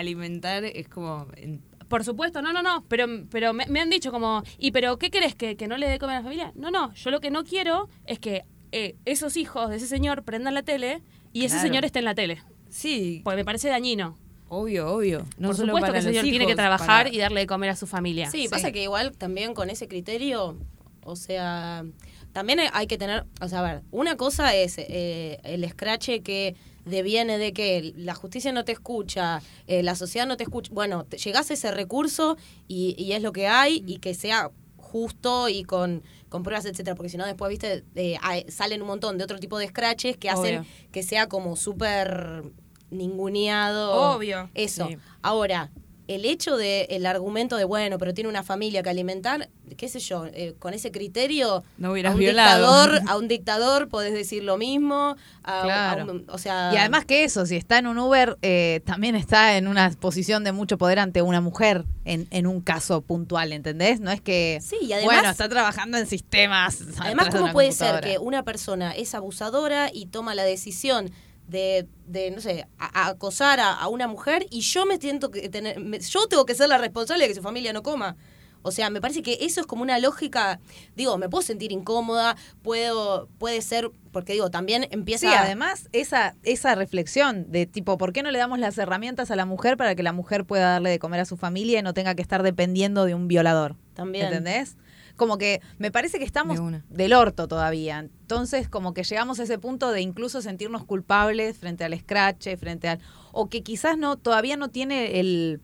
Alimentar 0.01 0.65
es 0.65 0.89
como... 0.89 1.27
en- 1.37 1.63
Por 1.89 2.05
supuesto, 2.05 2.43
no, 2.43 2.53
no, 2.53 2.63
no, 2.63 2.85
pero, 2.89 3.07
pero 3.31 3.53
me, 3.53 3.67
me 3.67 3.81
han 3.81 3.91
dicho 3.91 4.11
como, 4.13 4.43
¿y 4.59 4.71
pero 4.71 4.99
qué 4.99 5.11
querés? 5.11 5.35
¿Que, 5.35 5.57
que 5.57 5.67
no 5.67 5.77
le 5.79 5.89
dé 5.89 5.99
comer 5.99 6.17
a 6.17 6.19
la 6.21 6.23
familia? 6.25 6.53
No, 6.55 6.71
no, 6.71 6.93
yo 6.95 7.11
lo 7.11 7.21
que 7.21 7.31
no 7.31 7.45
quiero 7.45 7.89
es 8.07 8.19
que 8.19 8.45
eh, 8.73 8.97
esos 9.05 9.37
hijos 9.37 9.71
de 9.71 9.77
ese 9.77 9.87
señor 9.87 10.23
prendan 10.23 10.55
la 10.55 10.63
tele 10.63 11.03
y 11.33 11.45
ese 11.45 11.59
señor 11.61 11.85
esté 11.85 11.99
en 12.01 12.05
la 12.05 12.15
tele. 12.15 12.43
Sí, 12.69 13.21
Porque 13.25 13.37
me 13.37 13.45
parece 13.45 13.69
dañino. 13.69 14.19
obvio, 14.49 14.89
obvio. 14.93 15.25
No 15.39 15.49
Por 15.49 15.57
solo 15.57 15.69
supuesto 15.73 15.87
para 15.87 15.93
que 15.95 15.99
ese 16.01 16.09
los 16.09 16.17
señor 16.21 16.31
tiene 16.31 16.47
que 16.47 16.55
trabajar 16.57 17.05
para- 17.07 17.15
y 17.15 17.19
darle 17.19 17.41
de 17.41 17.47
comer 17.47 17.71
a 17.71 17.77
su 17.77 17.87
familia. 17.87 18.31
Sí, 18.31 18.49
pasa 18.51 18.71
que 18.73 18.83
igual 18.83 19.17
también 19.17 19.55
con 19.55 19.71
ese 19.71 19.87
criterio, 19.89 20.59
o 21.05 21.17
sea, 21.17 21.85
también 22.33 22.59
hay- 22.61 22.69
hay 22.73 22.87
que 22.87 22.99
tener, 22.99 23.25
o 23.41 23.49
sea, 23.49 23.61
a 23.61 23.63
ver, 23.63 23.83
una 23.93 24.17
cosa 24.17 24.55
es 24.55 24.77
eh, 24.79 25.39
el 25.45 25.63
escrache 25.65 26.21
que 26.23 26.55
deviene 26.87 27.37
de 27.37 27.53
que 27.53 27.93
la 27.97 28.15
justicia 28.15 28.53
no 28.53 28.65
te 28.65 28.73
escucha, 28.73 29.43
eh, 29.67 29.83
la 29.83 29.95
sociedad 29.95 30.27
no 30.27 30.37
te 30.37 30.45
escucha, 30.45 30.73
bueno, 30.73 31.05
te, 31.05 31.19
llegás 31.19 31.51
a 31.51 31.55
ese 31.55 31.71
recurso 31.71 32.39
y, 32.69 32.95
y 32.97 33.13
es 33.13 33.23
lo 33.23 33.33
que 33.33 33.49
hay 33.49 33.85
y 33.87 33.99
que 33.99 34.15
sea 34.15 34.51
justo 34.79 35.49
y 35.49 35.65
con, 35.65 36.03
con 36.29 36.43
pruebas, 36.43 36.65
etcétera, 36.65 36.95
porque 36.95 37.11
si 37.11 37.17
no 37.17 37.27
después, 37.27 37.51
viste, 37.51 37.85
eh, 37.97 38.19
salen 38.49 38.83
un 38.83 38.89
montón 38.89 39.19
de 39.19 39.25
otro 39.25 39.39
tipo 39.39 39.59
de 39.59 39.69
scratches 39.69 40.17
que 40.17 40.31
hacen 40.31 40.61
Obvio. 40.61 40.71
que 40.93 41.03
sea 41.03 41.29
como 41.29 41.57
súper 41.57 42.45
ninguneado. 42.91 44.15
Obvio. 44.15 44.49
Eso. 44.55 44.87
Sí. 44.89 44.97
Ahora, 45.23 45.71
el 46.09 46.25
hecho 46.25 46.57
de 46.57 46.83
el 46.91 47.05
argumento 47.07 47.57
de 47.57 47.65
bueno, 47.65 47.99
pero 47.99 48.15
tiene 48.15 48.29
una 48.31 48.43
familia 48.43 48.83
que 48.83 48.91
alimentar, 48.91 49.49
qué 49.77 49.89
sé 49.89 49.99
yo, 49.99 50.27
eh, 50.27 50.55
con 50.59 50.73
ese 50.75 50.93
criterio 50.93 51.65
No 51.79 51.89
a 51.89 51.93
hubieras 51.93 52.15
un 52.15 52.21
violado. 52.21 52.59
dictador, 52.87 53.01
a 53.11 53.17
un 53.19 53.29
dictador 53.29 53.89
podés 53.89 54.13
decir 54.15 54.45
lo 54.45 54.57
mismo, 54.57 55.17
a- 55.43 55.93
a 55.93 56.05
un- 56.05 56.25
o 56.29 56.39
sea, 56.39 56.71
Y 56.73 56.77
además 56.77 57.05
que 57.07 57.25
eso, 57.25 57.45
si 57.47 57.57
está 57.57 57.79
en 57.79 57.87
un 57.89 57.99
Uber, 57.99 58.39
eh, 58.43 58.81
también 58.85 59.17
está 59.17 59.57
en 59.57 59.67
una 59.69 59.91
posición 59.99 60.45
de 60.45 60.53
mucho 60.53 60.79
poder 60.79 60.99
ante 60.99 61.23
una 61.23 61.41
mujer 61.41 61.85
en, 62.05 62.29
en 62.31 62.47
un 62.47 62.61
caso 62.61 63.01
puntual, 63.01 63.53
¿entendés? 63.53 63.99
No 64.01 64.11
es 64.13 64.21
que, 64.21 64.61
Sí, 64.63 64.77
y 64.83 64.93
además- 64.93 65.15
bueno, 65.17 65.31
está 65.31 65.49
trabajando 65.49 65.99
en 65.99 66.07
sistemas. 66.07 66.83
Además, 66.99 67.29
¿cómo 67.31 67.53
puede 67.53 67.73
ser 67.73 68.01
que 68.01 68.19
una 68.19 68.43
persona 68.45 68.93
es 68.93 69.15
abusadora 69.15 69.91
y 69.93 70.07
toma 70.07 70.35
la 70.35 70.45
decisión 70.45 71.11
de, 71.49 71.87
de 72.07 72.31
no 72.31 72.41
sé, 72.41 72.67
a- 72.79 73.03
a 73.05 73.09
acosar 73.09 73.61
a, 73.61 73.73
a 73.73 73.89
una 73.89 74.07
mujer 74.09 74.47
y 74.51 74.61
yo 74.61 74.85
me 74.87 74.99
siento 74.99 75.31
que 75.31 75.49
tener, 75.49 75.79
me- 75.81 76.01
yo 76.01 76.27
tengo 76.29 76.45
que 76.47 76.55
ser 76.55 76.69
la 76.69 76.79
responsable 76.79 77.25
de 77.25 77.29
que 77.29 77.35
su 77.37 77.43
familia 77.43 77.73
no 77.73 77.83
coma? 77.83 78.17
O 78.63 78.73
sea, 78.73 78.91
me 78.91 79.01
parece 79.01 79.23
que 79.23 79.39
eso 79.43 79.61
es 79.61 79.67
como 79.69 79.83
una 79.83 79.97
lógica, 80.01 80.59
digo, 80.97 81.17
me 81.19 81.29
puedo 81.29 81.43
sentir 81.43 81.71
incómoda, 81.71 82.37
puedo, 82.63 83.29
puede 83.39 83.63
ser, 83.63 83.93
porque 84.11 84.33
digo, 84.33 84.51
también 84.51 84.89
empieza 84.91 85.29
Sí, 85.29 85.33
además, 85.33 85.89
esa, 85.93 86.35
esa 86.43 86.75
reflexión 86.75 87.51
de 87.53 87.67
tipo, 87.67 87.97
¿por 87.97 88.13
qué 88.13 88.25
no 88.25 88.33
le 88.33 88.41
damos 88.41 88.59
las 88.59 88.77
herramientas 88.77 89.31
a 89.31 89.37
la 89.37 89.45
mujer 89.47 89.77
para 89.77 89.95
que 89.95 90.03
la 90.03 90.13
mujer 90.13 90.45
pueda 90.45 90.73
darle 90.73 90.91
de 90.91 90.99
comer 90.99 91.21
a 91.21 91.25
su 91.27 91.37
familia 91.37 91.79
y 91.79 91.83
no 91.83 91.95
tenga 91.95 92.17
que 92.17 92.23
estar 92.23 92.43
dependiendo 92.43 93.05
de 93.05 93.15
un 93.15 93.29
violador? 93.29 93.77
También. 93.95 94.27
¿Entendés? 94.27 94.77
Como 95.17 95.39
que 95.39 95.61
me 95.79 95.91
parece 95.91 96.19
que 96.19 96.25
estamos 96.25 96.59
De 96.71 96.83
del 96.89 97.13
orto 97.15 97.49
todavía. 97.49 97.99
Entonces, 97.99 98.69
como 98.69 98.93
que 98.95 99.03
llegamos 99.03 99.41
a 99.41 99.45
ese 99.45 99.59
punto 99.59 99.91
de 99.93 100.01
incluso 100.03 100.43
sentirnos 100.43 100.85
culpables 100.85 101.59
frente 101.59 101.85
al 101.85 101.99
scratch, 101.99 102.57
frente 102.59 102.89
al. 102.89 103.01
O 103.33 103.49
que 103.49 103.63
quizás 103.63 103.97
no, 103.99 104.17
todavía 104.17 104.57
no 104.57 104.69
tiene 104.69 105.19
el, 105.21 105.61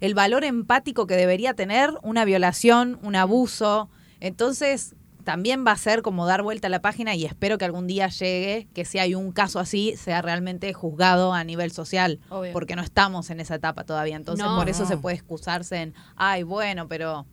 el 0.00 0.14
valor 0.14 0.44
empático 0.44 1.06
que 1.06 1.16
debería 1.16 1.54
tener 1.54 1.90
una 2.02 2.24
violación, 2.24 2.98
un 3.02 3.16
abuso. 3.16 3.88
Entonces, 4.20 4.94
también 5.24 5.64
va 5.66 5.72
a 5.72 5.76
ser 5.76 6.02
como 6.02 6.24
dar 6.24 6.42
vuelta 6.42 6.68
a 6.68 6.70
la 6.70 6.80
página 6.80 7.16
y 7.16 7.24
espero 7.24 7.58
que 7.58 7.64
algún 7.64 7.88
día 7.88 8.06
llegue, 8.08 8.68
que 8.72 8.84
si 8.84 9.00
hay 9.00 9.16
un 9.16 9.32
caso 9.32 9.58
así, 9.58 9.96
sea 9.96 10.22
realmente 10.22 10.72
juzgado 10.72 11.32
a 11.32 11.42
nivel 11.42 11.72
social. 11.72 12.20
Obvio. 12.28 12.52
Porque 12.52 12.76
no 12.76 12.82
estamos 12.82 13.30
en 13.30 13.40
esa 13.40 13.56
etapa 13.56 13.82
todavía. 13.84 14.14
Entonces, 14.14 14.46
No. 14.46 14.56
por 14.56 14.68
eso 14.68 14.84
No. 14.84 14.88
se 14.88 14.96
puede 14.98 15.16
excusarse 15.16 15.78
en, 15.82 15.94
ay, 16.16 16.44
bueno, 16.44 16.86
pero. 16.88 17.26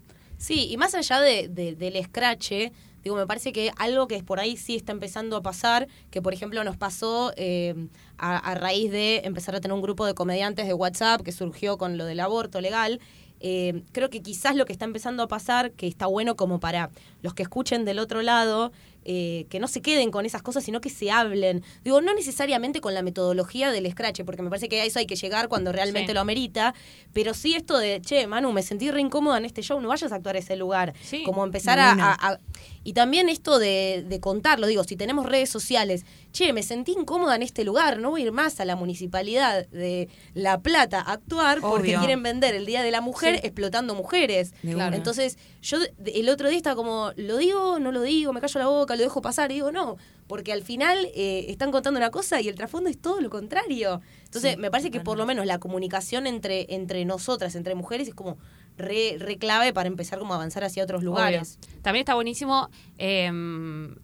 Sí, 0.44 0.68
y 0.70 0.76
más 0.76 0.94
allá 0.94 1.22
de, 1.22 1.48
de- 1.48 1.74
del 1.74 1.96
escrache, 1.96 2.74
digo, 3.02 3.16
me 3.16 3.26
parece 3.26 3.54
que 3.54 3.72
algo 3.78 4.08
que 4.10 4.22
por 4.24 4.42
ahí 4.42 4.58
sí 4.58 4.76
está 4.76 4.92
empezando 4.92 5.38
a 5.38 5.42
pasar, 5.42 5.88
que 6.12 6.22
por 6.22 6.34
ejemplo 6.34 6.62
nos 6.66 6.76
pasó 6.76 7.32
eh, 7.38 7.88
a, 8.18 8.54
raíz 8.56 8.92
de 8.92 9.22
empezar 9.24 9.56
a 9.56 9.62
tener 9.62 9.74
un 9.74 9.82
grupo 9.82 10.06
de 10.06 10.14
comediantes 10.14 10.68
de 10.68 10.74
WhatsApp 10.74 11.22
que 11.22 11.32
surgió 11.32 11.78
con 11.78 11.98
lo 11.98 12.04
del 12.04 12.20
aborto 12.20 12.60
legal. 12.60 13.00
eh, 13.40 13.84
creo 13.94 14.10
que 14.10 14.22
quizás 14.22 14.56
lo 14.58 14.66
que 14.66 14.74
está 14.74 14.84
empezando 14.84 15.24
a 15.24 15.28
pasar, 15.30 15.72
que 15.72 15.88
está 15.88 16.08
bueno 16.08 16.36
como 16.36 16.60
para 16.60 16.90
los 17.22 17.34
que 17.34 17.44
escuchen 17.44 17.86
del 17.86 18.00
otro 18.00 18.22
lado, 18.22 18.74
eh, 19.06 19.46
que 19.50 19.60
no 19.60 19.68
se 19.68 19.82
queden 19.82 20.12
con 20.12 20.26
esas 20.26 20.42
cosas, 20.42 20.64
sino 20.64 20.82
que 20.82 20.90
se 20.90 21.12
hablen. 21.12 21.64
Digo, 21.84 22.02
no 22.02 22.14
necesariamente 22.14 22.82
con 22.82 22.94
la 22.94 23.02
metodología 23.02 23.72
del 23.72 23.90
scratch, 23.92 24.22
porque 24.26 24.42
me 24.42 24.50
parece 24.50 24.70
que 24.70 24.82
a 24.82 24.86
eso 24.86 25.00
hay 25.00 25.06
que 25.06 25.16
llegar 25.16 25.48
cuando 25.48 25.72
realmente 25.72 26.08
Sí. 26.10 26.14
lo 26.14 26.22
amerita, 26.22 26.74
pero 27.14 27.34
sí 27.34 27.56
esto 27.56 27.78
de, 27.78 28.02
che, 28.02 28.28
Manu, 28.28 28.52
me 28.52 28.62
sentí 28.64 28.90
re 28.92 29.02
incómoda 29.02 29.38
en 29.38 29.46
este 29.46 29.62
show, 29.62 29.80
no 29.82 29.88
vayas 29.90 30.12
a 30.12 30.16
actuar 30.16 30.36
a 30.36 30.40
ese 30.40 30.56
lugar. 30.56 30.94
Sí, 31.02 31.24
como 31.24 31.44
empezar 31.44 31.80
a- 31.80 32.40
Y 32.84 32.94
también 32.94 33.30
esto 33.30 33.60
de, 33.60 34.04
de 34.08 34.20
contarlo, 34.20 34.68
digo, 34.68 34.84
si 34.84 34.96
tenemos 34.96 35.26
redes 35.26 35.50
sociales, 35.50 36.06
che, 36.32 36.52
me 36.54 36.64
sentí 36.64 36.92
incómoda 36.92 37.36
en 37.36 37.42
este 37.44 37.64
lugar, 37.64 38.00
no 38.00 38.10
voy 38.12 38.22
a 38.22 38.26
ir 38.26 38.32
más 38.32 38.60
a 38.60 38.66
la 38.66 38.76
municipalidad 38.76 39.68
de 39.70 40.10
La 40.34 40.60
Plata 40.62 41.00
a 41.02 41.14
actuar 41.14 41.62
porque 41.62 41.96
quieren 41.96 42.24
vender 42.24 42.56
el 42.56 42.66
Día 42.66 42.82
de 42.84 42.92
la 42.92 43.02
Mujer 43.02 43.36
Sí. 43.36 43.42
explotando 43.44 43.96
mujeres. 43.96 44.54
Claro. 44.62 44.96
Entonces, 44.96 45.38
yo 45.62 45.78
el 46.06 46.30
otro 46.30 46.50
día 46.50 46.58
estaba 46.58 46.76
como, 46.76 47.12
¿lo 47.16 47.38
digo? 47.38 47.80
¿No 47.80 47.92
lo 47.92 48.02
digo? 48.02 48.34
¿Me 48.34 48.42
callo 48.42 48.60
la 48.60 48.68
boca? 48.68 48.96
¿Lo 48.96 49.04
dejo 49.04 49.22
pasar? 49.22 49.52
Y 49.52 49.56
digo, 49.56 49.72
no, 49.72 49.98
porque 50.28 50.52
al 50.52 50.64
final 50.64 51.08
eh, 51.16 51.46
están 51.50 51.72
contando 51.72 51.98
una 52.00 52.12
cosa 52.12 52.42
y 52.42 52.48
el 52.50 52.56
trasfondo 52.56 52.90
es 52.90 52.98
todo 53.00 53.22
lo 53.22 53.30
contrario. 53.30 54.02
Entonces, 54.26 54.54
Sí, 54.56 54.58
me 54.58 54.72
parece 54.72 54.90
que 54.92 55.00
por 55.00 55.18
lo 55.18 55.26
menos 55.26 55.46
la 55.46 55.60
comunicación 55.60 56.26
entre, 56.28 56.74
entre 56.74 57.06
nosotras, 57.06 57.56
entre 57.56 57.76
mujeres, 57.76 58.08
es 58.08 58.16
como 58.16 58.38
re, 58.78 59.18
re 59.20 59.38
clave 59.38 59.74
para 59.74 59.88
empezar 59.88 60.20
como 60.20 60.34
a 60.34 60.38
avanzar 60.38 60.64
hacia 60.64 60.84
otros 60.84 61.04
lugares. 61.04 61.58
Obvio. 61.62 61.82
También 61.82 62.02
está 62.02 62.16
buenísimo 62.16 62.70
eh, 62.98 63.28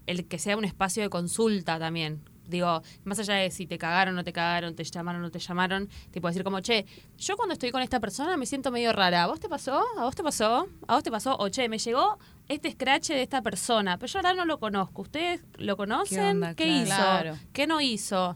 el 0.08 0.26
que 0.28 0.40
sea 0.40 0.58
un 0.58 0.66
espacio 0.66 1.04
de 1.04 1.10
consulta 1.10 1.80
también. 1.80 2.22
Digo, 2.48 2.82
más 3.04 3.20
allá 3.20 3.36
de 3.36 3.52
si 3.52 3.68
te 3.68 3.78
cagaron 3.78 4.16
o 4.16 4.18
no 4.18 4.24
te 4.24 4.34
cagaron, 4.34 4.74
te 4.76 4.84
llamaron 4.84 5.22
o 5.22 5.26
no 5.26 5.30
te 5.30 5.38
llamaron, 5.38 5.88
tipo 6.10 6.28
decir 6.28 6.44
como, 6.44 6.62
che, 6.62 6.84
yo 7.16 7.38
cuando 7.38 7.54
estoy 7.54 7.70
con 7.70 7.84
esta 7.84 8.00
persona 8.00 8.38
me 8.38 8.48
siento 8.48 8.72
medio 8.72 8.92
rara. 8.92 9.24
¿A 9.24 9.28
vos 9.28 9.40
te 9.40 9.48
pasó? 9.48 9.84
¿A 10.00 10.04
vos 10.06 10.16
te 10.16 10.24
pasó? 10.24 10.68
¿A 10.88 10.96
vos 10.96 11.04
te 11.04 11.12
pasó? 11.12 11.36
O 11.38 11.50
che, 11.50 11.70
me 11.70 11.78
llegó 11.78 12.18
este 12.48 12.72
scratch 12.72 13.10
de 13.10 13.22
esta 13.22 13.44
persona, 13.44 14.00
pero 14.00 14.12
yo 14.12 14.18
ahora 14.18 14.34
no 14.34 14.46
lo 14.46 14.58
conozco. 14.60 15.04
¿Ustedes 15.04 15.42
lo 15.58 15.78
conocen? 15.78 16.20
onda? 16.22 16.56
¿Qué 16.56 16.64
Claro. 16.66 16.82
hizo? 16.82 16.96
Claro. 16.96 17.38
¿Qué 17.54 17.68
no 17.68 17.82
hizo? 17.82 18.36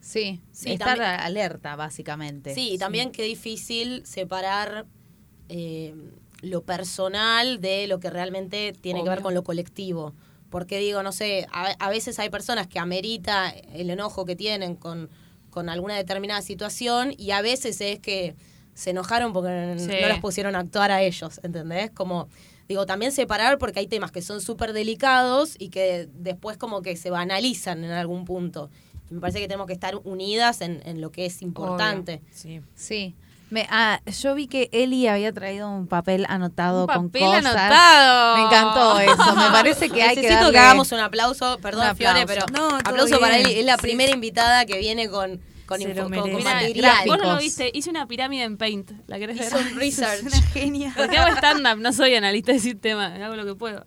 Sí, 0.00 0.40
Sí, 0.50 0.72
estar 0.72 0.96
también- 0.98 1.20
alerta, 1.20 1.76
básicamente. 1.76 2.54
Sí, 2.54 2.72
y 2.72 2.78
también 2.78 3.10
qué 3.12 3.24
difícil 3.24 4.06
separar 4.06 4.86
eh, 5.48 5.94
lo 6.40 6.62
personal 6.62 7.60
de 7.60 7.86
lo 7.86 8.00
que 8.00 8.10
realmente 8.10 8.72
tiene 8.80 9.02
que 9.02 9.08
ver 9.08 9.20
con 9.22 9.34
lo 9.34 9.42
colectivo. 9.44 10.14
Porque 10.50 10.78
digo, 10.78 11.02
no 11.02 11.10
sé, 11.12 11.46
a, 11.52 11.70
a 11.78 11.90
veces 11.90 12.18
hay 12.18 12.30
personas 12.30 12.66
que 12.68 12.78
amerita 12.78 13.50
el 13.50 13.90
enojo 13.90 14.24
que 14.24 14.36
tienen 14.36 14.76
con, 14.76 15.10
con 15.50 15.68
alguna 15.68 15.96
determinada 15.96 16.42
situación 16.42 17.12
y 17.16 17.30
a 17.32 17.40
veces 17.42 17.80
es 17.80 17.98
que 17.98 18.36
se 18.74 18.90
enojaron 18.90 19.32
porque 19.32 19.74
Sí. 19.78 19.90
no 20.02 20.08
los 20.08 20.18
pusieron 20.18 20.54
a 20.54 20.60
actuar 20.60 20.90
a 20.92 21.02
ellos, 21.02 21.40
¿entendés? 21.42 21.90
Como, 21.90 22.28
digo, 22.68 22.86
también 22.86 23.10
separar 23.12 23.58
porque 23.58 23.80
hay 23.80 23.86
temas 23.86 24.12
que 24.12 24.22
son 24.22 24.40
súper 24.40 24.72
delicados 24.72 25.56
y 25.58 25.70
que 25.70 26.08
después 26.12 26.56
como 26.56 26.82
que 26.82 26.96
se 26.96 27.10
banalizan 27.10 27.82
en 27.84 27.90
algún 27.92 28.24
punto. 28.24 28.70
Me 29.10 29.20
parece 29.20 29.38
que 29.40 29.46
tenemos 29.48 29.66
que 29.66 29.72
estar 29.74 29.96
unidas 30.04 30.60
en, 30.60 30.80
en 30.84 31.00
lo 31.00 31.10
que 31.12 31.26
es 31.26 31.42
importante. 31.42 32.20
Sí. 32.32 32.60
Sí. 32.74 33.14
Me, 33.54 33.68
ah, 33.70 34.00
yo 34.20 34.34
vi 34.34 34.48
que 34.48 34.68
Eli 34.72 35.06
había 35.06 35.32
traído 35.32 35.70
un 35.70 35.86
papel 35.86 36.26
anotado 36.28 36.82
Un 36.82 36.86
con 36.88 37.06
papel 37.08 37.22
cosas. 37.22 37.44
anotado. 37.46 38.36
Me 38.36 38.42
encantó 38.42 38.98
eso. 38.98 39.36
Me 39.36 39.50
parece 39.50 39.88
que 39.90 40.02
hay 40.02 40.16
que 40.16 40.22
Necesito 40.22 40.34
darle... 40.46 40.52
que 40.52 40.58
hagamos 40.58 40.90
un 40.90 40.98
aplauso, 40.98 41.58
perdón 41.62 41.88
Un 41.90 41.96
Fiore, 41.96 42.22
aplauso. 42.22 42.46
pero 42.52 42.68
No, 42.70 42.76
aplauso 42.84 43.20
para 43.20 43.36
bien. 43.36 43.46
Eli, 43.50 43.60
es 43.60 43.64
la 43.64 43.76
Sí. 43.76 43.82
primera 43.82 44.12
invitada 44.12 44.66
que 44.66 44.76
viene 44.78 45.08
con, 45.08 45.40
con, 45.66 45.78
Se 45.80 45.88
info- 45.88 46.08
lo 46.08 46.20
con- 46.20 46.42
material. 46.42 46.96
vos 47.06 47.18
no 47.18 47.32
lo 47.32 47.38
viste, 47.38 47.70
hice 47.72 47.90
una 47.90 48.08
pirámide 48.08 48.42
en 48.42 48.56
Paint. 48.58 48.90
¿La 49.06 49.18
querés 49.20 49.38
ver? 49.38 49.46
Hizo 49.46 49.58
un 49.58 49.78
research. 49.78 50.18
Es 50.26 50.32
una 50.34 50.42
genia. 50.48 50.92
Porque 50.96 51.16
hago 51.18 51.34
stand-up, 51.36 51.78
no 51.80 51.92
soy 51.92 52.16
analista 52.16 52.50
de 52.52 52.58
sistema, 52.58 53.14
hago 53.24 53.36
lo 53.36 53.44
que 53.46 53.54
puedo. 53.54 53.86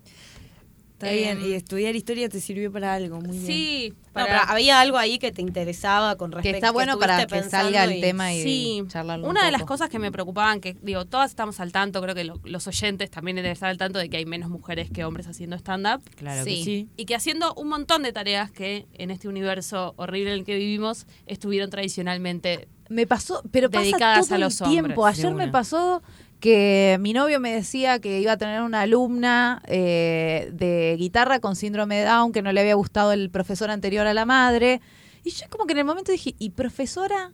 Está 0.97 1.11
Em, 1.11 1.37
bien. 1.37 1.51
Y 1.51 1.53
estudiar 1.53 1.95
historia 1.95 2.27
te 2.27 2.41
sirvió 2.41 2.71
para 2.71 2.95
algo. 2.95 3.21
Muy 3.21 3.37
bien. 3.37 3.45
Sí, 3.45 3.93
No, 4.07 4.13
para- 4.13 4.41
había 4.45 4.79
algo 4.81 4.97
ahí 4.97 5.19
que 5.19 5.31
te 5.31 5.43
interesaba 5.43 6.15
con 6.15 6.31
respecto 6.31 6.53
Que 6.53 6.57
está 6.57 6.71
bueno 6.71 6.97
para 6.97 7.23
que 7.27 7.43
salga 7.43 7.83
el 7.83 7.97
y- 7.97 8.01
tema 8.01 8.33
y 8.33 8.41
Sí, 8.41 8.83
charlarlo 8.87 9.25
un 9.25 9.29
una 9.31 9.45
de 9.45 9.51
las 9.51 9.63
cosas 9.63 9.89
que 9.89 9.99
me 9.99 10.11
preocupaban, 10.11 10.59
que 10.59 10.75
digo, 10.81 11.05
todas 11.05 11.29
estamos 11.29 11.59
al 11.59 11.71
tanto, 11.71 12.01
creo 12.01 12.15
que 12.15 12.23
lo- 12.23 12.41
los 12.45 12.65
oyentes 12.65 13.11
también 13.11 13.35
deben 13.35 13.51
estar 13.51 13.69
al 13.69 13.77
tanto 13.77 13.99
de 13.99 14.09
que 14.09 14.17
hay 14.17 14.25
menos 14.25 14.49
mujeres 14.49 14.89
que 14.89 15.05
hombres 15.05 15.27
haciendo 15.27 15.55
stand-up. 15.55 16.01
Claro 16.15 16.43
Sí. 16.43 16.55
que 16.57 16.63
sí. 16.63 16.89
Y 16.97 17.05
que 17.05 17.13
haciendo 17.13 17.53
un 17.53 17.67
montón 17.69 18.01
de 18.01 18.11
tareas 18.11 18.49
que 18.49 18.87
en 18.95 19.11
este 19.11 19.27
universo 19.27 19.93
horrible 19.97 20.31
en 20.33 20.39
el 20.39 20.45
que 20.45 20.55
vivimos 20.55 21.05
estuvieron 21.27 21.69
tradicionalmente 21.69 22.67
Me 22.89 23.05
pasó, 23.05 23.43
pero 23.51 23.69
pasa 23.69 23.81
Dedicadas 23.83 24.27
todo 24.27 24.35
a 24.35 24.37
los 24.39 24.61
el 24.61 24.69
tiempo. 24.69 25.05
Ayer 25.05 25.33
me 25.35 25.49
pasó 25.49 26.01
que 26.39 26.97
mi 26.99 27.13
novio 27.13 27.39
me 27.39 27.53
decía 27.53 27.99
que 27.99 28.19
iba 28.19 28.33
a 28.33 28.37
tener 28.37 28.61
una 28.61 28.81
alumna 28.81 29.61
eh, 29.67 30.49
de 30.53 30.95
guitarra 30.97 31.39
con 31.39 31.55
síndrome 31.55 31.97
de 31.97 32.05
Down, 32.05 32.31
que 32.31 32.41
no 32.41 32.51
le 32.51 32.61
había 32.61 32.75
gustado 32.75 33.11
el 33.11 33.29
profesor 33.29 33.69
anterior 33.71 34.05
a 34.07 34.13
la 34.13 34.25
madre. 34.25 34.81
Y 35.23 35.31
yo 35.31 35.45
como 35.49 35.65
que 35.65 35.73
en 35.73 35.79
el 35.79 35.85
momento 35.85 36.11
dije, 36.11 36.35
¿y 36.37 36.51
profesora? 36.51 37.31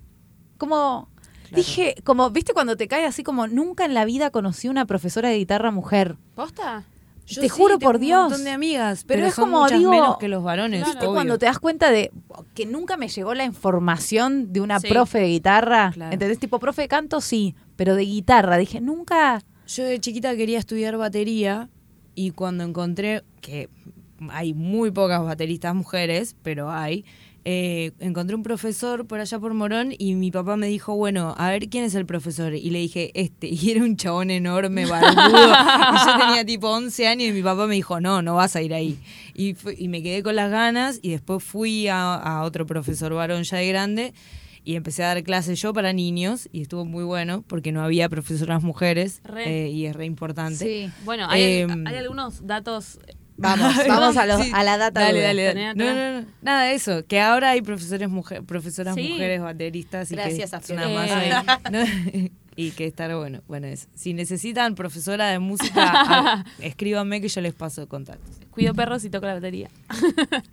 Como... 0.58 1.10
Claro. 1.50 1.56
Dije, 1.58 1.96
como, 2.04 2.30
viste 2.32 2.54
cuando 2.54 2.78
te 2.78 2.88
cae 2.88 3.06
así 3.06 3.22
como, 3.22 3.48
nunca 3.48 3.86
en 3.86 3.94
la 3.94 4.06
vida 4.06 4.32
conocí 4.32 4.70
una 4.70 4.86
profesora 4.86 5.30
de 5.30 5.38
guitarra 5.38 5.70
mujer. 5.70 6.16
¿Posta? 6.34 6.84
Yo 7.28 7.42
Te 7.42 7.48
sí, 7.48 7.50
juro 7.50 7.78
tengo 7.78 7.92
por 7.92 8.00
Dios. 8.00 8.18
Un 8.24 8.30
montón 8.30 8.44
de 8.46 8.52
amigas, 8.52 9.04
Pero 9.08 9.20
pero, 9.20 9.28
es 9.28 9.36
son 9.36 9.52
como, 9.52 9.68
digo, 9.70 9.92
menos 9.92 10.18
que 10.18 10.28
los 10.30 10.44
varones. 10.44 10.80
Claro. 10.80 10.92
¿Viste 10.94 11.06
obvio. 11.06 11.14
cuando 11.16 11.38
te 11.38 11.46
das 11.46 11.60
cuenta 11.60 11.92
de 11.92 12.12
que 12.56 12.66
nunca 12.66 12.98
me 12.98 13.08
llegó 13.08 13.34
la 13.36 13.44
información 13.46 14.52
de 14.52 14.62
una 14.62 14.80
Sí. 14.80 14.88
profe 14.88 15.20
de 15.20 15.28
guitarra? 15.28 15.92
Claro. 15.94 16.12
¿Entendés? 16.14 16.40
Tipo, 16.40 16.60
profe 16.60 16.82
de 16.84 16.88
canto, 16.88 17.22
sí, 17.22 17.56
pero 17.84 17.98
de 17.98 18.06
guitarra. 18.06 18.56
Dije, 18.56 18.80
nunca... 18.80 19.44
Yo 19.68 19.84
de 19.84 20.00
chiquita 20.00 20.38
quería 20.38 20.58
estudiar 20.58 20.96
batería 20.96 21.68
y 22.16 22.32
cuando 22.32 22.64
encontré 22.64 23.24
que 23.42 23.68
hay 24.30 24.54
muy 24.54 24.90
pocas 24.90 25.22
bateristas 25.22 25.76
mujeres, 25.76 26.38
pero 26.44 26.72
hay, 26.72 27.04
eh, 27.44 27.92
encontré 28.00 28.38
un 28.38 28.44
profesor 28.44 29.06
por 29.06 29.20
allá 29.20 29.38
por 29.38 29.54
Morón 29.54 29.94
y 29.98 30.16
mi 30.16 30.32
papá 30.32 30.56
me 30.56 30.68
dijo, 30.68 30.96
bueno, 30.96 31.36
a 31.38 31.50
ver 31.50 31.68
quién 31.68 31.84
es 31.84 31.94
el 31.94 32.06
profesor. 32.06 32.54
Y 32.54 32.70
le 32.70 32.80
dije, 32.80 33.12
este. 33.16 33.48
Y 33.52 33.72
era 33.72 33.84
un 33.84 33.98
chabón 33.98 34.32
enorme, 34.32 34.86
barbudo. 34.86 35.54
yo 36.06 36.18
tenía 36.18 36.46
tipo 36.46 36.70
11 36.70 37.06
años 37.06 37.28
y 37.28 37.32
mi 37.34 37.44
papá 37.44 37.68
me 37.68 37.76
dijo, 37.76 38.00
no, 38.00 38.22
no 38.22 38.36
vas 38.36 38.56
a 38.56 38.62
ir 38.62 38.74
ahí. 38.74 38.98
Y, 39.36 39.58
me 39.90 40.02
quedé 40.02 40.24
con 40.24 40.38
las 40.38 40.50
ganas 40.50 41.00
y 41.02 41.10
después 41.10 41.44
fui 41.44 41.90
a 41.90 42.44
otro 42.46 42.66
profesor 42.66 43.14
varón 43.14 43.44
ya 43.44 43.58
de 43.58 43.68
grande. 43.68 44.14
Y 44.66 44.76
empecé 44.76 45.04
a 45.04 45.08
dar 45.08 45.24
clases 45.24 45.62
yo 45.62 45.74
para 45.74 45.92
niños 45.94 46.48
y 46.52 46.62
estuvo 46.62 46.86
muy 46.86 47.04
bueno 47.04 47.44
porque 47.48 47.72
no 47.74 47.84
había 47.84 48.08
profesoras 48.08 48.64
mujeres 48.64 49.20
Re. 49.26 49.66
eh, 49.66 49.70
y 49.70 49.86
es 49.88 49.96
re 49.96 50.06
importante. 50.06 50.56
Sí. 50.66 50.92
Bueno, 51.04 51.28
hay, 51.30 51.44
Em, 51.62 51.86
hay 51.86 51.96
algunos 51.98 52.48
datos. 52.48 53.00
Vamos, 53.36 53.76
vamos 53.88 54.16
a, 54.16 54.26
los- 54.26 54.42
Sí. 54.42 54.52
a 54.54 54.64
la 54.64 54.78
data. 54.78 55.02
Dale, 55.02 55.20
dale, 55.20 55.44
dale. 55.44 55.54
Tenés 55.60 55.76
No, 55.76 55.84
acá. 55.84 55.94
no, 55.94 56.22
no. 56.22 56.28
Nada 56.44 56.64
de 56.64 56.76
eso. 56.76 57.06
Que 57.08 57.20
ahora 57.20 57.50
hay 57.50 57.62
profesores 57.62 58.08
mujer, 58.10 58.44
profesoras 58.44 58.96
Sí. 58.96 59.10
mujeres 59.10 59.42
bateristas. 59.42 60.10
Y 60.12 60.16
Gracias 60.16 60.52
que 60.52 60.56
a 60.56 60.60
es 60.60 60.70
una 60.70 60.88
masa 60.88 61.56
¿no? 61.72 61.80
Y 62.56 62.70
que 62.72 62.86
estar 62.86 63.14
bueno. 63.16 63.42
Bueno, 63.48 63.66
eso. 63.66 63.88
Si 63.96 64.14
necesitan 64.14 64.76
profesora 64.76 65.28
de 65.30 65.40
música, 65.40 65.74
a- 65.92 66.46
escríbanme 66.60 67.20
que 67.20 67.28
yo 67.28 67.42
les 67.42 67.54
paso 67.56 67.90
contactos. 67.90 68.38
Cuido 68.52 68.74
perros 68.76 69.04
y 69.04 69.10
toco 69.10 69.26
la 69.26 69.34
batería. 69.34 69.70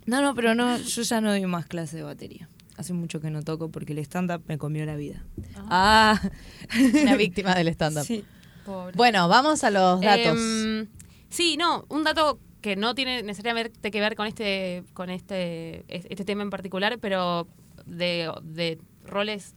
No, 0.07 0.21
no, 0.21 0.33
pero 0.35 0.55
no, 0.55 0.77
yo 0.79 1.01
ya 1.03 1.21
no 1.21 1.29
doy 1.29 1.45
más 1.45 1.67
clase 1.67 1.97
de 1.97 2.03
batería. 2.03 2.49
Hace 2.81 2.93
mucho 2.93 3.21
que 3.21 3.29
no 3.29 3.43
toco 3.43 3.69
porque 3.69 3.93
el 3.93 3.99
stand-up 3.99 4.41
me 4.47 4.57
comió 4.57 4.83
la 4.87 4.95
vida. 4.95 5.23
Ah, 5.69 6.19
Una 7.03 7.15
víctima 7.15 7.53
del 7.53 7.67
stand-up. 7.67 8.03
sí. 8.03 8.25
Pobre. 8.65 8.93
Bueno, 8.95 9.27
vamos 9.27 9.63
a 9.63 9.69
los 9.69 10.01
datos. 10.01 10.37
Em, 10.39 10.87
sí, 11.29 11.57
no, 11.57 11.85
un 11.89 12.03
dato 12.03 12.39
que 12.61 12.75
no 12.75 12.95
tiene 12.95 13.21
necesariamente 13.21 13.91
que 13.91 13.99
ver 13.99 14.15
con 14.15 14.25
este, 14.25 14.83
con 14.93 15.11
este, 15.11 15.85
este 15.87 16.25
tema 16.25 16.41
en 16.41 16.49
particular, 16.49 16.97
pero 16.99 17.47
de, 17.85 18.31
de 18.43 18.79
roles 19.05 19.53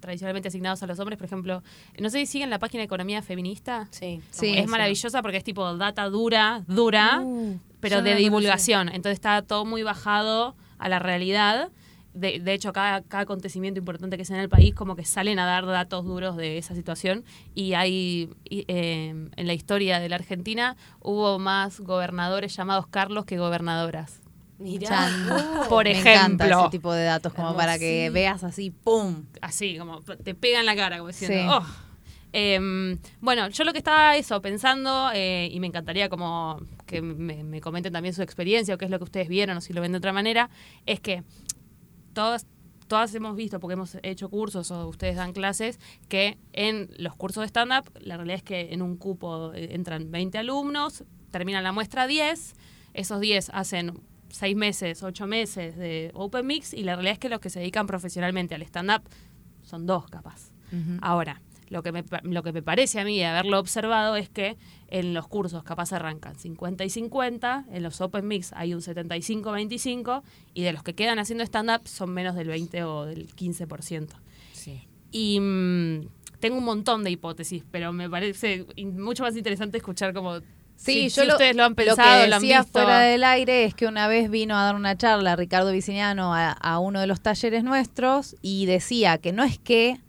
tradicionalmente 0.00 0.48
asignados 0.48 0.82
a 0.82 0.86
los 0.86 0.98
hombres, 1.00 1.18
por 1.18 1.26
ejemplo, 1.26 1.62
no 1.98 2.10
sé 2.10 2.20
si 2.20 2.26
siguen 2.26 2.50
la 2.50 2.58
página 2.58 2.80
de 2.80 2.86
Economía 2.86 3.20
Feminista. 3.22 3.88
Sí. 3.90 4.20
Sí. 4.30 4.56
es 4.56 4.68
maravillosa 4.68 5.22
porque 5.22 5.38
es 5.38 5.44
tipo 5.44 5.76
data 5.76 6.08
dura, 6.08 6.64
dura, 6.66 7.20
Uh, 7.22 7.58
pero 7.80 8.00
de 8.00 8.14
divulgación. 8.14 8.88
Entonces 8.88 9.14
está 9.14 9.42
todo 9.42 9.66
muy 9.66 9.82
bajado 9.82 10.56
a 10.78 10.88
la 10.88 10.98
realidad. 10.98 11.70
De, 12.14 12.38
de 12.38 12.54
hecho, 12.54 12.72
cada, 12.72 13.02
cada 13.02 13.24
acontecimiento 13.24 13.78
importante 13.80 14.16
que 14.16 14.24
sea 14.24 14.36
en 14.36 14.42
el 14.42 14.48
país, 14.48 14.72
como 14.74 14.94
que 14.94 15.04
salen 15.04 15.38
a 15.40 15.46
dar 15.46 15.66
datos 15.66 16.04
duros 16.04 16.36
de 16.36 16.58
esa 16.58 16.74
situación. 16.74 17.24
Y 17.56 17.74
hay, 17.74 18.30
y, 18.48 18.64
eh, 18.68 19.08
en 19.34 19.46
la 19.46 19.52
historia 19.52 19.98
de 19.98 20.08
la 20.08 20.16
Argentina, 20.16 20.76
hubo 21.00 21.38
más 21.40 21.80
gobernadores 21.80 22.54
llamados 22.56 22.86
Carlos 22.86 23.24
que 23.24 23.36
gobernadoras. 23.38 24.20
Mirá. 24.60 25.08
Por 25.68 25.86
Me 25.86 25.98
encanta 25.98 26.44
ejemplo. 26.46 26.60
ese 26.60 26.70
tipo 26.70 26.92
de 26.92 27.02
datos, 27.04 27.34
como 27.34 27.56
para 27.56 27.78
que 27.80 28.06
Sí. 28.06 28.12
veas 28.14 28.44
así, 28.44 28.70
¡pum! 28.70 29.24
Así, 29.40 29.76
como 29.76 30.00
te 30.00 30.36
pega 30.36 30.60
en 30.60 30.66
la 30.66 30.76
cara, 30.76 30.98
como 30.98 31.08
diciendo, 31.08 31.36
Sí. 31.36 31.48
"Oh". 31.50 31.84
Em, 32.36 32.98
bueno, 33.20 33.48
yo 33.48 33.62
lo 33.62 33.70
que 33.72 33.78
estaba 33.78 34.16
eso 34.16 34.42
pensando, 34.42 35.10
eh, 35.14 35.48
y 35.52 35.60
me 35.60 35.68
encantaría 35.68 36.08
como 36.08 36.60
que 36.86 37.00
me, 37.00 37.44
me 37.44 37.60
comenten 37.60 37.92
también 37.92 38.12
su 38.12 38.22
experiencia 38.22 38.74
o 38.74 38.78
qué 38.78 38.86
es 38.86 38.90
lo 38.90 38.98
que 38.98 39.04
ustedes 39.04 39.28
vieron 39.28 39.56
o 39.56 39.60
si 39.60 39.72
lo 39.72 39.80
ven 39.80 39.92
de 39.92 39.98
otra 39.98 40.12
manera, 40.12 40.50
es 40.84 40.98
que 40.98 41.22
todas, 42.14 42.46
todas 42.88 43.14
hemos 43.14 43.36
visto, 43.36 43.60
porque 43.60 43.74
hemos 43.74 43.98
hecho 44.02 44.30
cursos 44.30 44.70
o 44.70 44.88
ustedes 44.88 45.16
dan 45.16 45.32
clases, 45.32 45.78
que 46.08 46.38
en 46.52 46.88
los 46.96 47.14
cursos 47.16 47.42
de 47.42 47.48
stand-up, 47.48 47.90
la 48.00 48.16
realidad 48.16 48.36
es 48.36 48.42
que 48.42 48.72
en 48.72 48.82
un 48.82 48.96
cupo 48.96 49.52
eh, 49.52 49.74
entran 49.74 50.10
20 50.10 50.38
alumnos, 50.38 51.04
terminan 51.30 51.62
la 51.62 51.72
muestra 51.72 52.06
10, 52.06 52.54
esos 52.94 53.20
10 53.20 53.50
hacen 53.50 54.00
6 54.30 54.56
meses, 54.56 55.02
8 55.02 55.26
meses 55.26 55.76
de 55.76 56.10
Open 56.14 56.46
Mix, 56.46 56.72
y 56.72 56.84
la 56.84 56.94
realidad 56.94 57.14
es 57.14 57.18
que 57.18 57.28
los 57.28 57.40
que 57.40 57.50
se 57.50 57.60
dedican 57.60 57.86
profesionalmente 57.86 58.54
al 58.54 58.62
stand-up 58.62 59.02
son 59.62 59.86
dos 59.86 60.06
capaz. 60.06 60.50
Ahora, 61.02 61.40
lo 61.68 61.82
que, 61.82 61.92
me, 61.92 62.04
lo 62.22 62.42
que 62.42 62.52
me 62.52 62.62
parece 62.62 63.00
a 63.00 63.04
mí 63.04 63.18
de 63.18 63.26
haberlo 63.26 63.58
observado 63.58 64.16
es 64.16 64.28
que 64.28 64.56
en 64.88 65.14
los 65.14 65.26
cursos 65.28 65.62
capaz 65.64 65.92
arrancan 65.92 66.38
50 66.38 66.84
y 66.84 66.90
50, 66.90 67.66
en 67.72 67.82
los 67.82 68.00
Open 68.00 68.26
Mix 68.28 68.52
hay 68.52 68.74
un 68.74 68.80
75-25 68.80 70.22
y 70.54 70.62
de 70.62 70.72
los 70.72 70.82
que 70.82 70.94
quedan 70.94 71.18
haciendo 71.18 71.44
stand-up 71.44 71.86
son 71.86 72.10
menos 72.10 72.34
del 72.34 72.48
20 72.48 72.84
o 72.84 73.04
del 73.06 73.28
15%. 73.34 74.08
Sí. 74.52 74.82
Y 75.10 75.40
mm, 75.40 76.08
tengo 76.40 76.58
un 76.58 76.64
montón 76.64 77.04
de 77.04 77.10
hipótesis, 77.10 77.64
pero 77.70 77.92
me 77.92 78.08
parece 78.10 78.66
mucho 78.82 79.22
más 79.22 79.36
interesante 79.36 79.78
escuchar 79.78 80.12
como 80.12 80.40
Sí, 80.76 81.08
si, 81.08 81.16
yo 81.16 81.24
si 81.24 81.30
ustedes 81.30 81.54
lo 81.56 81.64
han 81.64 81.76
pensado, 81.76 82.16
lo 82.18 82.24
que 82.24 82.28
lo 82.30 82.36
han 82.36 82.42
decía 82.42 82.60
visto. 82.62 82.72
fuera 82.80 82.98
del 83.00 83.22
aire 83.22 83.64
es 83.64 83.74
que 83.74 83.86
una 83.86 84.08
vez 84.08 84.28
vino 84.28 84.56
a 84.56 84.64
dar 84.64 84.74
una 84.74 84.96
charla 84.96 85.36
Ricardo 85.36 85.70
Viciniano 85.70 86.34
a, 86.34 86.50
a 86.50 86.78
uno 86.80 87.00
de 87.00 87.06
los 87.06 87.20
talleres 87.20 87.62
nuestros 87.62 88.34
y 88.42 88.66
decía 88.66 89.18
que 89.18 89.32
no 89.32 89.44
es 89.44 89.58
que 89.60 90.00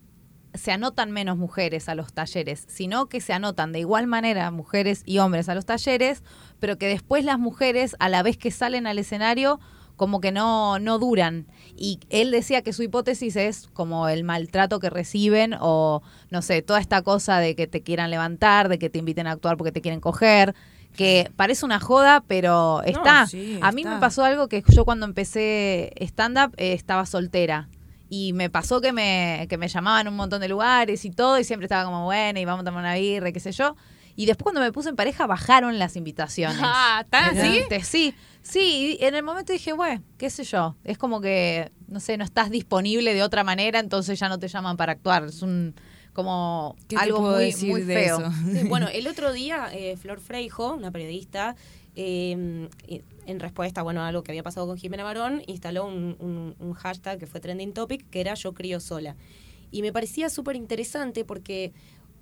se 0.58 0.72
anotan 0.72 1.12
menos 1.12 1.38
mujeres 1.38 1.90
a 1.90 1.96
los 1.96 2.14
talleres, 2.14 2.66
sino 2.68 3.08
que 3.08 3.22
se 3.22 3.34
anotan 3.34 3.72
de 3.72 3.80
igual 3.80 4.08
manera 4.08 4.52
mujeres 4.52 5.04
y 5.06 5.20
hombres 5.20 5.50
a 5.50 5.56
los 5.56 5.66
talleres, 5.66 6.24
pero 6.60 6.78
que 6.78 6.88
después 6.88 7.26
las 7.26 7.40
mujeres 7.40 7.96
a 8.00 8.10
la 8.10 8.24
vez 8.24 8.38
que 8.38 8.52
salen 8.52 8.88
al 8.88 9.00
escenario 9.00 9.60
como 9.96 10.20
que 10.20 10.32
no, 10.32 10.80
no 10.80 11.00
duran. 11.00 11.48
Y 11.78 12.00
él 12.10 12.32
decía 12.32 12.62
que 12.62 12.74
su 12.74 12.84
hipótesis 12.84 13.36
es 13.36 13.68
como 13.74 14.08
el 14.10 14.24
maltrato 14.24 14.80
que 14.80 14.90
reciben 14.90 15.56
o, 15.60 16.02
no 16.30 16.42
sé, 16.42 16.62
toda 16.62 16.80
esta 16.80 17.02
cosa 17.02 17.40
de 17.40 17.56
que 17.56 17.68
te 17.68 17.82
quieran 17.82 18.12
levantar, 18.12 18.70
de 18.70 18.80
que 18.80 18.90
te 18.90 19.00
inviten 19.00 19.28
a 19.28 19.32
actuar 19.32 19.58
porque 19.58 19.72
te 19.72 19.82
quieren 19.82 20.02
coger, 20.02 20.54
que 20.96 21.32
parece 21.36 21.66
una 21.66 21.80
joda, 21.80 22.24
pero 22.28 22.82
está. 22.84 23.28
sí, 23.28 23.60
a 23.62 23.72
mí 23.72 23.84
me 23.84 23.98
pasó 23.98 24.24
algo 24.24 24.48
que 24.48 24.64
yo 24.70 24.86
cuando 24.86 25.06
empecé 25.06 25.94
stand-up 26.00 26.54
eh, 26.58 26.74
estaba 26.74 27.06
soltera. 27.06 27.70
Y 28.18 28.32
me 28.32 28.50
pasó 28.50 28.80
que 28.80 28.94
me, 28.94 29.46
que 29.50 29.58
me 29.58 29.68
llamaban 29.68 30.08
a 30.08 30.10
un 30.10 30.16
montón 30.16 30.40
de 30.40 30.48
lugares 30.48 31.04
y 31.04 31.12
todo, 31.12 31.38
y 31.38 31.44
siempre 31.44 31.66
estaba 31.66 31.84
como, 31.84 32.06
bueno, 32.06 32.40
y 32.40 32.46
vamos 32.46 32.62
a 32.62 32.66
tomar 32.66 32.80
una 32.80 32.96
birra, 32.96 33.28
y 33.28 33.34
qué 33.34 33.42
sé 33.42 33.52
yo. 33.52 33.76
Y 34.16 34.26
después 34.26 34.44
cuando 34.44 34.62
me 34.62 34.72
puse 34.72 34.88
en 34.88 34.96
pareja 34.96 35.28
bajaron 35.28 35.78
las 35.80 35.98
invitaciones. 35.98 36.58
Ah, 36.64 37.06
¿tan 37.10 37.38
así? 37.38 37.58
Este, 37.58 37.84
Sí, 37.84 38.16
sí, 38.42 38.98
y 39.02 39.04
en 39.04 39.16
el 39.16 39.24
momento 39.24 39.52
dije, 39.52 39.74
bueno, 39.74 40.02
qué 40.18 40.30
sé 40.30 40.46
yo, 40.46 40.78
es 40.86 40.98
como 40.98 41.20
que, 41.20 41.74
no 41.90 42.00
sé, 42.00 42.16
no 42.18 42.24
estás 42.24 42.50
disponible 42.50 43.14
de 43.14 43.22
otra 43.22 43.44
manera, 43.44 43.80
entonces 43.80 44.18
ya 44.18 44.30
no 44.30 44.40
te 44.40 44.48
llaman 44.48 44.78
para 44.78 44.94
actuar. 44.94 45.26
Es 45.26 45.42
un, 45.42 45.76
como 46.14 46.78
¿Qué 46.88 46.96
te 46.96 47.02
algo 47.02 47.20
muy, 47.20 47.44
decir 47.48 47.70
muy 47.70 47.82
de 47.82 47.96
feo. 47.96 48.20
eso? 48.20 48.32
Sí, 48.50 48.66
bueno, 48.70 48.88
el 48.94 49.08
otro 49.08 49.34
día, 49.34 49.68
eh, 49.74 49.98
Flor 49.98 50.22
Freijo, 50.22 50.74
una 50.74 50.90
periodista, 50.92 51.58
eh, 51.98 52.70
en 53.26 53.40
respuesta 53.40 53.82
bueno, 53.84 54.02
a 54.02 54.08
algo 54.08 54.24
que 54.24 54.32
había 54.32 54.44
pasado 54.44 54.68
con 54.68 54.78
Jimena 54.78 55.04
Barón, 55.04 55.42
instaló 55.48 55.86
un, 55.86 56.16
un- 56.20 56.74
hashtag 56.74 57.20
que 57.20 57.28
fue 57.28 57.40
trending 57.40 57.74
topic, 57.74 58.10
que 58.10 58.22
era 58.22 58.34
Yo 58.34 58.54
crío 58.54 58.80
sola. 58.80 59.16
Y 59.72 59.82
me 59.82 59.92
parecía 59.94 60.30
súper 60.30 60.56
interesante 60.56 61.26
porque 61.26 61.74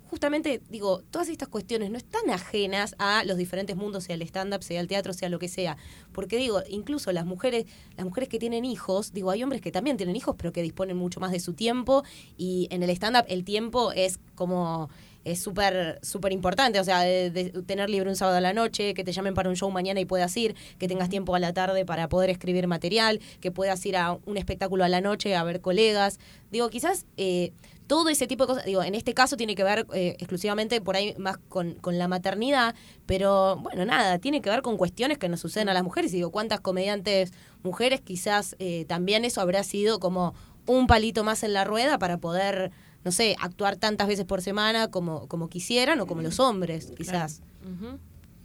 justamente, 0.08 0.62
digo, 0.70 1.02
todas 1.10 1.28
estas 1.28 1.48
cuestiones 1.48 1.90
no 1.90 1.96
están 1.96 2.30
ajenas 2.30 2.94
a 2.98 3.24
los 3.24 3.36
diferentes 3.36 3.74
mundos, 3.74 4.04
sea 4.04 4.14
el 4.14 4.22
stand-up, 4.22 4.62
sea 4.62 4.80
el 4.80 4.86
teatro, 4.86 5.12
sea 5.12 5.28
lo 5.28 5.38
que 5.38 5.48
sea. 5.48 5.76
Porque 6.12 6.36
digo, 6.36 6.62
incluso 6.68 7.10
las 7.12 7.26
mujeres, 7.26 7.66
las 7.96 8.06
mujeres 8.06 8.28
que 8.28 8.38
tienen 8.38 8.64
hijos, 8.64 9.12
digo, 9.12 9.30
hay 9.30 9.42
hombres 9.42 9.60
que 9.60 9.72
también 9.72 9.96
tienen 9.96 10.14
hijos, 10.14 10.36
pero 10.38 10.52
que 10.52 10.62
disponen 10.62 10.96
mucho 10.96 11.18
más 11.20 11.32
de 11.32 11.40
su 11.40 11.54
tiempo. 11.54 12.04
Y 12.36 12.68
en 12.70 12.82
el 12.82 12.90
stand-up 12.90 13.24
el 13.28 13.44
tiempo 13.44 13.92
es 13.92 14.20
como 14.36 14.88
es 15.24 15.42
súper 15.42 15.98
súper 16.02 16.32
importante, 16.32 16.80
o 16.80 16.84
sea, 16.84 17.00
de, 17.00 17.52
tener 17.66 17.90
libre 17.90 18.08
un 18.08 18.16
sábado 18.16 18.38
a 18.38 18.40
la 18.40 18.52
noche, 18.52 18.94
que 18.94 19.04
te 19.04 19.12
llamen 19.12 19.34
para 19.34 19.48
un 19.48 19.56
show 19.56 19.70
mañana 19.70 20.00
y 20.00 20.04
puedas 20.04 20.36
ir, 20.36 20.54
que 20.78 20.88
tengas 20.88 21.08
tiempo 21.08 21.34
a 21.34 21.38
la 21.38 21.52
tarde 21.52 21.84
para 21.84 22.08
poder 22.08 22.30
escribir 22.30 22.66
material, 22.66 23.20
que 23.40 23.50
puedas 23.50 23.84
ir 23.86 23.96
a 23.96 24.18
un 24.24 24.36
espectáculo 24.36 24.84
a 24.84 24.88
la 24.88 25.00
noche 25.00 25.34
a 25.34 25.42
ver 25.44 25.60
colegas. 25.60 26.18
Digo, 26.50 26.68
quizás 26.68 27.06
eh, 27.16 27.52
todo 27.86 28.08
ese 28.08 28.26
tipo 28.26 28.44
de 28.44 28.48
cosas, 28.48 28.64
digo, 28.64 28.82
en 28.82 28.94
este 28.94 29.14
caso 29.14 29.36
tiene 29.36 29.54
que 29.54 29.64
ver 29.64 29.86
eh, 29.92 30.16
exclusivamente 30.18 30.80
por 30.80 30.96
ahí 30.96 31.14
más 31.18 31.38
con, 31.48 31.74
con 31.74 31.98
la 31.98 32.08
maternidad, 32.08 32.74
pero 33.06 33.56
bueno, 33.56 33.84
nada, 33.84 34.18
tiene 34.18 34.40
que 34.40 34.50
ver 34.50 34.62
con 34.62 34.76
cuestiones 34.76 35.18
que 35.18 35.28
nos 35.28 35.40
suceden 35.40 35.68
a 35.68 35.74
las 35.74 35.84
mujeres. 35.84 36.12
Y 36.12 36.16
digo, 36.16 36.30
¿cuántas 36.30 36.60
comediantes 36.60 37.32
mujeres 37.62 38.00
quizás 38.00 38.56
eh, 38.58 38.84
también 38.86 39.24
eso 39.24 39.40
habrá 39.40 39.62
sido 39.64 40.00
como 40.00 40.34
un 40.66 40.86
palito 40.86 41.24
más 41.24 41.42
en 41.42 41.52
la 41.52 41.64
rueda 41.64 41.98
para 41.98 42.18
poder 42.18 42.72
no 43.04 43.12
sé, 43.12 43.36
actuar 43.40 43.76
tantas 43.76 44.08
veces 44.08 44.24
por 44.24 44.42
semana 44.42 44.88
como, 44.90 45.28
como 45.28 45.48
quisieran 45.48 46.00
o 46.00 46.06
como 46.06 46.22
los 46.22 46.40
hombres, 46.40 46.92
quizás. 46.96 47.42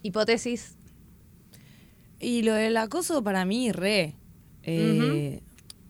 Hipótesis. 0.03 0.75
Y 2.19 2.43
lo 2.43 2.53
del 2.53 2.75
acoso 2.77 3.23
para 3.23 3.45
mí, 3.45 3.71
re. 3.71 4.15
Eh, 4.63 5.41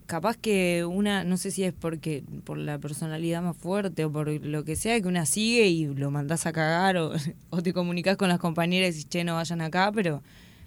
Capaz 0.09 0.38
que 0.38 0.86
una, 0.86 1.24
no 1.24 1.38
sé 1.38 1.51
si 1.51 1.63
es 1.63 1.72
porque 1.72 2.24
por 2.43 2.57
la 2.57 2.80
personalidad 2.80 3.43
más 3.43 3.55
fuerte 3.55 4.05
o 4.05 4.11
por 4.11 4.28
lo 4.28 4.63
que 4.63 4.76
sea, 4.76 4.99
que 4.99 5.07
una 5.07 5.28
sigue 5.28 5.67
y 5.67 5.86
lo 5.86 6.09
mandás 6.09 6.47
a 6.47 6.51
cagar 6.51 6.97
o, 6.97 7.11
o 7.51 7.61
te 7.61 7.74
comunicas 7.74 8.17
con 8.17 8.28
las 8.28 8.39
compañeras 8.39 8.89
y 8.89 8.91
decís, 8.93 9.07
che, 9.07 9.24
no 9.24 9.36
vayan 9.36 9.61
acá, 9.61 9.91
pero 9.93 10.24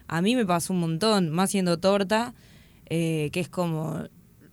a 0.06 0.22
mí 0.22 0.36
me 0.36 0.46
pasó 0.46 0.72
un 0.72 0.78
montón, 0.78 1.30
más 1.30 1.50
siendo 1.50 1.76
torta, 1.80 2.34
eh, 2.86 3.30
que 3.32 3.40
es 3.40 3.48
como, 3.48 4.04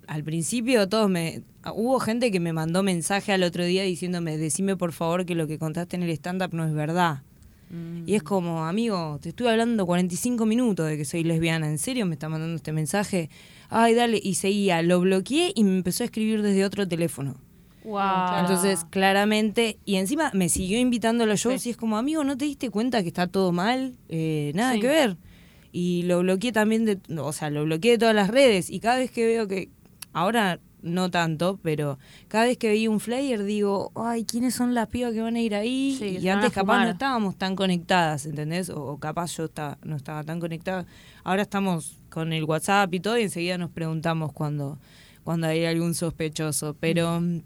al 0.10 0.24
principio 0.24 0.90
todos 0.90 1.10
me... 1.10 1.44
Hubo 1.76 2.00
gente 2.00 2.32
que 2.32 2.40
me 2.40 2.52
mandó 2.52 2.84
mensaje 2.84 3.32
al 3.32 3.44
otro 3.44 3.64
día 3.64 3.84
diciéndome, 3.84 4.38
decime 4.38 4.76
por 4.76 4.92
favor 4.92 5.26
que 5.26 5.36
lo 5.36 5.46
que 5.48 5.60
contaste 5.60 5.96
en 5.98 6.04
el 6.04 6.10
stand-up 6.12 6.54
no 6.54 6.66
es 6.66 6.74
verdad. 6.74 7.22
Y 8.08 8.16
es 8.16 8.24
como, 8.24 8.66
amigo, 8.66 9.20
te 9.22 9.30
estuve 9.30 9.52
hablando 9.52 9.86
45 9.86 10.48
minutos 10.48 10.88
de 10.88 10.98
que 10.98 11.06
soy 11.06 11.24
lesbiana. 11.24 11.70
¿En 11.70 11.78
serio 11.78 12.08
me 12.08 12.14
está 12.16 12.28
mandando 12.28 12.56
este 12.56 12.72
mensaje? 12.72 13.30
Ay, 13.70 13.94
dale. 13.94 14.20
Y 14.24 14.34
seguía, 14.36 14.82
lo 14.82 15.00
bloqueé 15.02 15.52
y 15.54 15.64
me 15.64 15.76
empezó 15.78 16.04
a 16.04 16.06
escribir 16.06 16.42
desde 16.42 16.66
otro 16.66 16.88
teléfono. 16.88 17.36
Wow. 17.84 18.40
Entonces, 18.40 18.86
claramente, 18.90 19.78
y 19.86 19.96
encima 19.98 20.32
me 20.34 20.50
siguió 20.50 20.80
invitando 20.80 21.26
a 21.26 21.28
los 21.28 21.40
shows 21.42 21.64
y 21.68 21.70
es 21.70 21.78
como, 21.78 21.98
amigo, 21.98 22.24
¿no 22.24 22.36
te 22.38 22.46
diste 22.46 22.72
cuenta 22.72 23.04
que 23.04 23.10
está 23.10 23.28
todo 23.28 23.52
mal? 23.52 23.96
Eh, 24.10 24.52
nada 24.56 24.74
Sí. 24.74 24.80
que 24.80 24.88
ver. 24.88 25.18
Y 25.72 26.04
lo 26.08 26.22
bloqueé 26.22 26.52
también 26.52 26.86
de, 26.86 26.98
o 27.20 27.32
sea, 27.34 27.52
lo 27.52 27.66
bloqueé 27.66 27.92
de 27.92 27.98
todas 28.00 28.16
las 28.16 28.30
redes 28.30 28.72
y 28.72 28.80
cada 28.80 28.98
vez 28.98 29.12
que 29.12 29.28
veo 29.28 29.48
que, 29.48 29.70
ahora 30.14 30.60
no 30.82 31.12
tanto, 31.12 31.60
pero 31.62 32.00
cada 32.28 32.46
vez 32.46 32.58
que 32.58 32.70
veía 32.70 32.90
un 32.90 33.00
flyer 33.00 33.44
digo, 33.44 33.92
ay, 33.96 34.24
¿quiénes 34.24 34.56
son 34.56 34.74
las 34.74 34.88
pibas 34.88 35.14
que 35.14 35.22
van 35.22 35.36
a 35.36 35.42
ir 35.42 35.56
ahí? 35.56 35.96
Sí, 36.00 36.18
y 36.22 36.30
antes 36.30 36.52
capaz 36.52 36.74
fumar. 36.74 36.86
no 36.86 36.94
estábamos 36.94 37.36
tan 37.38 37.56
conectadas, 37.56 38.26
¿entendés? 38.26 38.70
O, 38.70 38.86
o 38.86 38.98
capaz 38.98 39.36
yo 39.36 39.46
estaba, 39.46 39.78
no 39.84 39.96
estaba 39.96 40.24
tan 40.24 40.40
conectada. 40.40 40.86
Ahora 41.24 41.42
estamos 41.42 41.98
con 42.10 42.34
el 42.34 42.44
WhatsApp 42.46 42.94
y 42.94 43.00
todo 43.00 43.18
y 43.18 43.24
enseguida 43.24 43.58
nos 43.58 43.72
preguntamos 43.72 44.32
cuando, 44.32 44.80
cuando 45.24 45.48
hay 45.48 45.66
algún 45.66 45.94
sospechoso. 45.96 46.76
Pero 46.80 47.20
mm, 47.20 47.42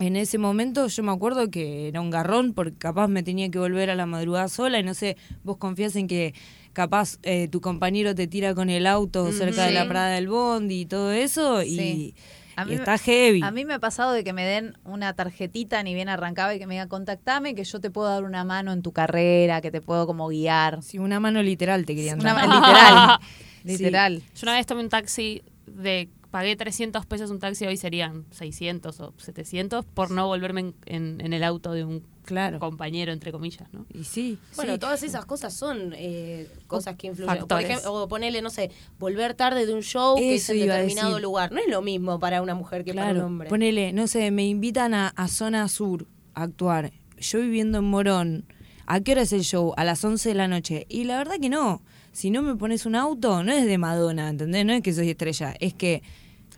en 0.00 0.16
ese 0.16 0.38
momento 0.38 0.86
yo 0.88 1.02
me 1.02 1.12
acuerdo 1.12 1.50
que 1.50 1.88
era 1.88 2.00
un 2.00 2.10
garrón 2.10 2.52
porque 2.52 2.76
capaz 2.76 3.08
me 3.08 3.22
tenía 3.22 3.50
que 3.50 3.58
volver 3.58 3.90
a 3.90 3.94
la 3.94 4.06
madrugada 4.06 4.48
sola 4.48 4.78
y 4.78 4.82
no 4.82 4.94
sé, 4.94 5.16
vos 5.42 5.56
confías 5.56 5.96
en 5.96 6.08
que 6.08 6.34
capaz 6.74 7.18
eh, 7.22 7.48
tu 7.48 7.60
compañero 7.62 8.14
te 8.14 8.26
tira 8.26 8.54
con 8.54 8.68
el 8.68 8.86
auto 8.86 9.32
cerca 9.32 9.64
de 9.64 9.72
la 9.72 9.86
parada 9.88 10.10
del 10.10 10.28
bondi 10.28 10.80
y 10.82 10.86
todo 10.86 11.10
eso 11.12 11.62
Sí. 11.62 11.80
y, 11.80 12.14
A 12.56 12.64
mí 12.66 12.74
está 12.74 12.98
heavy. 12.98 13.40
A 13.42 13.50
mí 13.50 13.64
me 13.64 13.74
ha 13.74 13.78
pasado 13.78 14.12
de 14.12 14.22
que 14.22 14.32
me 14.32 14.44
den 14.44 14.76
una 14.84 15.14
tarjetita 15.14 15.82
ni 15.82 15.94
bien 15.94 16.08
arrancaba 16.08 16.54
y 16.54 16.58
que 16.58 16.66
me 16.66 16.74
digan 16.74 16.88
contactame, 16.88 17.54
que 17.54 17.64
yo 17.64 17.80
te 17.80 17.90
puedo 17.90 18.08
dar 18.08 18.22
una 18.24 18.44
mano 18.44 18.72
en 18.72 18.82
tu 18.82 18.92
carrera, 18.92 19.60
que 19.60 19.70
te 19.70 19.80
puedo 19.80 20.06
como 20.06 20.28
guiar. 20.28 20.82
Sí, 20.82 20.98
una 20.98 21.18
mano 21.18 21.42
literal 21.42 21.84
te 21.86 21.94
querían 21.96 22.20
Una, 22.20 22.34
dar. 22.34 22.48
literal. 22.48 23.18
literal. 23.64 24.22
Yo 24.34 24.40
una 24.44 24.52
vez 24.54 24.66
tomé 24.66 24.82
un 24.82 24.88
taxi 24.88 25.42
de 25.66 26.08
pagué 26.34 26.56
300 26.56 27.06
pesos 27.06 27.30
un 27.30 27.38
taxi, 27.38 27.64
hoy 27.64 27.76
serían 27.76 28.24
600 28.32 28.98
o 28.98 29.14
700 29.18 29.84
por 29.84 30.10
no 30.10 30.26
volverme 30.26 30.60
en, 30.62 30.74
en- 30.86 31.20
en 31.20 31.32
el 31.32 31.44
auto 31.44 31.70
de 31.70 31.84
un 31.84 32.02
Claro. 32.24 32.58
compañero, 32.58 33.12
entre 33.12 33.30
comillas, 33.30 33.72
¿no? 33.72 33.86
Y 33.94 34.02
sí, 34.02 34.36
Bueno, 34.56 34.72
sí. 34.72 34.78
todas 34.80 35.04
esas 35.04 35.26
cosas 35.26 35.54
son 35.54 35.92
eh, 35.96 36.48
cosas 36.66 36.96
que 36.96 37.06
influyen. 37.06 37.46
Por 37.46 37.60
ejemplo, 37.60 37.92
o 37.94 38.08
ponerle, 38.08 38.42
no 38.42 38.50
sé, 38.50 38.72
volver 38.98 39.34
tarde 39.34 39.64
de 39.64 39.74
un 39.74 39.82
show 39.82 40.16
que 40.16 40.34
es 40.34 40.50
en 40.50 40.58
determinado 40.58 41.20
lugar. 41.20 41.52
No 41.52 41.60
es 41.60 41.68
lo 41.68 41.82
mismo 41.82 42.18
para 42.18 42.42
una 42.42 42.56
mujer 42.56 42.82
que 42.84 42.94
para 42.94 43.12
un 43.12 43.20
hombre. 43.20 43.48
ponele, 43.48 43.92
no 43.92 44.08
sé, 44.08 44.32
me 44.32 44.44
invitan 44.44 44.92
a, 44.92 45.08
a 45.14 45.28
Zona 45.28 45.68
Sur 45.68 46.08
a 46.34 46.42
actuar. 46.42 46.90
Yo 47.20 47.40
viviendo 47.42 47.78
en 47.78 47.84
Morón, 47.84 48.44
¿a 48.86 48.98
qué 49.02 49.12
hora 49.12 49.22
es 49.22 49.32
el 49.32 49.42
show? 49.44 49.72
A 49.76 49.84
las 49.84 50.04
11 50.04 50.30
de 50.30 50.34
la 50.34 50.48
noche. 50.48 50.84
Y 50.88 51.04
la 51.04 51.16
verdad 51.18 51.36
que 51.40 51.48
no. 51.48 51.80
Si 52.10 52.30
no 52.30 52.42
me 52.42 52.56
pones 52.56 52.86
un 52.86 52.96
auto, 52.96 53.44
no 53.44 53.52
es 53.52 53.66
de 53.66 53.78
Madonna, 53.78 54.28
¿entendés? 54.30 54.64
No 54.66 54.72
es 54.72 54.82
que 54.82 54.92
soy 54.92 55.10
estrella, 55.10 55.54
es 55.60 55.74
que... 55.74 56.02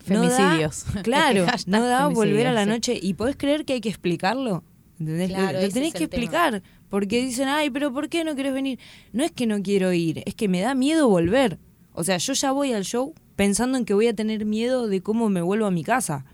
no 0.08 0.22
da- 0.22 0.30
Femicidios. 0.36 0.84
claro, 1.02 1.46
no 1.66 1.86
da 1.86 2.08
volver 2.08 2.46
a 2.46 2.52
la 2.52 2.60
femicidios, 2.64 2.66
noche. 2.96 2.98
¿Y 3.02 3.14
podés 3.14 3.36
creer 3.36 3.64
que 3.64 3.74
hay 3.74 3.80
que 3.80 3.88
explicarlo? 3.88 4.64
¿Entendés? 4.98 5.30
Lo- 5.30 5.36
Claro, 5.36 5.52
lo, 5.60 5.64
ese 5.64 5.74
tenés 5.74 5.92
que 5.92 6.08
tema. 6.08 6.22
explicar. 6.22 6.62
Porque 6.88 7.20
dicen, 7.24 7.48
ay, 7.48 7.68
pero 7.70 7.92
¿por 7.92 8.08
qué 8.08 8.24
no 8.24 8.36
querés 8.36 8.52
venir? 8.54 8.78
No 9.12 9.24
es 9.24 9.32
que 9.32 9.46
no 9.46 9.60
quiero 9.62 9.92
ir, 9.92 10.22
es 10.24 10.34
que 10.34 10.48
me 10.48 10.60
da 10.60 10.74
miedo 10.74 11.08
volver. 11.08 11.58
O 11.92 12.04
sea, 12.04 12.16
yo 12.18 12.32
ya 12.32 12.52
voy 12.52 12.72
al 12.72 12.84
show 12.84 13.12
pensando 13.34 13.76
en 13.76 13.84
que 13.84 13.92
voy 13.94 14.06
a 14.06 14.14
tener 14.14 14.44
miedo 14.46 14.86
de 14.86 15.02
cómo 15.02 15.28
me 15.28 15.42
vuelvo 15.42 15.66
a 15.66 15.70
mi 15.70 15.82
casa. 15.82 16.24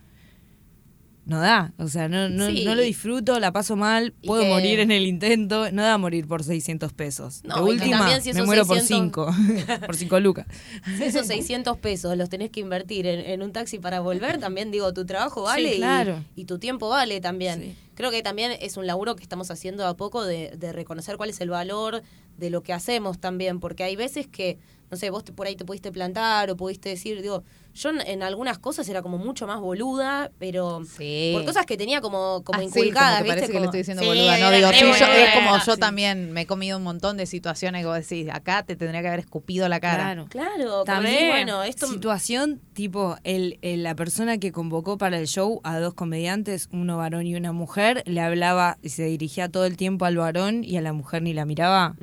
No 1.24 1.38
da, 1.40 1.72
o 1.78 1.86
sea, 1.86 2.08
no, 2.08 2.28
no, 2.28 2.48
Sí. 2.48 2.64
no 2.64 2.74
lo 2.74 2.82
disfruto, 2.82 3.38
la 3.38 3.52
paso 3.52 3.76
mal, 3.76 4.12
puedo 4.26 4.42
que- 4.42 4.48
morir 4.48 4.80
en 4.80 4.90
el 4.90 5.06
intento, 5.06 5.70
no 5.70 5.82
da 5.84 5.96
morir 5.96 6.26
por 6.26 6.42
600 6.42 6.92
pesos. 6.92 7.42
No, 7.44 7.54
que 7.54 7.60
última, 7.62 7.98
también 7.98 8.22
si 8.22 8.32
me 8.32 8.42
muero 8.42 8.64
600 8.64 9.26
por 9.26 9.34
5, 9.36 9.76
por 9.86 9.94
5 9.96 10.18
lucas. 10.20 10.46
Si 10.98 11.04
esos 11.04 11.28
600 11.28 11.78
pesos 11.78 12.16
los 12.16 12.28
tenés 12.28 12.50
que 12.50 12.58
invertir 12.58 13.06
en, 13.06 13.20
en 13.20 13.42
un 13.42 13.52
taxi 13.52 13.78
para 13.78 14.00
volver, 14.00 14.38
también 14.40 14.72
digo, 14.72 14.92
tu 14.92 15.06
trabajo 15.06 15.42
Sí, 15.42 15.46
vale 15.46 15.74
y- 15.74 15.76
claro. 15.78 16.24
y, 16.34 16.44
tu 16.46 16.58
tiempo 16.58 16.88
vale 16.88 17.20
también. 17.20 17.60
Sí. 17.60 17.76
Creo 17.94 18.10
que 18.10 18.22
también 18.24 18.52
es 18.60 18.76
un 18.76 18.88
laburo 18.88 19.14
que 19.14 19.22
estamos 19.22 19.48
haciendo 19.52 19.86
a 19.86 19.96
poco 19.96 20.24
de, 20.24 20.50
de 20.56 20.72
reconocer 20.72 21.16
cuál 21.18 21.30
es 21.30 21.40
el 21.40 21.50
valor 21.50 22.02
de 22.36 22.50
lo 22.50 22.62
que 22.64 22.72
hacemos 22.72 23.20
también, 23.20 23.60
porque 23.60 23.84
hay 23.84 23.94
veces 23.94 24.26
que, 24.26 24.58
no 24.90 24.96
sé, 24.96 25.10
vos 25.10 25.22
te- 25.24 25.32
por 25.32 25.46
ahí 25.46 25.54
te 25.54 25.64
pudiste 25.64 25.92
plantar 25.92 26.50
o 26.50 26.56
pudiste 26.56 26.88
decir, 26.88 27.22
digo, 27.22 27.44
yo 27.74 27.90
en, 28.04 28.22
algunas 28.22 28.58
cosas 28.58 28.88
era 28.88 29.02
como 29.02 29.18
mucho 29.18 29.46
más 29.46 29.60
boluda, 29.60 30.30
pero 30.38 30.82
Sí. 30.84 31.30
por 31.34 31.44
cosas 31.44 31.64
que 31.66 31.76
tenía 31.76 32.00
como, 32.00 32.42
como 32.44 32.58
Ah, 32.58 32.62
sí, 32.62 32.66
inculcadas, 32.66 33.18
como 33.18 33.24
que 33.24 33.24
¿viste? 33.24 33.34
parece 33.40 33.52
que 33.52 33.58
le 33.60 33.64
estoy 33.66 33.78
diciendo 33.80 34.02
Sí, 34.02 34.08
boluda. 34.08 34.38
No, 34.38 34.50
digo, 34.50 34.68
sí, 34.72 34.80
yo, 34.80 35.06
es 35.06 35.34
como 35.34 35.58
yo 35.64 35.74
sí. 35.74 35.80
también 35.80 36.32
me 36.32 36.42
he 36.42 36.46
comido 36.46 36.76
un 36.78 36.84
montón 36.84 37.16
de 37.16 37.26
situaciones 37.26 37.82
que 37.82 37.86
vos 37.86 37.96
decís, 37.96 38.28
acá 38.32 38.62
te 38.62 38.76
tendría 38.76 39.00
que 39.02 39.08
haber 39.08 39.20
escupido 39.20 39.68
la 39.68 39.80
cara. 39.80 40.04
Claro. 40.04 40.26
Claro, 40.28 40.84
También, 40.84 41.28
bueno, 41.28 41.62
esto... 41.62 41.86
situación 41.86 42.60
tipo 42.74 43.16
el, 43.24 43.58
el- 43.62 43.82
la 43.82 43.94
persona 43.94 44.38
que 44.38 44.52
convocó 44.52 44.98
para 44.98 45.18
el 45.18 45.26
show 45.26 45.60
a 45.64 45.78
dos 45.78 45.94
comediantes, 45.94 46.68
uno 46.72 46.96
varón 46.98 47.26
y 47.26 47.34
una 47.34 47.52
mujer, 47.52 48.02
le 48.06 48.20
hablaba 48.20 48.78
y 48.82 48.90
se 48.90 49.04
dirigía 49.04 49.48
todo 49.48 49.64
el 49.66 49.76
tiempo 49.76 50.04
al 50.04 50.16
varón 50.16 50.64
y 50.64 50.76
a 50.76 50.80
la 50.80 50.92
mujer 50.92 51.22
ni 51.22 51.32
la 51.32 51.44
miraba. 51.44 51.96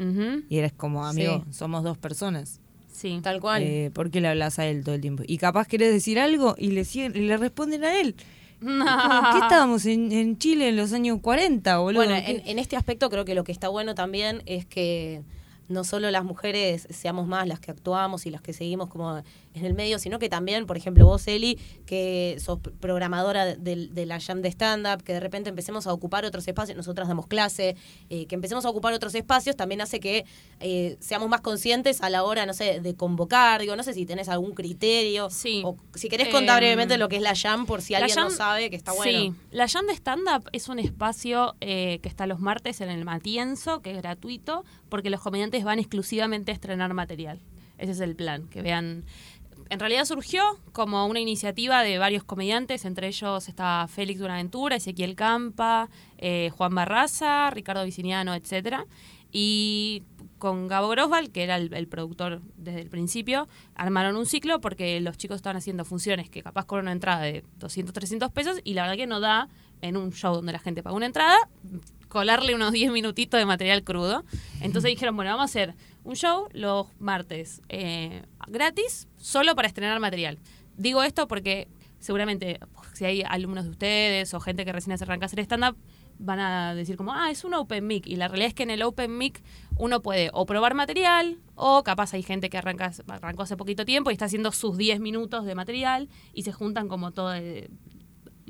Y 0.49 0.57
eres 0.57 0.73
como, 0.73 1.05
amigo, 1.05 1.43
Sí. 1.47 1.53
somos 1.53 1.83
dos 1.83 1.97
personas. 1.97 2.59
Sí. 2.99 3.19
Tal 3.23 3.39
cual. 3.39 3.63
Eh, 3.63 3.91
¿Por 3.93 4.11
qué 4.11 4.19
le 4.21 4.27
hablas 4.27 4.59
a 4.59 4.65
él 4.67 4.83
todo 4.83 4.95
el 4.95 5.01
tiempo? 5.01 5.23
Y 5.25 5.37
capaz 5.37 5.67
querés 5.67 5.93
decir 5.93 6.19
algo 6.19 6.55
y 6.57 6.71
le, 6.71 6.81
siguen- 6.83 7.15
y 7.15 7.21
le 7.21 7.37
responden 7.37 7.83
a 7.85 7.99
él. 7.99 8.15
Como, 8.59 8.83
¿Qué 8.83 9.39
estábamos 9.39 9.85
en, 9.85 10.11
en 10.11 10.37
Chile 10.37 10.67
en 10.69 10.75
los 10.75 10.91
años 10.91 11.19
40, 11.21 11.77
boludo? 11.77 12.03
Bueno, 12.03 12.15
en 12.25 12.59
este 12.59 12.75
aspecto 12.75 13.09
creo 13.09 13.23
que 13.23 13.33
lo 13.35 13.45
que 13.45 13.53
está 13.53 13.69
bueno 13.69 13.95
también 13.95 14.43
es 14.45 14.65
que 14.65 15.21
no 15.69 15.83
solo 15.85 16.11
las 16.11 16.25
mujeres 16.25 16.85
seamos 16.89 17.25
más 17.27 17.47
las 17.47 17.59
que 17.61 17.71
actuamos 17.71 18.25
y 18.25 18.31
las 18.31 18.41
que 18.41 18.51
seguimos 18.53 18.89
como 18.89 19.23
en 19.59 19.65
el 19.65 19.73
medio, 19.73 19.99
sino 19.99 20.17
que 20.19 20.29
también, 20.29 20.65
por 20.65 20.77
ejemplo, 20.77 21.05
vos, 21.05 21.27
Eli, 21.27 21.59
que 21.85 22.37
sos 22.39 22.59
programadora 22.79 23.45
de, 23.55 23.87
de 23.87 24.05
la 24.05 24.19
jam 24.19 24.41
de 24.41 24.49
stand-up, 24.49 25.03
que 25.03 25.13
de 25.13 25.19
repente 25.19 25.49
empecemos 25.49 25.85
a 25.87 25.93
ocupar 25.93 26.25
otros 26.25 26.47
espacios, 26.47 26.75
nosotras 26.77 27.07
damos 27.07 27.27
clase, 27.27 27.75
eh, 28.09 28.25
que 28.25 28.35
empecemos 28.35 28.65
a 28.65 28.69
ocupar 28.69 28.93
otros 28.93 29.13
espacios, 29.15 29.55
también 29.55 29.81
hace 29.81 29.99
que 29.99 30.25
eh, 30.59 30.97
seamos 30.99 31.29
más 31.29 31.41
conscientes 31.41 32.01
a 32.01 32.09
la 32.09 32.23
hora, 32.23 32.45
no 32.45 32.53
sé, 32.53 32.79
de 32.81 32.95
convocar, 32.95 33.61
digo, 33.61 33.75
no 33.75 33.83
sé 33.83 33.93
si 33.93 34.05
tenés 34.05 34.29
algún 34.29 34.53
criterio, 34.53 35.29
Sí. 35.29 35.61
o 35.65 35.77
si 35.93 36.09
querés 36.09 36.29
contar 36.29 36.63
Em, 36.63 36.69
brevemente 36.69 36.97
lo 36.97 37.09
que 37.09 37.17
es 37.17 37.21
la 37.21 37.35
jam, 37.35 37.65
por 37.65 37.81
si 37.81 37.93
alguien 37.95 38.15
no 38.15 38.29
jam- 38.29 38.35
sabe, 38.35 38.69
que 38.69 38.75
está 38.75 38.91
bueno. 38.93 39.19
Sí, 39.19 39.33
la 39.51 39.67
Jam 39.67 39.85
de 39.85 39.93
Stand 39.93 40.21
Up 40.35 40.49
es 40.51 40.67
un 40.69 40.79
espacio 40.79 41.55
eh, 41.61 41.99
que 42.01 42.09
está 42.09 42.25
los 42.27 42.39
martes 42.39 42.81
en 42.81 42.89
el 42.89 43.05
Matienzo, 43.05 43.81
que 43.81 43.91
es 43.91 43.97
gratuito, 43.97 44.63
porque 44.89 45.09
los 45.09 45.21
comediantes 45.21 45.63
van 45.63 45.79
exclusivamente 45.79 46.51
a 46.51 46.53
estrenar 46.55 46.93
material. 46.93 47.39
Ese 47.77 47.91
es 47.93 47.99
el 47.99 48.15
plan, 48.15 48.47
que 48.49 48.61
vean... 48.61 49.05
En 49.69 49.79
realidad 49.79 50.05
surgió 50.05 50.41
como 50.71 51.05
una 51.05 51.19
iniciativa 51.19 51.83
de 51.83 51.99
varios 51.99 52.23
comediantes, 52.23 52.85
entre 52.85 53.07
ellos 53.07 53.47
está 53.47 53.87
Félix 53.87 54.19
Buenaventura, 54.19 54.75
Ezequiel 54.75 55.15
Campa, 55.15 55.89
eh, 56.17 56.49
Juan 56.57 56.73
Barraza, 56.73 57.51
Ricardo 57.51 57.85
Viciniano, 57.85 58.33
etcétera. 58.33 58.87
Y 59.31 60.01
con 60.39 60.67
Gabo 60.67 60.87
Grosval, 60.89 61.29
que 61.29 61.43
era 61.43 61.57
el, 61.57 61.71
el 61.71 61.87
productor 61.87 62.41
desde 62.57 62.81
el 62.81 62.89
principio, 62.89 63.47
armaron 63.75 64.15
un 64.15 64.25
ciclo 64.25 64.59
porque 64.59 64.99
los 65.01 65.17
chicos 65.17 65.35
estaban 65.35 65.57
haciendo 65.57 65.85
funciones 65.85 66.31
que 66.31 66.41
capaz 66.41 66.65
con 66.65 66.79
una 66.79 66.91
entrada 66.91 67.21
de 67.21 67.43
200, 67.59 67.93
300 67.93 68.31
pesos 68.31 68.59
y 68.63 68.73
la 68.73 68.83
verdad 68.83 68.97
que 68.97 69.05
no 69.05 69.19
da 69.19 69.49
en 69.81 69.97
un 69.97 70.11
show 70.11 70.33
donde 70.33 70.51
la 70.51 70.59
gente 70.59 70.81
paga 70.81 70.95
una 70.95 71.05
entrada 71.05 71.37
colarle 72.09 72.55
unos 72.55 72.73
10 72.73 72.91
minutitos 72.91 73.39
de 73.39 73.45
material 73.45 73.83
crudo. 73.83 74.25
Entonces 74.61 74.89
dijeron, 74.89 75.15
bueno, 75.15 75.31
vamos 75.31 75.43
a 75.43 75.45
hacer 75.45 75.75
un 76.03 76.15
show 76.15 76.47
los 76.51 76.87
martes 76.99 77.61
eh, 77.69 78.23
gratis, 78.47 79.07
solo 79.19 79.55
para 79.55 79.67
estrenar 79.67 79.99
material. 79.99 80.39
Digo 80.75 81.03
esto 81.03 81.27
porque 81.27 81.67
seguramente 81.99 82.59
si 82.93 83.05
hay 83.05 83.23
alumnos 83.27 83.65
de 83.65 83.71
ustedes 83.71 84.33
o 84.33 84.39
gente 84.39 84.65
que 84.65 84.71
recién 84.71 84.97
se 84.97 85.03
arranca 85.03 85.25
a 85.25 85.27
hacer 85.27 85.39
stand-up, 85.41 85.77
van 86.17 86.39
a 86.39 86.75
decir 86.75 86.97
como, 86.97 87.13
ah, 87.13 87.31
es 87.31 87.43
un 87.43 87.53
open 87.53 87.87
mic. 87.87 88.05
Y 88.07 88.17
la 88.17 88.27
realidad 88.27 88.49
es 88.49 88.53
que 88.53 88.63
en 88.63 88.69
el 88.69 88.81
open 88.81 89.17
mic 89.17 89.41
uno 89.77 90.01
puede 90.01 90.29
o 90.33 90.45
probar 90.45 90.73
material 90.73 91.39
o 91.55 91.83
capaz 91.83 92.13
hay 92.13 92.23
gente 92.23 92.49
que 92.49 92.57
arranca, 92.57 92.91
arrancó 93.07 93.43
hace 93.43 93.55
poquito 93.57 93.85
tiempo 93.85 94.09
y 94.09 94.13
está 94.13 94.25
haciendo 94.25 94.51
sus 94.51 94.77
10 94.77 94.99
minutos 94.99 95.45
de 95.45 95.55
material 95.55 96.09
y 96.33 96.43
se 96.43 96.51
juntan 96.51 96.87
como 96.87 97.11
todo, 97.11 97.33
eh, 97.33 97.69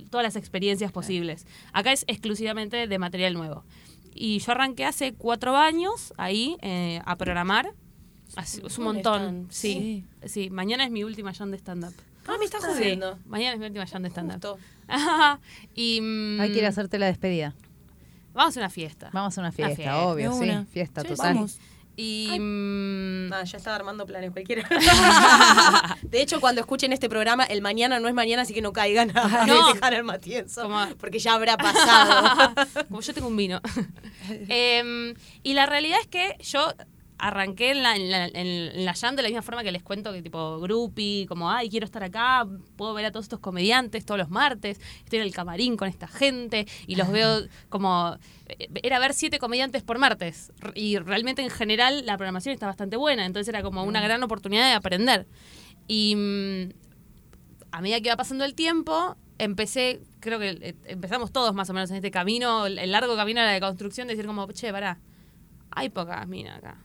todas 0.09 0.23
las 0.23 0.35
experiencias 0.35 0.91
posibles. 0.91 1.45
Acá 1.71 1.91
es 1.91 2.05
exclusivamente 2.07 2.87
de 2.87 2.99
material 2.99 3.33
nuevo. 3.35 3.63
Y 4.13 4.39
yo 4.39 4.51
arranqué 4.51 4.85
hace 4.85 5.13
cuatro 5.13 5.55
años 5.55 6.13
ahí 6.17 6.57
eh, 6.61 7.01
a 7.05 7.15
programar. 7.15 7.73
Es 8.37 8.77
un 8.77 8.83
montón. 8.83 9.47
Sí, 9.49 10.05
sí. 10.25 10.49
Mañana 10.49 10.85
es 10.85 10.91
mi 10.91 11.03
última 11.03 11.33
jam 11.33 11.51
de 11.51 11.57
stand-up. 11.57 11.93
Ah, 12.27 12.35
me 12.37 12.45
estás 12.45 12.61
Sí, 12.63 12.67
jodiendo. 12.71 13.17
mañana 13.25 13.53
es 13.53 13.59
mi 13.59 13.65
última 13.65 13.87
jam 13.87 14.03
de 14.03 14.09
stand-up. 14.09 14.57
Y 15.75 15.99
mm, 16.01 16.39
Hay 16.41 16.51
que 16.51 16.59
ir 16.59 16.65
a 16.65 16.69
hacerte 16.69 16.99
la 16.99 17.07
despedida. 17.07 17.53
Vamos 18.33 18.55
a 18.57 18.59
una 18.59 18.69
fiesta. 18.69 19.09
Vamos 19.13 19.37
a 19.37 19.41
una 19.41 19.51
fiesta, 19.51 19.75
fiesta. 19.75 19.97
obvio, 20.05 20.31
sí. 20.33 20.43
una. 20.43 20.65
Fiesta 20.65 21.01
Sí, 21.01 21.07
total. 21.09 21.33
vamos. 21.35 21.59
Y 21.97 22.29
mm, 22.39 23.33
Ah, 23.33 23.43
ya 23.43 23.57
estaba 23.57 23.75
armando 23.75 24.05
planes 24.05 24.31
cualquiera. 24.31 24.67
de 26.01 26.21
hecho, 26.21 26.39
cuando 26.39 26.61
escuchen 26.61 26.93
este 26.93 27.09
programa, 27.09 27.43
el 27.43 27.61
mañana 27.61 27.99
no 27.99 28.07
es 28.07 28.13
mañana, 28.13 28.43
así 28.43 28.53
que 28.53 28.61
no 28.61 28.71
caigan 28.73 29.11
a 29.17 29.45
No. 29.45 29.73
dejar 29.73 29.93
el 29.95 30.03
matienzo. 30.03 30.61
Como- 30.63 30.95
Porque 30.97 31.19
ya 31.19 31.33
habrá 31.33 31.57
pasado. 31.57 32.53
como 32.87 33.01
yo 33.01 33.13
tengo 33.13 33.27
un 33.27 33.35
vino. 33.35 33.59
Em, 34.47 35.13
y 35.43 35.53
la 35.53 35.65
realidad 35.65 35.97
es 36.01 36.07
que 36.07 36.37
yo 36.41 36.73
arranqué 37.19 37.71
en 37.71 37.83
la, 37.83 37.95
en, 37.95 38.09
la, 38.09 38.27
en 38.27 38.85
la 38.85 38.93
jam 38.93 39.15
de 39.15 39.21
la 39.21 39.27
misma 39.27 39.41
forma 39.41 39.61
que 39.61 39.71
les 39.71 39.83
cuento 39.83 40.13
que 40.13 40.21
tipo 40.21 40.59
groupie, 40.59 41.27
como, 41.27 41.51
ay, 41.51 41.69
quiero 41.69 41.85
estar 41.85 42.01
acá, 42.01 42.47
puedo 42.77 42.93
ver 42.93 43.05
a 43.05 43.11
todos 43.11 43.25
estos 43.25 43.39
comediantes 43.39 44.05
todos 44.05 44.17
los 44.17 44.29
martes, 44.29 44.79
estoy 45.03 45.19
en 45.19 45.25
el 45.25 45.33
camarín 45.33 45.75
con 45.75 45.87
esta 45.89 46.07
gente 46.07 46.65
y 46.87 46.95
los 46.95 47.11
veo 47.11 47.41
como... 47.67 48.17
eh, 48.47 48.69
Era 48.81 48.99
ver 48.99 49.13
siete 49.13 49.37
comediantes 49.37 49.83
por 49.83 49.99
martes 49.99 50.51
y 50.75 50.97
realmente 50.97 51.41
en 51.41 51.49
general 51.49 52.05
la 52.05 52.17
programación 52.17 52.53
está 52.53 52.65
bastante 52.67 52.95
buena, 52.95 53.25
entonces 53.25 53.49
era 53.49 53.61
como 53.61 53.83
una 53.83 54.01
gran 54.01 54.23
oportunidad 54.23 54.67
de 54.69 54.73
aprender. 54.73 55.27
Y 55.87 56.15
mm, 56.15 56.69
a 57.71 57.81
medida 57.81 57.99
que 57.99 58.09
va 58.09 58.15
pasando 58.15 58.45
el 58.45 58.55
tiempo, 58.55 59.17
empecé, 59.37 60.01
creo 60.19 60.39
que 60.39 60.49
eh, 60.61 60.75
empezamos 60.85 61.31
todos 61.31 61.53
más 61.53 61.69
o 61.69 61.73
menos 61.73 61.89
en 61.89 61.97
este 61.97 62.11
camino, 62.11 62.65
el, 62.67 62.91
largo 62.91 63.15
camino 63.15 63.41
de 63.41 63.47
la 63.47 63.53
deconstrucción, 63.53 64.07
de 64.07 64.13
decir 64.15 64.25
como, 64.25 64.49
che, 64.51 64.71
pará, 64.71 64.99
hay 65.71 65.89
pocas 65.89 66.27
minas 66.27 66.57
acá. 66.59 66.77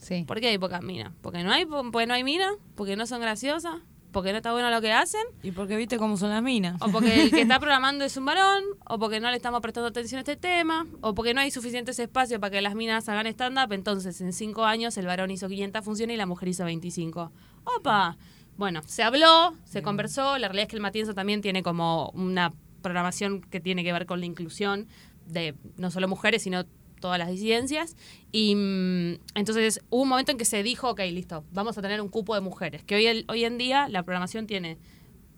Sí. 0.00 0.24
¿Por 0.24 0.40
qué 0.40 0.48
hay 0.48 0.58
pocas 0.58 0.82
minas? 0.82 1.12
Porque 1.22 1.42
no 1.44 1.52
hay, 1.52 1.66
porque 1.66 2.06
no 2.06 2.14
hay 2.14 2.24
minas, 2.24 2.52
porque 2.74 2.96
no 2.96 3.06
son 3.06 3.20
graciosas, 3.20 3.74
porque 4.12 4.32
no 4.32 4.38
está 4.38 4.50
bueno 4.52 4.70
lo 4.70 4.80
que 4.80 4.92
hacen, 4.92 5.20
Y 5.42 5.52
porque 5.52 5.76
viste 5.76 5.96
cómo 5.98 6.16
son 6.16 6.30
las 6.30 6.42
minas. 6.42 6.80
o 6.80 6.90
porque 6.90 7.22
el 7.22 7.30
que 7.30 7.42
está 7.42 7.60
programando 7.60 8.04
es 8.04 8.16
un 8.16 8.24
varón, 8.24 8.64
o 8.88 8.98
porque 8.98 9.20
no 9.20 9.30
le 9.30 9.36
estamos 9.36 9.60
prestando 9.60 9.88
atención 9.88 10.18
a 10.18 10.20
este 10.22 10.36
tema, 10.36 10.86
o 11.00 11.14
porque 11.14 11.32
no 11.34 11.40
hay 11.40 11.50
suficientes 11.50 11.98
espacios 11.98 12.40
para 12.40 12.50
que 12.50 12.60
las 12.60 12.74
minas 12.74 13.08
hagan 13.08 13.26
stand-up, 13.28 13.72
entonces 13.72 14.20
en 14.20 14.32
cinco 14.32 14.64
años 14.64 14.96
el 14.96 15.06
varón 15.06 15.30
hizo 15.30 15.48
500 15.48 15.84
funciones 15.84 16.14
y 16.14 16.16
la 16.16 16.26
mujer 16.26 16.48
hizo 16.48 16.64
25. 16.64 17.30
¡Opa! 17.78 18.16
Bueno, 18.56 18.82
se 18.84 19.02
habló, 19.02 19.54
se 19.64 19.80
conversó, 19.82 20.38
la 20.38 20.48
realidad 20.48 20.64
es 20.64 20.68
que 20.68 20.76
el 20.76 20.82
Matienzo 20.82 21.14
también 21.14 21.40
tiene 21.40 21.62
como 21.62 22.10
una 22.10 22.52
programación 22.82 23.40
que 23.42 23.60
tiene 23.60 23.84
que 23.84 23.92
ver 23.92 24.06
con 24.06 24.20
la 24.20 24.26
inclusión 24.26 24.86
de 25.26 25.54
no 25.76 25.90
solo 25.90 26.08
mujeres, 26.08 26.42
sino 26.42 26.64
todas 27.00 27.18
las 27.18 27.28
disidencias. 27.30 27.96
Y 28.30 28.54
mm, 28.54 29.14
entonces 29.34 29.80
hubo 29.90 30.02
un 30.02 30.08
momento 30.10 30.30
en 30.32 30.38
que 30.38 30.44
se 30.44 30.62
dijo, 30.62 30.90
ok, 30.90 31.00
listo, 31.10 31.44
vamos 31.52 31.76
a 31.78 31.82
tener 31.82 32.00
un 32.00 32.08
cupo 32.08 32.34
de 32.34 32.40
mujeres, 32.40 32.84
que 32.84 32.94
hoy, 32.94 33.06
el- 33.06 33.24
hoy 33.28 33.44
en 33.44 33.58
día 33.58 33.88
la 33.88 34.02
programación 34.02 34.46
tiene 34.46 34.78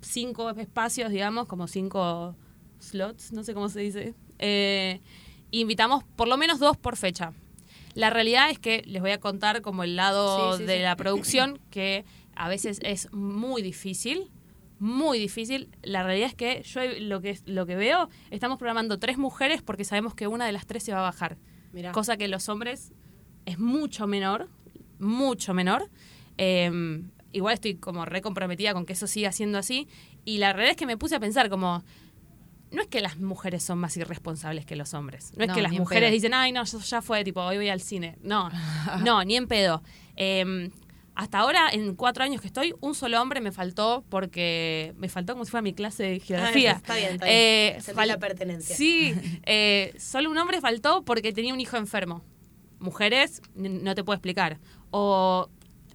cinco 0.00 0.50
espacios, 0.50 1.10
digamos, 1.10 1.46
como 1.46 1.66
cinco 1.68 2.36
slots, 2.80 3.32
no 3.32 3.44
sé 3.44 3.54
cómo 3.54 3.68
se 3.68 3.80
dice. 3.80 4.14
Eh, 4.38 5.00
invitamos 5.50 6.02
por 6.16 6.28
lo 6.28 6.36
menos 6.36 6.58
dos 6.58 6.76
por 6.76 6.96
fecha. 6.96 7.32
La 7.94 8.10
realidad 8.10 8.50
es 8.50 8.58
que 8.58 8.82
les 8.86 9.02
voy 9.02 9.10
a 9.12 9.20
contar 9.20 9.60
como 9.62 9.84
el 9.84 9.96
lado 9.96 10.52
Sí, 10.54 10.58
sí, 10.62 10.64
de 10.66 10.76
sí. 10.78 10.82
la 10.82 10.96
producción, 10.96 11.60
que 11.70 12.04
a 12.34 12.48
veces 12.48 12.80
es 12.82 13.12
muy 13.12 13.62
difícil, 13.62 14.30
muy 14.80 15.18
difícil. 15.18 15.68
La 15.82 16.02
realidad 16.02 16.28
es 16.30 16.34
que 16.34 16.62
yo 16.64 16.80
lo 17.00 17.20
que, 17.20 17.38
lo 17.44 17.66
que 17.66 17.76
veo, 17.76 18.08
estamos 18.30 18.58
programando 18.58 18.98
tres 18.98 19.18
mujeres 19.18 19.62
porque 19.62 19.84
sabemos 19.84 20.14
que 20.14 20.26
una 20.26 20.46
de 20.46 20.52
las 20.52 20.66
tres 20.66 20.82
se 20.82 20.92
va 20.92 21.00
a 21.00 21.02
bajar. 21.02 21.36
Mirá. 21.72 21.92
Cosa 21.92 22.16
que 22.16 22.28
los 22.28 22.48
hombres 22.48 22.92
es 23.46 23.58
mucho 23.58 24.06
menor, 24.06 24.48
mucho 24.98 25.54
menor. 25.54 25.90
Eh, 26.38 27.02
igual 27.32 27.54
estoy 27.54 27.74
como 27.74 28.04
re 28.04 28.22
comprometida 28.22 28.72
con 28.74 28.86
que 28.86 28.92
eso 28.92 29.06
siga 29.06 29.32
siendo 29.32 29.58
así. 29.58 29.88
Y 30.24 30.38
la 30.38 30.52
realidad 30.52 30.72
es 30.72 30.76
que 30.76 30.86
me 30.86 30.96
puse 30.96 31.16
a 31.16 31.20
pensar 31.20 31.48
como, 31.50 31.82
no 32.70 32.82
es 32.82 32.88
que 32.88 33.00
las 33.00 33.18
mujeres 33.18 33.62
son 33.62 33.78
más 33.78 33.96
irresponsables 33.96 34.64
que 34.64 34.76
los 34.76 34.94
hombres. 34.94 35.32
No 35.36 35.44
es 35.44 35.52
que 35.52 35.62
las 35.62 35.72
mujeres 35.72 36.12
dicen, 36.12 36.34
ay, 36.34 36.52
no, 36.52 36.64
yo 36.64 36.78
ya 36.78 37.02
fue, 37.02 37.24
tipo, 37.24 37.40
hoy 37.42 37.56
voy 37.56 37.68
al 37.68 37.80
cine. 37.80 38.18
No, 38.22 38.50
no, 39.04 39.24
ni 39.24 39.36
en 39.36 39.46
pedo. 39.46 39.82
Eh, 40.16 40.70
hasta 41.14 41.38
ahora, 41.38 41.68
en 41.70 41.94
cuatro 41.94 42.24
años 42.24 42.40
que 42.40 42.46
estoy, 42.46 42.74
un 42.80 42.94
solo 42.94 43.20
hombre 43.20 43.40
me 43.40 43.52
faltó 43.52 44.04
porque 44.08 44.94
me 44.96 45.08
faltó 45.08 45.34
como 45.34 45.44
si 45.44 45.50
fuera 45.50 45.62
mi 45.62 45.74
clase 45.74 46.04
de 46.04 46.20
geografía. 46.20 46.72
Ah, 46.72 46.76
está 46.76 46.96
bien, 46.96 47.12
está 47.12 47.26
bien. 47.26 47.38
Eh, 47.38 47.76
Sentí 47.80 48.06
la 48.06 48.18
pertenencia. 48.18 48.74
Sí, 48.74 49.14
eh, 49.44 49.94
solo 49.98 50.30
un 50.30 50.38
hombre 50.38 50.60
faltó 50.60 51.02
porque 51.04 51.32
tenía 51.32 51.52
un 51.52 51.60
hijo 51.60 51.76
enfermo. 51.76 52.22
Mujeres, 52.78 53.42
no 53.54 53.94
te 53.94 54.04
puedo 54.04 54.16
explicar. 54.16 54.58
O, 54.90 55.48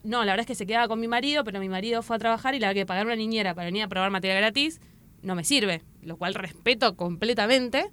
no, 0.04 0.24
la 0.24 0.34
verdad 0.34 0.42
es 0.42 0.48
que 0.48 0.56
se 0.56 0.68
quedaba 0.68 0.88
con 0.88 1.00
mi 1.00 1.08
marido, 1.08 1.44
pero 1.44 1.60
mi 1.60 1.68
marido 1.68 2.04
fue 2.04 2.16
a 2.16 2.20
trabajar 2.20 2.54
y 2.54 2.60
la 2.60 2.74
que 2.74 2.86
pagar 2.86 3.06
una 3.06 3.16
niñera 3.16 3.56
para 3.56 3.66
venir 3.66 3.84
a 3.84 3.88
probar 3.88 4.12
material 4.12 4.40
gratis 4.40 4.80
no 5.24 5.34
me 5.36 5.44
sirve, 5.44 5.82
lo 6.04 6.18
cual 6.18 6.36
respeto 6.36 6.96
completamente. 6.96 7.90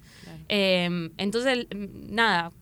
Eh, 0.49 1.11
entonces, 1.17 1.67
nada, 1.73 2.53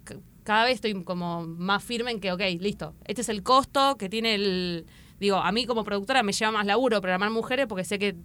cada 0.44 0.64
vez 0.64 0.76
estoy 0.76 1.04
como 1.04 1.46
más 1.46 1.82
firme 1.82 2.10
en 2.10 2.20
que, 2.20 2.32
ok, 2.32 2.40
listo, 2.58 2.94
este 3.04 3.22
es 3.22 3.28
el 3.28 3.42
costo 3.42 3.96
que 3.96 4.08
tiene 4.08 4.34
el... 4.34 4.86
Digo, 5.20 5.36
a 5.36 5.52
mí 5.52 5.66
como 5.66 5.84
productora 5.84 6.22
me 6.22 6.32
lleva 6.32 6.50
más 6.50 6.66
laburo 6.66 7.00
programar 7.00 7.30
mujeres 7.30 7.66
porque 7.68 7.84
sé 7.84 7.98
que 7.98 8.16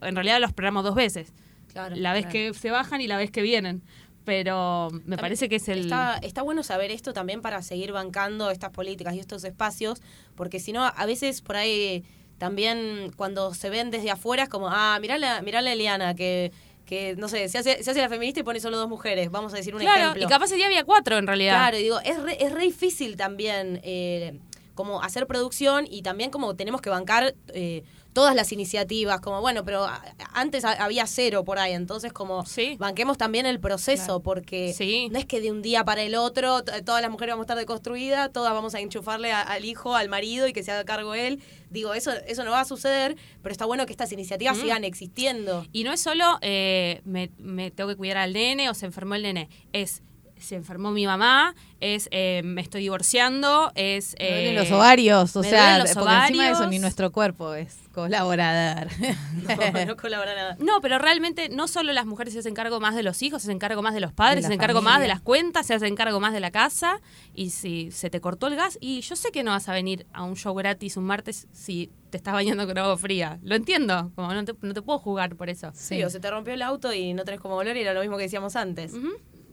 en 0.00 0.14
realidad 0.14 0.40
los 0.40 0.52
programo 0.52 0.82
dos 0.82 0.94
veces. 0.94 1.32
Claro. 1.72 1.96
la 1.96 2.12
vez 2.12 2.26
claro. 2.26 2.32
que 2.32 2.54
se 2.54 2.70
bajan 2.70 3.00
y 3.00 3.06
la 3.06 3.16
vez 3.16 3.30
que 3.30 3.42
vienen. 3.42 3.82
Pero 4.24 4.88
me 4.92 4.98
También 4.98 5.18
parece 5.20 5.48
que 5.48 5.56
es 5.56 5.68
el... 5.68 5.80
Está, 5.80 6.18
está 6.22 6.42
bueno 6.42 6.62
saber 6.62 6.90
esto 6.90 7.12
también 7.12 7.42
para 7.42 7.60
seguir 7.62 7.92
bancando 7.92 8.50
estas 8.50 8.70
políticas 8.70 9.14
y 9.14 9.20
estos 9.20 9.42
espacios, 9.44 10.00
porque 10.36 10.60
si 10.60 10.72
no, 10.72 10.84
a 10.84 11.06
veces 11.06 11.40
por 11.42 11.56
ahí 11.56 12.04
también 12.38 13.12
cuando 13.16 13.52
se 13.54 13.68
ven 13.68 13.90
desde 13.90 14.10
afuera 14.10 14.44
es 14.44 14.48
como, 14.48 14.68
ah, 14.68 14.98
mirá 15.00 15.14
a 15.16 15.72
Eliana, 15.72 16.14
que, 16.14 16.52
que 16.92 17.16
no 17.16 17.26
sé, 17.26 17.48
se 17.48 17.56
hace, 17.56 17.82
se 17.82 17.90
hace 17.90 18.00
la 18.02 18.10
feminista 18.10 18.40
y 18.40 18.42
pone 18.42 18.60
solo 18.60 18.76
dos 18.76 18.86
mujeres, 18.86 19.30
vamos 19.30 19.54
a 19.54 19.56
decir 19.56 19.74
un 19.74 19.80
Claro, 19.80 20.02
ejemplo. 20.02 20.24
y 20.24 20.28
capaz 20.28 20.44
ese 20.44 20.56
día 20.56 20.66
había 20.66 20.84
cuatro 20.84 21.16
en 21.16 21.26
realidad. 21.26 21.54
Claro, 21.54 21.78
y 21.78 21.82
digo, 21.84 21.98
es 22.00 22.22
re, 22.22 22.36
es 22.44 22.52
re 22.52 22.64
difícil 22.64 23.16
también 23.16 23.80
eh, 23.82 24.38
como 24.74 25.02
hacer 25.02 25.26
producción 25.26 25.86
y 25.88 26.02
también 26.02 26.30
como 26.30 26.54
tenemos 26.54 26.82
que 26.82 26.90
bancar 26.90 27.34
eh, 27.54 27.82
todas 28.12 28.34
las 28.34 28.52
iniciativas, 28.52 29.20
como 29.20 29.40
bueno, 29.40 29.64
pero 29.64 29.86
antes 30.34 30.64
ha- 30.64 30.72
había 30.84 31.06
cero 31.06 31.44
por 31.44 31.58
ahí, 31.58 31.72
entonces 31.72 32.12
como 32.12 32.44
Sí. 32.46 32.76
banquemos 32.78 33.16
también 33.18 33.46
el 33.46 33.58
proceso, 33.60 34.20
porque 34.20 34.74
Sí. 34.76 35.08
no 35.10 35.18
es 35.18 35.26
que 35.26 35.40
de 35.40 35.50
un 35.50 35.62
día 35.62 35.84
para 35.84 36.02
el 36.02 36.14
otro 36.14 36.62
todas 36.62 37.00
las 37.02 37.10
mujeres 37.10 37.32
vamos 37.34 37.44
a 37.44 37.46
estar 37.46 37.56
deconstruidas, 37.58 38.32
todas 38.32 38.52
vamos 38.52 38.74
a 38.74 38.80
enchufarle 38.80 39.32
a- 39.32 39.40
al 39.42 39.64
hijo, 39.64 39.94
al 39.96 40.08
marido 40.08 40.46
y 40.48 40.52
que 40.52 40.62
se 40.62 40.70
haga 40.72 40.84
cargo 40.84 41.14
él. 41.14 41.42
Digo, 41.70 41.94
eso, 41.94 42.12
eso 42.26 42.44
no 42.44 42.50
va 42.50 42.60
a 42.60 42.64
suceder, 42.64 43.16
pero 43.42 43.52
está 43.52 43.64
bueno 43.64 43.86
que 43.86 43.92
estas 43.92 44.12
iniciativas 44.12 44.58
Mm. 44.58 44.60
sigan 44.60 44.84
existiendo. 44.84 45.66
Y 45.72 45.84
no 45.84 45.92
es 45.92 46.00
solo 46.02 46.38
eh, 46.42 47.00
me, 47.04 47.30
me 47.38 47.70
tengo 47.70 47.88
que 47.90 47.96
cuidar 47.96 48.18
al 48.18 48.32
nene 48.32 48.68
o 48.68 48.74
se 48.74 48.86
enfermó 48.86 49.14
el 49.14 49.22
nene. 49.22 49.48
Es 49.72 50.02
se 50.42 50.56
enfermó 50.56 50.90
mi 50.90 51.06
mamá, 51.06 51.54
es 51.80 52.08
eh, 52.10 52.42
me 52.44 52.60
estoy 52.60 52.82
divorciando, 52.82 53.72
es... 53.74 54.14
Me 54.18 54.28
duelen 54.28 54.52
eh, 54.52 54.58
los 54.58 54.70
ovarios, 54.72 55.36
o 55.36 55.40
me 55.40 55.48
sea, 55.50 55.78
los 55.78 55.92
porque 55.92 56.12
encima 56.12 56.44
de 56.44 56.52
eso 56.52 56.66
ni 56.68 56.78
nuestro 56.78 57.12
cuerpo 57.12 57.54
es 57.54 57.76
colaborador. 57.92 58.88
No, 59.42 59.86
no 59.86 59.96
colabora 60.00 60.34
nada. 60.34 60.56
No, 60.58 60.80
pero 60.80 60.98
realmente 60.98 61.48
no 61.48 61.68
solo 61.68 61.92
las 61.92 62.06
mujeres 62.06 62.32
se 62.32 62.40
hacen 62.40 62.54
cargo 62.54 62.80
más 62.80 62.94
de 62.94 63.02
los 63.02 63.22
hijos, 63.22 63.42
se 63.42 63.48
hacen 63.48 63.58
cargo 63.58 63.82
más 63.82 63.94
de 63.94 64.00
los 64.00 64.12
padres, 64.12 64.36
De 64.36 64.42
se 64.42 64.46
hacen 64.48 64.58
cargo 64.58 64.82
más 64.82 65.00
de 65.00 65.08
las 65.08 65.20
cuentas, 65.20 65.66
se 65.66 65.74
hacen 65.74 65.94
cargo 65.94 66.20
más 66.20 66.32
de 66.32 66.40
la 66.40 66.50
casa. 66.50 67.00
Y 67.34 67.50
si 67.50 67.90
se 67.90 68.10
te 68.10 68.20
cortó 68.20 68.46
el 68.46 68.56
gas, 68.56 68.78
y 68.80 69.00
yo 69.00 69.16
sé 69.16 69.30
que 69.30 69.42
no 69.42 69.50
vas 69.50 69.68
a 69.68 69.72
venir 69.72 70.06
a 70.12 70.22
un 70.22 70.36
show 70.36 70.54
gratis 70.54 70.96
un 70.96 71.04
martes 71.04 71.48
si 71.52 71.90
te 72.10 72.16
estás 72.16 72.34
bañando 72.34 72.66
con 72.66 72.78
agua 72.78 72.96
fría. 72.96 73.38
Lo 73.42 73.54
entiendo, 73.54 74.12
como 74.14 74.32
no 74.32 74.44
te, 74.44 74.54
no 74.60 74.74
te 74.74 74.82
puedo 74.82 74.98
jugar 74.98 75.36
por 75.36 75.48
eso. 75.48 75.70
Sí, 75.74 76.02
o 76.02 76.10
se 76.10 76.20
te 76.20 76.30
rompió 76.30 76.54
el 76.54 76.62
auto 76.62 76.92
y 76.92 77.14
no 77.14 77.24
tenés 77.24 77.40
cómo 77.40 77.54
volver 77.54 77.76
y 77.76 77.80
era 77.80 77.94
lo 77.94 78.00
mismo 78.00 78.16
que 78.16 78.24
decíamos 78.24 78.56
antes. 78.56 78.92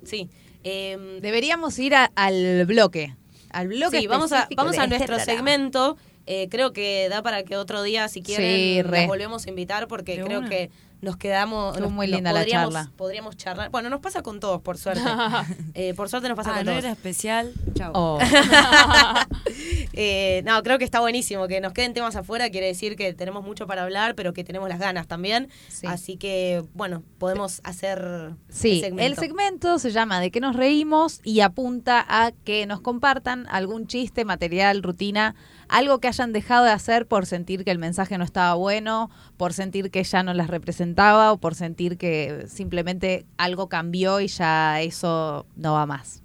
Sí. 0.03 0.29
Em, 0.63 1.21
Deberíamos 1.21 1.77
ir 1.79 1.95
a- 1.95 2.11
al 2.15 2.65
bloque. 2.65 3.15
Al 3.51 3.67
bloque 3.67 3.99
sí, 4.01 4.07
vamos 4.07 4.31
a, 4.31 4.47
vamos 4.55 4.77
a 4.77 4.83
este 4.83 4.89
nuestro 4.89 5.15
programa. 5.15 5.25
segmento. 5.25 5.97
Eh, 6.27 6.47
creo 6.51 6.73
que 6.73 7.07
da 7.09 7.23
para 7.23 7.43
que 7.43 7.57
otro 7.57 7.81
día, 7.81 8.07
si 8.07 8.21
quieren, 8.21 8.45
Sí, 8.55 8.83
las 8.87 9.07
volvemos 9.07 9.45
a 9.47 9.49
invitar 9.49 9.87
porque 9.87 10.15
De 10.17 10.23
creo 10.23 10.39
una. 10.39 10.49
que 10.49 10.69
nos 11.01 11.17
quedamos. 11.17 11.69
Estuvo 11.71 11.87
nos- 11.87 11.95
muy 11.95 12.05
nos 12.07 12.15
linda 12.17 12.31
la 12.33 12.41
podríamos- 12.41 12.73
charla. 12.75 12.91
Podríamos 12.97 13.35
charlar. 13.37 13.71
Bueno, 13.71 13.89
nos 13.89 13.99
pasa 14.01 14.21
con 14.21 14.39
todos, 14.39 14.61
por 14.61 14.77
suerte. 14.77 15.01
Eh, 15.73 15.93
por 15.95 16.07
suerte 16.09 16.27
nos 16.29 16.35
pasa 16.37 16.51
Ah, 16.51 16.57
con 16.57 16.65
no 16.65 16.71
todos. 16.73 16.83
era 16.83 16.91
especial. 16.93 17.51
Chao. 17.73 17.91
Oh. 17.95 18.19
Eh, 19.93 20.43
no, 20.45 20.61
creo 20.63 20.77
que 20.77 20.85
está 20.85 20.99
buenísimo 20.99 21.47
que 21.47 21.61
nos 21.61 21.73
queden 21.73 21.93
temas 21.93 22.15
afuera. 22.15 22.49
Quiere 22.49 22.67
decir 22.67 22.95
que 22.95 23.13
tenemos 23.13 23.43
mucho 23.43 23.67
para 23.67 23.83
hablar, 23.83 24.15
pero 24.15 24.33
que 24.33 24.43
tenemos 24.43 24.69
las 24.69 24.79
ganas 24.79 25.07
también. 25.07 25.49
Sí. 25.67 25.87
Así 25.87 26.17
que, 26.17 26.63
bueno, 26.73 27.03
podemos 27.17 27.61
hacer 27.63 28.33
Sí, 28.49 28.79
el 28.83 28.99
el 28.99 29.15
segmento. 29.15 29.21
segmento 29.21 29.79
se 29.79 29.91
llama 29.91 30.19
De 30.19 30.31
qué 30.31 30.39
nos 30.39 30.55
reímos 30.55 31.21
y 31.23 31.39
apunta 31.41 32.05
a 32.07 32.31
que 32.43 32.65
nos 32.65 32.81
compartan 32.81 33.45
algún 33.49 33.87
chiste, 33.87 34.25
material, 34.25 34.83
rutina, 34.83 35.35
algo 35.67 35.99
que 35.99 36.07
hayan 36.07 36.33
dejado 36.33 36.65
de 36.65 36.71
hacer 36.71 37.07
por 37.07 37.25
sentir 37.25 37.63
que 37.63 37.71
el 37.71 37.79
mensaje 37.79 38.17
no 38.17 38.23
estaba 38.23 38.53
bueno, 38.55 39.09
por 39.37 39.53
sentir 39.53 39.91
que 39.91 40.03
ya 40.03 40.23
no 40.23 40.33
las 40.33 40.47
representaba 40.49 41.31
o 41.31 41.37
por 41.37 41.55
sentir 41.55 41.97
que 41.97 42.45
simplemente 42.47 43.25
algo 43.37 43.69
cambió 43.69 44.19
y 44.19 44.27
ya 44.27 44.81
eso 44.81 45.45
no 45.55 45.73
va 45.73 45.85
más. 45.85 46.21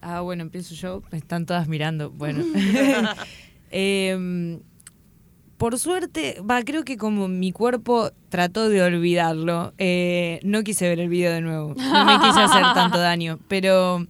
Ah, 0.00 0.20
bueno, 0.20 0.42
empiezo 0.42 0.74
yo. 0.74 1.02
Me 1.10 1.18
están 1.18 1.46
todas 1.46 1.68
mirando. 1.68 2.10
Bueno. 2.10 2.44
Em, 3.70 4.60
por 5.58 5.78
suerte, 5.78 6.40
va, 6.48 6.62
creo 6.62 6.84
que 6.84 6.96
como 6.96 7.28
mi 7.28 7.52
cuerpo 7.52 8.12
trató 8.28 8.68
de 8.68 8.80
olvidarlo, 8.80 9.74
eh, 9.76 10.40
no 10.42 10.62
quise 10.62 10.88
ver 10.88 11.00
el 11.00 11.08
video 11.08 11.32
de 11.32 11.40
nuevo. 11.40 11.74
No 11.76 12.04
me 12.04 12.18
quise 12.18 12.40
hacer 12.40 12.62
tanto 12.74 12.98
daño. 12.98 13.38
Pero 13.48 14.06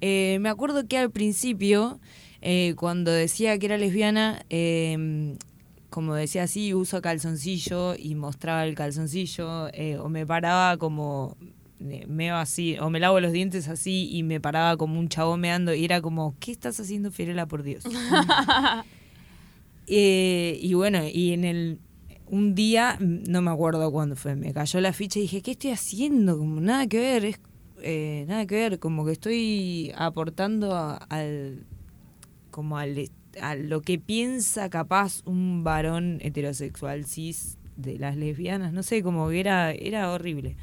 eh, 0.00 0.38
me 0.40 0.48
acuerdo 0.48 0.88
que 0.88 0.98
al 0.98 1.10
principio, 1.10 2.00
eh, 2.40 2.74
cuando 2.76 3.10
decía 3.10 3.58
que 3.58 3.66
era 3.66 3.76
lesbiana, 3.76 4.44
em, 4.48 5.36
como 5.90 6.14
decía 6.14 6.44
así, 6.44 6.74
uso 6.74 7.00
calzoncillo 7.02 7.94
y 7.94 8.14
mostraba 8.14 8.64
el 8.64 8.74
calzoncillo, 8.74 9.68
o 10.00 10.08
me 10.08 10.26
paraba 10.26 10.76
como 10.78 11.36
eh, 11.80 12.06
meo 12.08 12.36
así, 12.36 12.76
o 12.78 12.90
me 12.90 13.00
lavo 13.00 13.20
los 13.20 13.32
dientes 13.32 13.68
así 13.68 14.08
y 14.10 14.22
me 14.22 14.40
paraba 14.40 14.76
como 14.76 14.98
un 14.98 15.08
chavo 15.08 15.36
meando 15.36 15.74
y 15.74 15.84
era 15.84 16.00
como, 16.00 16.34
¿qué 16.40 16.52
estás 16.52 16.78
haciendo, 16.80 17.10
Fiorella, 17.10 17.46
por 17.46 17.62
Dios? 17.62 17.84
Eh, 19.88 20.58
y 20.60 20.74
bueno, 20.74 21.00
y 21.12 21.32
en 21.32 21.44
el 21.44 21.78
un 22.28 22.56
día, 22.56 22.96
no 23.00 23.40
me 23.40 23.52
acuerdo 23.52 23.88
cuándo 23.92 24.16
fue, 24.16 24.34
me 24.34 24.52
cayó 24.52 24.80
la 24.80 24.92
ficha 24.92 25.20
y 25.20 25.22
dije, 25.22 25.42
¿qué 25.42 25.52
estoy 25.52 25.70
haciendo? 25.70 26.36
Como 26.36 26.60
nada 26.60 26.88
que 26.88 26.98
ver, 26.98 27.24
es 27.24 27.40
eh, 27.82 28.24
nada 28.26 28.46
que 28.46 28.56
ver, 28.56 28.78
como 28.80 29.04
que 29.06 29.12
estoy 29.12 29.92
aportando 29.96 30.74
a- 30.74 30.96
al 30.96 31.64
como 32.50 32.78
al 32.78 33.10
a 33.40 33.54
lo 33.54 33.82
que 33.82 33.98
piensa 33.98 34.70
capaz 34.70 35.20
un 35.26 35.62
varón 35.62 36.18
heterosexual 36.22 37.04
cis 37.04 37.58
de 37.76 37.98
las 37.98 38.16
lesbianas, 38.16 38.72
no 38.72 38.82
sé, 38.82 39.02
como 39.04 39.28
que 39.28 39.38
era, 39.38 39.70
era 39.72 40.10
horrible. 40.10 40.56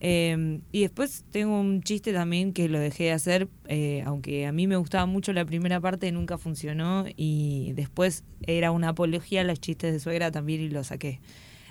Eh, 0.00 0.60
y 0.70 0.82
después 0.82 1.24
tengo 1.30 1.58
un 1.58 1.82
chiste 1.82 2.12
también 2.12 2.52
que 2.52 2.68
lo 2.68 2.78
dejé 2.78 3.04
de 3.04 3.12
hacer, 3.12 3.48
eh, 3.66 4.02
aunque 4.06 4.46
a 4.46 4.52
mí 4.52 4.66
me 4.66 4.76
gustaba 4.76 5.06
mucho 5.06 5.32
la 5.32 5.44
primera 5.44 5.80
parte, 5.80 6.10
nunca 6.12 6.38
funcionó 6.38 7.06
y 7.16 7.72
después 7.74 8.24
era 8.42 8.70
una 8.70 8.90
apología 8.90 9.40
a 9.40 9.44
los 9.44 9.60
chistes 9.60 9.92
de 9.92 10.00
suegra 10.00 10.30
también 10.30 10.60
y 10.60 10.68
lo 10.68 10.84
saqué. 10.84 11.20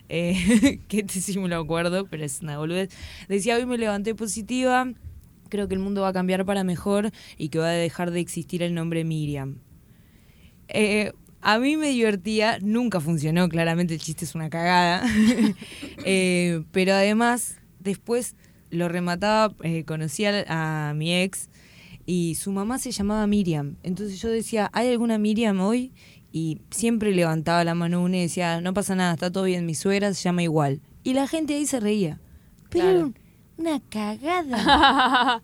Eh, 0.09 0.79
que 0.87 0.99
este 0.99 1.21
sí 1.21 1.37
me 1.39 1.47
lo 1.47 1.57
acuerdo, 1.57 2.05
pero 2.07 2.23
es 2.25 2.41
una 2.41 2.57
boludez. 2.57 2.89
Decía, 3.27 3.55
hoy 3.55 3.65
me 3.65 3.77
levanté 3.77 4.15
positiva, 4.15 4.91
creo 5.49 5.67
que 5.67 5.73
el 5.73 5.79
mundo 5.79 6.01
va 6.01 6.09
a 6.09 6.13
cambiar 6.13 6.45
para 6.45 6.63
mejor 6.63 7.11
y 7.37 7.49
que 7.49 7.59
va 7.59 7.69
a 7.69 7.71
dejar 7.71 8.11
de 8.11 8.19
existir 8.19 8.63
el 8.63 8.73
nombre 8.73 9.03
Miriam. 9.03 9.59
Eh, 10.67 11.13
a 11.41 11.59
mí 11.59 11.77
me 11.77 11.89
divertía, 11.89 12.59
nunca 12.61 12.99
funcionó, 12.99 13.47
claramente 13.47 13.93
el 13.93 14.01
chiste 14.01 14.25
es 14.25 14.35
una 14.35 14.49
cagada, 14.49 15.05
Eh, 16.09 16.63
pero 16.71 16.93
además 16.93 17.57
después 17.87 18.35
lo 18.69 18.87
remataba, 18.89 19.53
eh, 19.63 19.83
conocí 19.85 20.25
a, 20.25 20.89
a 20.89 20.93
mi 20.93 21.13
ex 21.15 21.49
y 22.05 22.35
su 22.35 22.51
mamá 22.51 22.77
se 22.79 22.91
llamaba 22.91 23.25
Miriam, 23.27 23.75
entonces 23.83 24.21
yo 24.21 24.29
decía, 24.29 24.69
¿hay 24.73 24.89
alguna 24.89 25.17
Miriam 25.17 25.59
hoy? 25.61 25.91
Y 26.31 26.59
siempre 26.69 27.13
levantaba 27.15 27.63
la 27.63 27.73
mano 27.73 28.03
una 28.03 28.17
y 28.17 28.21
decía, 28.21 28.61
no 28.61 28.73
pasa 28.73 28.93
nada, 28.95 29.13
está 29.13 29.31
todo 29.31 29.45
bien, 29.45 29.65
mi 29.65 29.73
suegra 29.75 30.13
se 30.13 30.21
llama 30.23 30.43
igual. 30.43 30.81
Y 31.03 31.13
la 31.13 31.25
gente 31.27 31.55
ahí 31.55 31.65
se 31.65 31.79
reía. 31.79 32.19
Pero 32.69 32.83
Claro. 32.83 32.89
era 32.97 33.05
un- 33.05 33.15
una 33.57 33.79
cagada. 33.89 35.41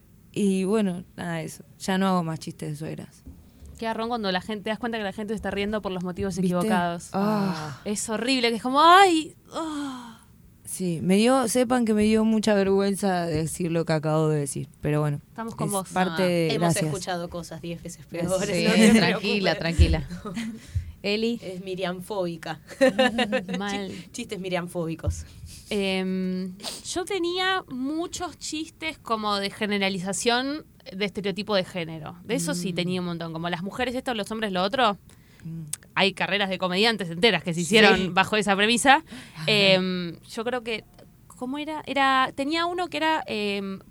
y 0.32 0.64
bueno, 0.64 1.04
nada 1.16 1.34
de 1.36 1.44
eso. 1.44 1.64
Ya 1.80 1.98
no 1.98 2.06
hago 2.06 2.22
más 2.22 2.38
chistes 2.38 2.70
de 2.70 2.76
suegras. 2.76 3.22
Qué 3.78 3.86
arrón 3.86 4.08
cuando 4.08 4.30
la 4.30 4.40
gente, 4.40 4.64
te 4.64 4.70
das 4.70 4.78
cuenta 4.78 4.98
que 4.98 5.04
la 5.04 5.12
gente 5.12 5.32
se 5.32 5.36
está 5.36 5.50
riendo 5.50 5.82
por 5.82 5.90
los 5.92 6.04
motivos 6.04 6.36
¿Viste? 6.36 6.46
equivocados. 6.46 7.10
Ah. 7.12 7.80
Es 7.84 8.08
horrible, 8.08 8.50
que 8.50 8.56
es 8.56 8.62
como, 8.62 8.80
ay, 8.80 9.34
ah. 9.52 10.09
Sí, 10.70 11.00
me 11.02 11.16
dio, 11.16 11.48
sepan 11.48 11.84
que 11.84 11.94
me 11.94 12.04
dio 12.04 12.24
mucha 12.24 12.54
vergüenza 12.54 13.26
decir 13.26 13.72
lo 13.72 13.84
que 13.84 13.92
acabo 13.92 14.28
de 14.28 14.38
decir, 14.38 14.68
pero 14.80 15.00
bueno. 15.00 15.20
Estamos 15.28 15.56
con 15.56 15.66
es 15.66 15.72
vos. 15.72 15.88
Parte 15.88 16.22
Ah. 16.22 16.26
de, 16.26 16.46
Hemos 16.54 16.60
gracias. 16.74 16.84
escuchado 16.84 17.28
cosas 17.28 17.60
diez 17.60 17.82
veces 17.82 18.04
Sí, 18.08 18.16
peores. 18.16 18.94
no 18.94 19.00
tranquila, 19.00 19.58
tranquila. 19.58 20.08
Eli. 21.02 21.40
Es 21.42 21.60
miriamfóbica. 21.64 22.60
Mal. 23.58 23.90
Chistes 24.12 24.38
miriamfóbicos. 24.38 25.24
Em, 25.70 26.52
yo 26.86 27.04
tenía 27.04 27.64
muchos 27.68 28.38
chistes 28.38 28.96
como 28.98 29.36
de 29.36 29.50
generalización 29.50 30.64
de 30.94 31.04
estereotipo 31.04 31.56
de 31.56 31.64
género. 31.64 32.16
De 32.24 32.36
eso 32.36 32.54
sí 32.54 32.72
tenía 32.72 33.00
un 33.00 33.06
montón. 33.06 33.32
Como 33.32 33.48
las 33.50 33.62
mujeres 33.64 33.94
esto, 33.96 34.14
los 34.14 34.30
hombres 34.30 34.52
lo 34.52 34.62
otro. 34.62 34.98
Hay 35.94 36.12
carreras 36.12 36.48
de 36.48 36.58
comediantes 36.58 37.10
enteras 37.10 37.42
que 37.42 37.54
se 37.54 37.60
hicieron 37.62 37.96
Sí. 37.96 38.08
bajo 38.08 38.36
esa 38.36 38.54
premisa. 38.56 39.02
Em, 39.46 40.18
yo 40.22 40.44
creo 40.44 40.62
que. 40.62 40.84
¿Cómo 41.26 41.56
era? 41.56 41.82
Era. 41.86 42.32
Tenía 42.34 42.66
uno 42.66 42.88
que 42.88 42.98
era. 42.98 43.24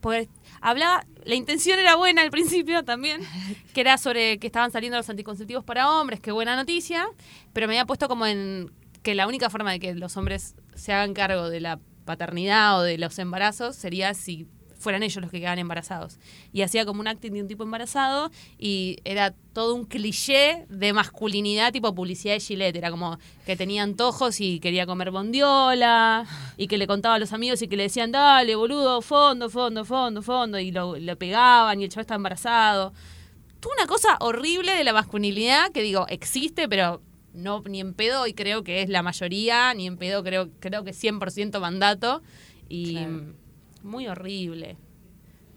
porque 0.01 0.29
hablaba. 0.61 1.03
La 1.23 1.35
intención 1.35 1.79
era 1.79 1.95
buena 1.95 2.21
al 2.21 2.29
principio 2.31 2.83
también. 2.83 3.21
Que 3.73 3.81
era 3.81 3.97
sobre 3.97 4.39
que 4.39 4.47
estaban 4.47 4.71
saliendo 4.71 4.97
los 4.97 5.09
anticonceptivos 5.09 5.63
para 5.63 5.89
hombres. 5.91 6.19
Qué 6.19 6.31
buena 6.31 6.55
noticia. 6.55 7.07
Pero 7.53 7.67
me 7.67 7.73
había 7.73 7.85
puesto 7.85 8.07
como 8.07 8.25
en. 8.25 8.71
Que 9.03 9.15
la 9.15 9.27
única 9.27 9.49
forma 9.49 9.71
de 9.71 9.79
que 9.79 9.93
los 9.95 10.17
hombres 10.17 10.55
se 10.75 10.91
hagan 10.93 11.13
cargo 11.13 11.49
de 11.49 11.59
la 11.61 11.79
paternidad 12.05 12.79
o 12.79 12.83
de 12.83 12.97
los 12.97 13.17
embarazos 13.19 13.75
sería 13.75 14.13
si 14.13 14.45
fueran 14.79 15.03
ellos 15.03 15.21
los 15.21 15.29
que 15.29 15.39
quedaban 15.39 15.59
embarazados. 15.59 16.17
Y 16.51 16.61
hacía 16.61 16.85
como 16.85 17.01
un 17.01 17.07
acting 17.07 17.33
de 17.33 17.41
un 17.41 17.47
tipo 17.47 17.63
embarazado 17.63 18.31
y 18.57 18.97
era 19.03 19.35
todo 19.53 19.75
un 19.75 19.85
cliché 19.85 20.65
de 20.69 20.93
masculinidad 20.93 21.71
tipo 21.71 21.93
publicidad 21.93 22.35
de 22.35 22.39
Gillette. 22.39 22.77
Era 22.77 22.89
como 22.89 23.19
que 23.45 23.55
tenía 23.55 23.83
antojos 23.83 24.39
y 24.39 24.59
quería 24.59 24.85
comer 24.85 25.11
bondiola 25.11 26.25
y 26.57 26.67
que 26.67 26.77
le 26.77 26.87
contaba 26.87 27.15
a 27.15 27.19
los 27.19 27.33
amigos 27.33 27.61
y 27.61 27.67
que 27.67 27.75
le 27.75 27.83
decían, 27.83 28.11
dale, 28.11 28.55
boludo, 28.55 29.01
fondo, 29.01 29.49
fondo, 29.49 29.85
fondo, 29.85 30.21
fondo. 30.21 30.57
Y 30.59 30.71
lo, 30.71 30.95
pegaban 31.17 31.81
y 31.81 31.83
el 31.83 31.89
chaval 31.89 32.01
estaba 32.01 32.15
embarazado. 32.15 32.93
Tuvo 33.59 33.73
una 33.77 33.87
cosa 33.87 34.15
horrible 34.21 34.71
de 34.71 34.85
la 34.85 34.93
masculinidad 34.93 35.71
que 35.73 35.81
digo, 35.81 36.07
existe, 36.07 36.69
pero 36.69 37.01
no 37.33 37.61
ni 37.67 37.81
en 37.81 37.93
pedo 37.93 38.25
y 38.25 38.33
creo 38.33 38.63
que 38.63 38.81
es 38.81 38.89
la 38.89 39.03
mayoría, 39.03 39.73
ni 39.73 39.85
en 39.85 39.97
pedo 39.97 40.23
creo, 40.23 40.49
creo 40.61 40.85
que 40.85 40.91
100% 40.91 41.59
mandato. 41.59 42.23
Y 42.69 42.93
Claro. 42.93 43.33
Muy 43.89 44.07
horrible. 44.07 44.77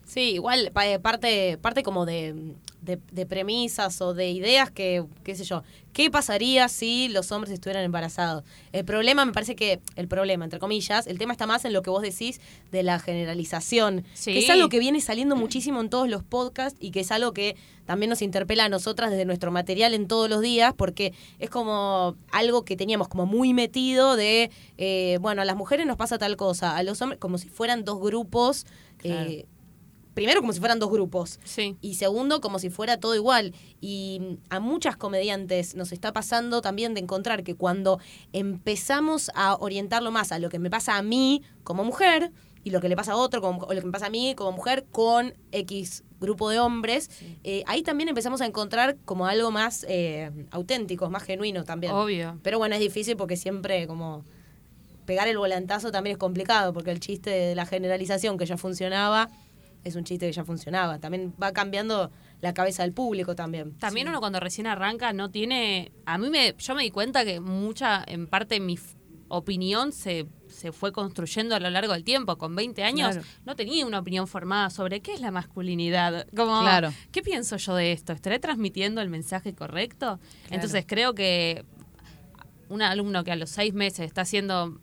Sí, 0.05 0.33
igual 0.33 0.73
eh, 0.85 0.99
parte, 0.99 1.59
parte 1.59 1.83
como 1.83 2.05
de, 2.07 2.57
de- 2.83 2.99
de 3.13 3.27
premisas 3.27 4.01
o 4.03 4.13
de 4.13 4.31
ideas 4.31 4.71
que, 4.71 5.05
qué 5.25 5.35
sé 5.37 5.45
yo, 5.45 5.63
¿qué 5.93 6.11
pasaría 6.11 6.69
si 6.69 7.09
los 7.09 7.31
hombres 7.33 7.53
estuvieran 7.53 7.85
embarazados? 7.85 8.43
El 8.73 8.85
problema, 8.85 9.25
me 9.25 9.33
parece 9.33 9.55
que, 9.57 9.81
el 9.97 10.09
problema, 10.09 10.45
entre 10.45 10.59
comillas, 10.59 11.07
el 11.07 11.17
tema 11.19 11.33
está 11.33 11.47
más 11.47 11.65
en 11.65 11.73
lo 11.73 11.83
que 11.83 11.91
vos 11.91 12.03
decís 12.03 12.41
de 12.73 12.83
la 12.83 12.99
generalización, 12.99 14.05
Sí. 14.15 14.33
que 14.33 14.41
es 14.41 14.51
algo 14.51 14.69
que 14.69 14.79
viene 14.79 15.01
saliendo 15.01 15.37
muchísimo 15.37 15.81
en 15.81 15.91
todos 15.91 16.09
los 16.09 16.23
podcasts 16.23 16.77
y 16.81 16.91
que 16.91 17.01
es 17.01 17.11
algo 17.13 17.33
que 17.33 17.57
también 17.87 18.11
nos 18.11 18.23
interpela 18.23 18.65
a 18.65 18.69
nosotras 18.69 19.11
desde 19.11 19.25
nuestro 19.25 19.51
material 19.51 19.95
en 19.95 20.07
todos 20.07 20.29
los 20.29 20.41
días, 20.41 20.73
porque 20.77 21.13
es 21.39 21.51
como 21.51 22.17
algo 22.31 22.65
que 22.65 22.77
teníamos 22.77 23.09
como 23.09 23.27
muy 23.27 23.55
metido 23.55 24.17
de, 24.17 24.51
eh, 24.79 25.19
bueno, 25.21 25.43
a 25.43 25.45
las 25.45 25.57
mujeres 25.57 25.87
nos 25.87 25.97
pasa 25.97 26.19
tal 26.19 26.37
cosa, 26.37 26.77
a 26.77 26.83
los 26.83 27.01
hombres 27.03 27.19
como 27.21 27.39
si 27.39 27.49
fueran 27.49 27.85
dos 27.85 28.01
grupos. 28.01 28.67
eh, 29.05 29.47
primero 30.15 30.41
como 30.41 30.53
si 30.53 30.61
fueran 30.61 30.79
dos 30.79 30.91
grupos. 30.91 31.41
Sí. 31.45 31.77
Y 31.81 31.95
segundo, 31.95 32.41
como 32.41 32.59
si 32.59 32.71
fuera 32.71 32.99
todo 32.99 33.15
igual. 33.15 33.55
Y 33.81 34.21
mm, 34.21 34.37
a 34.51 34.61
muchas 34.61 34.97
comediantes 34.97 35.75
nos 35.75 35.93
está 35.93 36.13
pasando 36.13 36.61
también 36.61 36.95
de 36.95 37.01
encontrar 37.01 37.43
que 37.43 37.55
cuando 37.55 37.99
empezamos 38.33 39.31
a 39.35 39.57
orientarlo 39.57 40.11
más 40.11 40.33
a 40.33 40.39
lo 40.39 40.49
que 40.49 40.59
me 40.59 40.71
pasa 40.71 40.97
a 40.97 41.03
mí 41.03 41.43
como 41.65 41.85
mujer 41.85 42.33
y 42.65 42.71
lo 42.71 42.81
que 42.81 42.89
le 42.89 42.97
pasa 42.97 43.13
a 43.13 43.17
otro, 43.17 43.41
como, 43.41 43.63
o 43.63 43.75
lo 43.75 43.81
que 43.81 43.87
me 43.87 43.93
pasa 43.93 44.07
a 44.07 44.11
mí 44.11 44.35
como 44.37 44.53
mujer 44.53 44.85
con 44.91 45.35
X 45.51 46.05
grupo 46.21 46.49
de 46.51 46.61
hombres, 46.61 47.11
eh, 47.43 47.65
ahí 47.67 47.83
también 47.83 48.09
empezamos 48.09 48.41
a 48.41 48.47
encontrar 48.47 48.97
como 49.05 49.27
algo 49.27 49.51
más 49.51 49.85
eh, 49.89 50.31
auténtico, 50.53 51.11
más 51.11 51.25
genuino 51.25 51.65
también. 51.65 51.93
Obvio. 51.93 52.39
Pero 52.43 52.59
bueno, 52.59 52.77
es 52.77 52.81
difícil 52.81 53.17
porque 53.17 53.37
siempre 53.37 53.89
como 53.89 54.25
pegar 55.05 55.27
el 55.27 55.37
volantazo 55.37 55.91
también 55.91 56.15
es 56.15 56.19
complicado, 56.19 56.73
porque 56.73 56.93
el 56.93 57.01
chiste 57.01 57.31
de 57.31 57.55
la 57.57 57.67
generalización 57.67 58.39
que 58.39 58.47
ya 58.47 58.57
funcionaba 58.57 59.29
es 59.85 59.97
un 59.97 60.05
chiste 60.05 60.27
que 60.27 60.33
ya 60.33 60.45
funcionaba. 60.45 60.99
También 60.99 61.35
va 61.43 61.53
cambiando 61.53 62.11
la 62.41 62.55
cabeza 62.55 62.83
del 62.83 62.93
público 62.93 63.35
también. 63.35 63.73
También 63.79 64.09
uno 64.09 64.21
cuando 64.21 64.41
recién 64.41 64.67
arranca 64.67 65.13
no 65.13 65.31
tiene. 65.31 65.93
A 66.07 66.19
mí 66.19 66.31
me. 66.31 66.55
Yo 66.59 66.75
me 66.75 66.83
di 66.83 66.91
cuenta 66.91 67.25
que 67.25 67.41
mucha, 67.41 68.05
en 68.07 68.27
parte, 68.27 68.61
mi 68.61 68.79
opinión 69.29 69.93
se, 69.93 70.27
se 70.49 70.73
fue 70.73 70.93
construyendo 70.93 71.55
a 71.55 71.61
lo 71.61 71.71
largo 71.71 71.95
del 71.95 72.05
tiempo. 72.05 72.37
Con 72.37 72.55
20 72.55 72.85
años 72.85 73.13
Claro. 73.13 73.27
no 73.47 73.57
tenía 73.57 73.87
una 73.87 73.99
opinión 74.01 74.27
formada 74.29 74.69
sobre 74.71 75.01
qué 75.01 75.15
es 75.15 75.21
la 75.21 75.31
masculinidad. 75.31 76.27
Como, 76.37 76.61
Claro. 76.61 76.93
¿qué 77.11 77.23
pienso 77.23 77.57
yo 77.57 77.75
de 77.75 77.93
esto? 77.93 78.13
¿Estaré 78.13 78.39
transmitiendo 78.39 79.01
el 79.01 79.09
mensaje 79.09 79.55
correcto? 79.55 80.21
Entonces 80.51 80.85
creo 80.87 81.15
que 81.15 81.65
un 82.69 82.83
alumno 82.83 83.25
que 83.25 83.33
a 83.33 83.37
los 83.37 83.51
seis 83.51 83.73
meses 83.75 84.01
está 84.07 84.21
haciendo. 84.23 84.79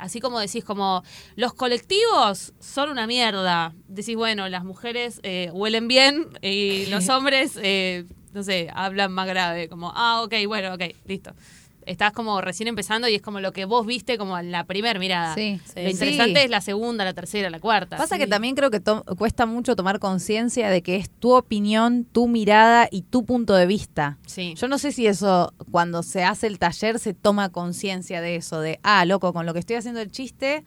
Así 0.00 0.20
como 0.20 0.40
decís, 0.40 0.64
como 0.64 1.02
los 1.36 1.54
colectivos 1.54 2.52
son 2.58 2.90
una 2.90 3.06
mierda. 3.06 3.74
Decís, 3.88 4.16
bueno, 4.16 4.48
las 4.48 4.64
mujeres 4.64 5.20
eh, 5.22 5.50
huelen 5.52 5.88
bien 5.88 6.28
y 6.42 6.86
los 6.86 7.08
hombres, 7.10 7.58
eh, 7.62 8.04
no 8.32 8.42
sé, 8.42 8.70
hablan 8.74 9.12
más 9.12 9.26
grave. 9.26 9.68
Como, 9.68 9.92
ah, 9.94 10.22
ok, 10.22 10.34
bueno, 10.46 10.74
ok, 10.74 10.82
listo. 11.06 11.32
Estás 11.86 12.12
como 12.12 12.40
recién 12.40 12.68
empezando 12.68 13.08
y 13.08 13.14
es 13.14 13.22
como 13.22 13.40
lo 13.40 13.52
que 13.52 13.64
vos 13.64 13.86
viste 13.86 14.18
como 14.18 14.38
en 14.38 14.52
la 14.52 14.64
primera 14.64 14.98
mirada. 15.00 15.34
Sí, 15.34 15.60
Lo 15.74 15.88
interesante 15.88 16.40
Sí. 16.40 16.44
es 16.44 16.50
la 16.50 16.60
segunda, 16.60 17.04
la 17.04 17.14
tercera, 17.14 17.48
la 17.50 17.58
cuarta. 17.58 17.96
Pasa 17.96 18.18
que 18.18 18.26
también 18.26 18.54
creo 18.54 18.70
que 18.70 18.80
cuesta 19.16 19.46
mucho 19.46 19.74
tomar 19.76 19.98
conciencia 19.98 20.68
de 20.68 20.82
que 20.82 20.96
es 20.96 21.08
tu 21.10 21.32
opinión, 21.34 22.04
tu 22.04 22.28
mirada 22.28 22.86
y 22.90 23.02
tu 23.02 23.24
punto 23.24 23.54
de 23.54 23.66
vista. 23.66 24.18
Sí. 24.26 24.54
Yo 24.56 24.68
no 24.68 24.78
sé 24.78 24.92
si 24.92 25.06
eso, 25.06 25.54
cuando 25.70 26.02
se 26.02 26.22
hace 26.22 26.46
el 26.46 26.58
taller, 26.58 26.98
se 26.98 27.14
toma 27.14 27.48
conciencia 27.50 28.20
de 28.20 28.36
eso, 28.36 28.60
de, 28.60 28.78
ah, 28.82 29.04
loco, 29.06 29.32
con 29.32 29.46
lo 29.46 29.52
que 29.54 29.60
estoy 29.60 29.76
haciendo 29.76 30.00
el 30.00 30.10
chiste 30.10 30.64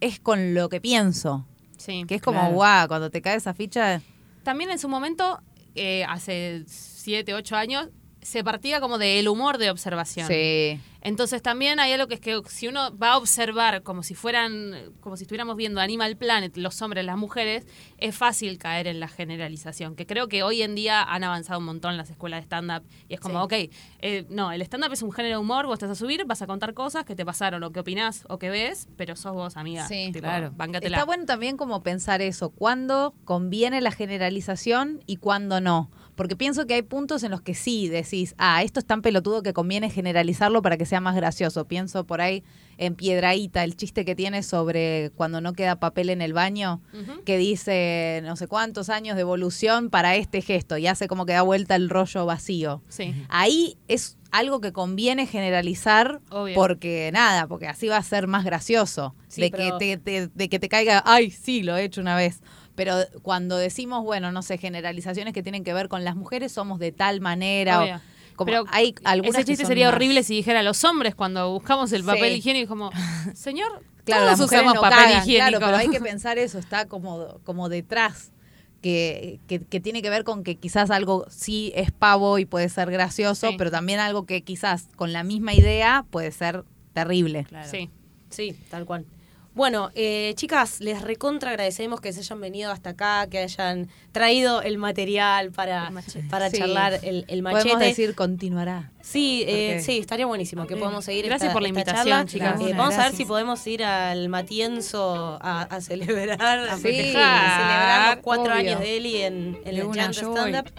es 0.00 0.20
con 0.20 0.54
lo 0.54 0.68
que 0.68 0.80
pienso. 0.80 1.46
sí. 1.78 2.04
Que 2.06 2.16
es 2.16 2.22
como, 2.22 2.40
Claro. 2.40 2.54
guau, 2.54 2.88
cuando 2.88 3.10
te 3.10 3.22
cae 3.22 3.36
esa 3.36 3.54
ficha, 3.54 4.02
También 4.42 4.70
en 4.70 4.78
su 4.78 4.88
momento, 4.88 5.40
eh, 5.74 6.04
hace 6.08 6.64
siete, 6.66 7.32
ocho 7.34 7.56
años, 7.56 7.88
se 8.22 8.44
partía 8.44 8.80
como 8.80 8.98
del 8.98 9.28
humor 9.28 9.58
de 9.58 9.70
observación. 9.70 10.26
sí. 10.28 10.80
Entonces 11.02 11.40
también 11.40 11.80
hay 11.80 11.92
algo 11.94 12.08
que 12.08 12.14
es 12.16 12.20
que 12.20 12.38
si 12.48 12.68
uno 12.68 12.94
va 12.94 13.12
a 13.12 13.16
observar 13.16 13.82
como 13.82 14.02
si 14.02 14.14
fueran, 14.14 14.74
como 15.00 15.16
si 15.16 15.22
estuviéramos 15.24 15.56
viendo 15.56 15.80
Animal 15.80 16.14
Planet, 16.18 16.54
los 16.58 16.82
hombres, 16.82 17.06
las 17.06 17.16
mujeres, 17.16 17.66
es 17.96 18.14
fácil 18.14 18.58
caer 18.58 18.86
en 18.86 19.00
la 19.00 19.08
generalización, 19.08 19.96
que 19.96 20.04
creo 20.06 20.28
que 20.28 20.42
hoy 20.42 20.60
en 20.60 20.74
día 20.74 21.02
han 21.02 21.24
avanzado 21.24 21.58
un 21.58 21.64
montón 21.64 21.96
las 21.96 22.10
escuelas 22.10 22.40
de 22.40 22.44
stand-up 22.44 22.82
y 23.08 23.14
es 23.14 23.20
como, 23.20 23.38
Sí. 23.48 23.66
ok, 23.70 23.72
eh, 24.02 24.26
no, 24.28 24.52
el 24.52 24.60
stand-up 24.60 24.92
es 24.92 25.00
un 25.00 25.10
género 25.10 25.36
de 25.36 25.40
humor, 25.40 25.64
vos 25.64 25.72
estás 25.76 25.88
a 25.90 25.94
subir, 25.94 26.26
vas 26.26 26.42
a 26.42 26.46
contar 26.46 26.74
cosas 26.74 27.06
que 27.06 27.16
te 27.16 27.24
pasaron 27.24 27.62
o 27.64 27.70
que 27.72 27.80
opinás 27.80 28.26
o 28.28 28.38
que 28.38 28.50
ves, 28.50 28.86
pero 28.98 29.16
sos 29.16 29.32
vos, 29.32 29.56
amiga. 29.56 29.88
Sí. 29.88 30.10
Tipo, 30.12 30.24
Claro. 30.26 30.52
báncatela. 30.54 30.98
Está 30.98 31.06
bueno 31.06 31.24
también 31.24 31.56
como 31.56 31.82
pensar 31.82 32.20
eso, 32.20 32.50
cuándo 32.50 33.14
conviene 33.24 33.80
la 33.80 33.90
generalización 33.90 35.02
y 35.06 35.16
cuándo 35.16 35.62
no. 35.62 35.90
Porque 36.20 36.36
pienso 36.36 36.66
que 36.66 36.74
hay 36.74 36.82
puntos 36.82 37.22
en 37.22 37.30
los 37.30 37.40
que 37.40 37.54
sí 37.54 37.88
decís, 37.88 38.34
ah, 38.36 38.62
esto 38.62 38.78
es 38.78 38.84
tan 38.84 39.00
pelotudo 39.00 39.42
que 39.42 39.54
conviene 39.54 39.88
generalizarlo 39.88 40.60
para 40.60 40.76
que 40.76 40.84
sea 40.84 41.00
más 41.00 41.16
gracioso. 41.16 41.64
Pienso 41.66 42.04
por 42.04 42.20
ahí 42.20 42.44
en 42.76 42.94
Piedraíta, 42.94 43.64
el 43.64 43.74
chiste 43.74 44.04
que 44.04 44.14
tiene 44.14 44.42
sobre 44.42 45.12
cuando 45.16 45.40
no 45.40 45.54
queda 45.54 45.76
papel 45.80 46.10
en 46.10 46.20
el 46.20 46.34
baño, 46.34 46.82
que 47.24 47.38
dice 47.38 48.20
no 48.22 48.36
sé 48.36 48.48
cuántos 48.48 48.90
años 48.90 49.14
de 49.16 49.22
evolución 49.22 49.88
para 49.88 50.14
este 50.14 50.42
gesto 50.42 50.76
y 50.76 50.88
hace 50.88 51.08
como 51.08 51.24
que 51.24 51.32
da 51.32 51.40
vuelta 51.40 51.74
el 51.74 51.88
rollo 51.88 52.26
vacío. 52.26 52.82
Sí. 52.90 53.14
Ahí 53.30 53.78
es 53.88 54.18
algo 54.30 54.60
que 54.60 54.72
conviene 54.74 55.26
generalizar 55.26 56.20
Obvio. 56.30 56.54
porque 56.54 57.08
nada, 57.14 57.46
porque 57.46 57.66
así 57.66 57.88
va 57.88 57.96
a 57.96 58.02
ser 58.02 58.26
más 58.26 58.44
gracioso. 58.44 59.14
Sí, 59.28 59.40
de, 59.40 59.50
pero- 59.50 59.78
que 59.78 59.96
te, 59.96 60.26
te- 60.26 60.30
de 60.34 60.48
que 60.50 60.58
te 60.58 60.68
caiga, 60.68 61.02
ay, 61.06 61.30
sí, 61.30 61.62
lo 61.62 61.78
he 61.78 61.84
hecho 61.84 62.02
una 62.02 62.14
vez. 62.14 62.42
Pero 62.82 62.94
cuando 63.20 63.58
decimos, 63.58 64.02
bueno, 64.04 64.32
no 64.32 64.40
sé, 64.40 64.56
generalizaciones 64.56 65.34
que 65.34 65.42
tienen 65.42 65.64
que 65.64 65.74
ver 65.74 65.88
con 65.88 66.02
las 66.02 66.16
mujeres 66.16 66.50
somos 66.50 66.78
de 66.78 66.92
tal 66.92 67.20
manera. 67.20 67.82
o- 67.82 68.00
como 68.36 68.46
Pero 68.46 68.64
hay 68.70 68.94
algunas 69.04 69.40
ese 69.40 69.44
que 69.44 69.52
chiste 69.52 69.66
sería 69.66 69.88
más- 69.88 69.96
horrible 69.96 70.22
si 70.22 70.34
dijera 70.34 70.62
los 70.62 70.82
hombres 70.84 71.14
cuando 71.14 71.52
buscamos 71.52 71.92
el 71.92 72.02
papel 72.04 72.32
Sí. 72.32 72.38
higiénico 72.38 72.70
como, 72.70 72.90
señor, 73.34 73.82
Claro, 74.04 74.22
todos 74.24 74.30
las 74.30 74.40
mujeres 74.40 74.62
usamos 74.64 74.74
no 74.76 74.80
papel 74.80 74.98
cagan, 74.98 75.18
higiénico. 75.22 75.58
Claro, 75.58 75.66
pero 75.66 75.76
hay 75.76 75.88
que 75.90 76.00
pensar 76.10 76.38
eso, 76.38 76.58
está 76.58 76.86
como, 76.86 77.38
como 77.44 77.68
detrás. 77.68 78.32
Que, 78.80 79.40
que, 79.46 79.60
que 79.60 79.78
tiene 79.78 80.00
que 80.00 80.08
ver 80.08 80.24
con 80.24 80.42
que 80.42 80.56
quizás 80.56 80.90
algo 80.90 81.26
sí 81.28 81.70
es 81.76 81.90
pavo 81.92 82.38
y 82.38 82.46
puede 82.46 82.70
ser 82.70 82.90
gracioso, 82.90 83.50
Sí. 83.50 83.56
pero 83.58 83.70
también 83.70 84.00
algo 84.00 84.24
que 84.24 84.40
quizás 84.40 84.88
con 84.96 85.12
la 85.12 85.22
misma 85.22 85.52
idea 85.52 86.06
puede 86.10 86.32
ser 86.32 86.64
terrible. 86.94 87.44
Claro. 87.44 87.68
Sí. 87.70 87.90
Sí, 88.30 88.56
tal 88.70 88.86
cual. 88.86 89.04
Bueno, 89.52 89.90
eh, 89.96 90.32
chicas, 90.36 90.80
les 90.80 91.02
recontra 91.02 91.50
agradecemos 91.50 92.00
que 92.00 92.12
se 92.12 92.20
hayan 92.20 92.40
venido 92.40 92.70
hasta 92.70 92.90
acá, 92.90 93.26
que 93.28 93.38
hayan 93.40 93.88
traído 94.12 94.62
el 94.62 94.78
material 94.78 95.50
para, 95.50 95.88
El 96.14 96.28
para 96.28 96.50
Sí. 96.50 96.58
charlar 96.58 97.00
el, 97.02 97.24
el 97.26 97.42
machete. 97.42 97.62
Podemos 97.64 97.80
decir 97.88 98.14
continuará. 98.14 98.92
Sí, 99.02 99.44
eh, 99.48 99.80
sí, 99.84 99.98
estaría 99.98 100.26
buenísimo 100.26 100.66
que 100.68 100.76
podamos 100.76 101.04
seguir 101.04 101.24
Gracias 101.26 101.48
esta- 101.48 101.52
por 101.52 101.62
la 101.62 101.68
invitación, 101.68 102.04
charla. 102.06 102.24
chicas. 102.26 102.60
Eh, 102.60 102.74
vamos 102.76 102.94
a 102.94 103.04
ver 103.08 103.12
si 103.16 103.24
podemos 103.24 103.66
ir 103.66 103.82
al 103.82 104.28
Matienzo 104.28 105.38
a, 105.42 105.62
a 105.62 105.80
celebrar, 105.80 106.40
a 106.68 106.76
Sí, 106.76 106.82
festejar, 106.82 107.60
celebrar 107.60 108.14
los 108.16 108.22
cuatro 108.24 108.44
obvio. 108.44 108.54
años 108.54 108.80
de 108.80 108.96
Eli 108.98 109.16
en, 109.22 109.58
en 109.64 109.76
el 109.76 110.12
Stand 110.14 110.56
Up. 110.60 110.70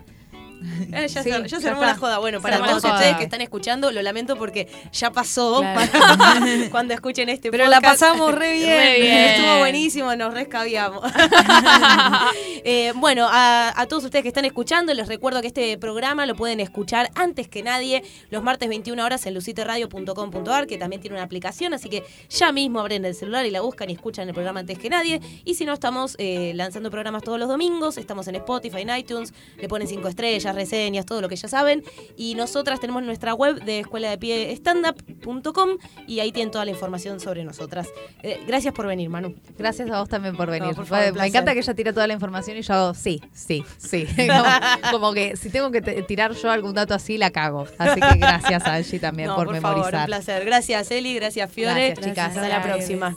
Eh, 0.93 1.07
ya 1.07 1.23
Sí, 1.23 1.31
se, 1.31 1.47
ya 1.47 1.59
se 1.59 1.69
armó 1.69 1.81
la 1.81 1.95
joda. 1.95 2.17
Bueno, 2.19 2.41
para 2.41 2.57
todos 2.59 2.83
ustedes 2.83 3.15
que 3.17 3.23
están 3.23 3.41
escuchando, 3.41 3.91
lo 3.91 4.01
lamento 4.01 4.35
porque 4.35 4.67
ya 4.91 5.11
pasó 5.11 5.59
Claro. 5.59 5.91
para 5.91 6.41
cuando 6.71 6.93
escuchen 6.93 7.29
este 7.29 7.49
Pero 7.51 7.67
la 7.67 7.79
pasamos 7.81 8.33
re 8.33 8.53
bien. 8.53 8.77
Re 8.77 8.99
bien. 8.99 9.17
Estuvo 9.17 9.57
buenísimo, 9.59 10.15
nos 10.15 10.33
rescabiamos. 10.33 11.03
Eh, 12.63 12.93
bueno, 12.95 13.27
a, 13.29 13.73
a 13.79 13.87
todos 13.87 14.03
ustedes 14.03 14.21
que 14.23 14.27
están 14.29 14.45
escuchando, 14.45 14.93
les 14.93 15.07
recuerdo 15.07 15.41
que 15.41 15.47
este 15.47 15.77
programa 15.77 16.25
lo 16.25 16.35
pueden 16.35 16.59
escuchar 16.59 17.09
antes 17.15 17.47
que 17.47 17.63
nadie 17.63 18.03
los 18.29 18.43
martes 18.43 18.69
21 18.69 19.03
horas 19.03 19.25
en 19.25 19.33
luciteradio.com.ar, 19.33 20.67
que 20.67 20.77
también 20.77 21.01
tiene 21.01 21.15
una 21.15 21.23
aplicación, 21.23 21.73
así 21.73 21.89
que 21.89 22.03
ya 22.29 22.51
mismo 22.51 22.79
abren 22.79 23.03
el 23.05 23.15
celular 23.15 23.45
y 23.45 23.51
la 23.51 23.61
buscan 23.61 23.89
y 23.89 23.93
escuchan 23.93 24.27
el 24.27 24.33
programa 24.33 24.59
antes 24.59 24.77
que 24.77 24.89
nadie. 24.89 25.19
Y 25.43 25.55
si 25.55 25.65
no, 25.65 25.73
estamos 25.73 26.15
eh, 26.19 26.51
lanzando 26.55 26.91
programas 26.91 27.23
todos 27.23 27.39
los 27.39 27.47
domingos, 27.49 27.97
estamos 27.97 28.27
en 28.27 28.35
Spotify, 28.35 28.81
en 28.81 28.95
iTunes, 28.97 29.33
le 29.57 29.67
ponen 29.67 29.87
cinco 29.87 30.07
estrellas, 30.07 30.50
reseñas, 30.55 31.05
todo 31.05 31.21
lo 31.21 31.29
que 31.29 31.35
ya 31.35 31.47
saben. 31.47 31.83
Y 32.17 32.35
nosotras 32.35 32.79
tenemos 32.79 33.03
nuestra 33.03 33.33
web 33.33 33.63
de 33.63 33.79
escuela 33.79 34.09
de 34.09 34.17
pie 34.17 34.51
standup.com 34.55 35.69
y 36.07 36.19
ahí 36.19 36.31
tienen 36.31 36.51
toda 36.51 36.65
la 36.65 36.71
información 36.71 37.19
sobre 37.19 37.43
nosotras. 37.43 37.87
Eh, 38.23 38.39
gracias 38.47 38.73
por 38.73 38.87
venir, 38.87 39.09
Manu. 39.09 39.35
Gracias 39.57 39.89
a 39.89 39.99
vos 39.99 40.09
también 40.09 40.35
por 40.35 40.49
venir. 40.49 40.75
por 40.75 40.85
favor, 40.85 41.11
un 41.11 41.17
me 41.17 41.27
encanta 41.27 41.53
que 41.53 41.59
ella 41.59 41.73
tire 41.73 41.93
toda 41.93 42.07
la 42.07 42.13
información 42.13 42.57
y 42.57 42.61
yo 42.61 42.73
hago 42.73 42.93
sí, 42.93 43.21
sí, 43.33 43.63
sí. 43.77 44.07
como, 44.27 44.91
como 44.91 45.13
que 45.13 45.35
si 45.37 45.49
tengo 45.49 45.71
que 45.71 45.81
tirar 45.81 46.33
yo 46.33 46.49
algún 46.51 46.73
dato 46.73 46.93
así, 46.93 47.17
la 47.17 47.31
cago. 47.31 47.67
Así 47.77 47.99
que 47.99 48.17
gracias 48.17 48.65
a 48.65 48.75
Angie 48.75 48.99
también 48.99 49.27
No, 49.29 49.35
por, 49.35 49.47
por 49.47 49.55
favor, 49.59 49.77
un 49.77 49.81
memorizar. 49.85 50.05
placer. 50.07 50.45
Gracias, 50.45 50.91
Eli. 50.91 51.15
Gracias, 51.15 51.51
Fiore. 51.51 51.87
Gracias, 51.89 52.07
chicas. 52.07 52.35
Hasta 52.37 52.47
la 52.49 52.61
próxima. 52.61 53.15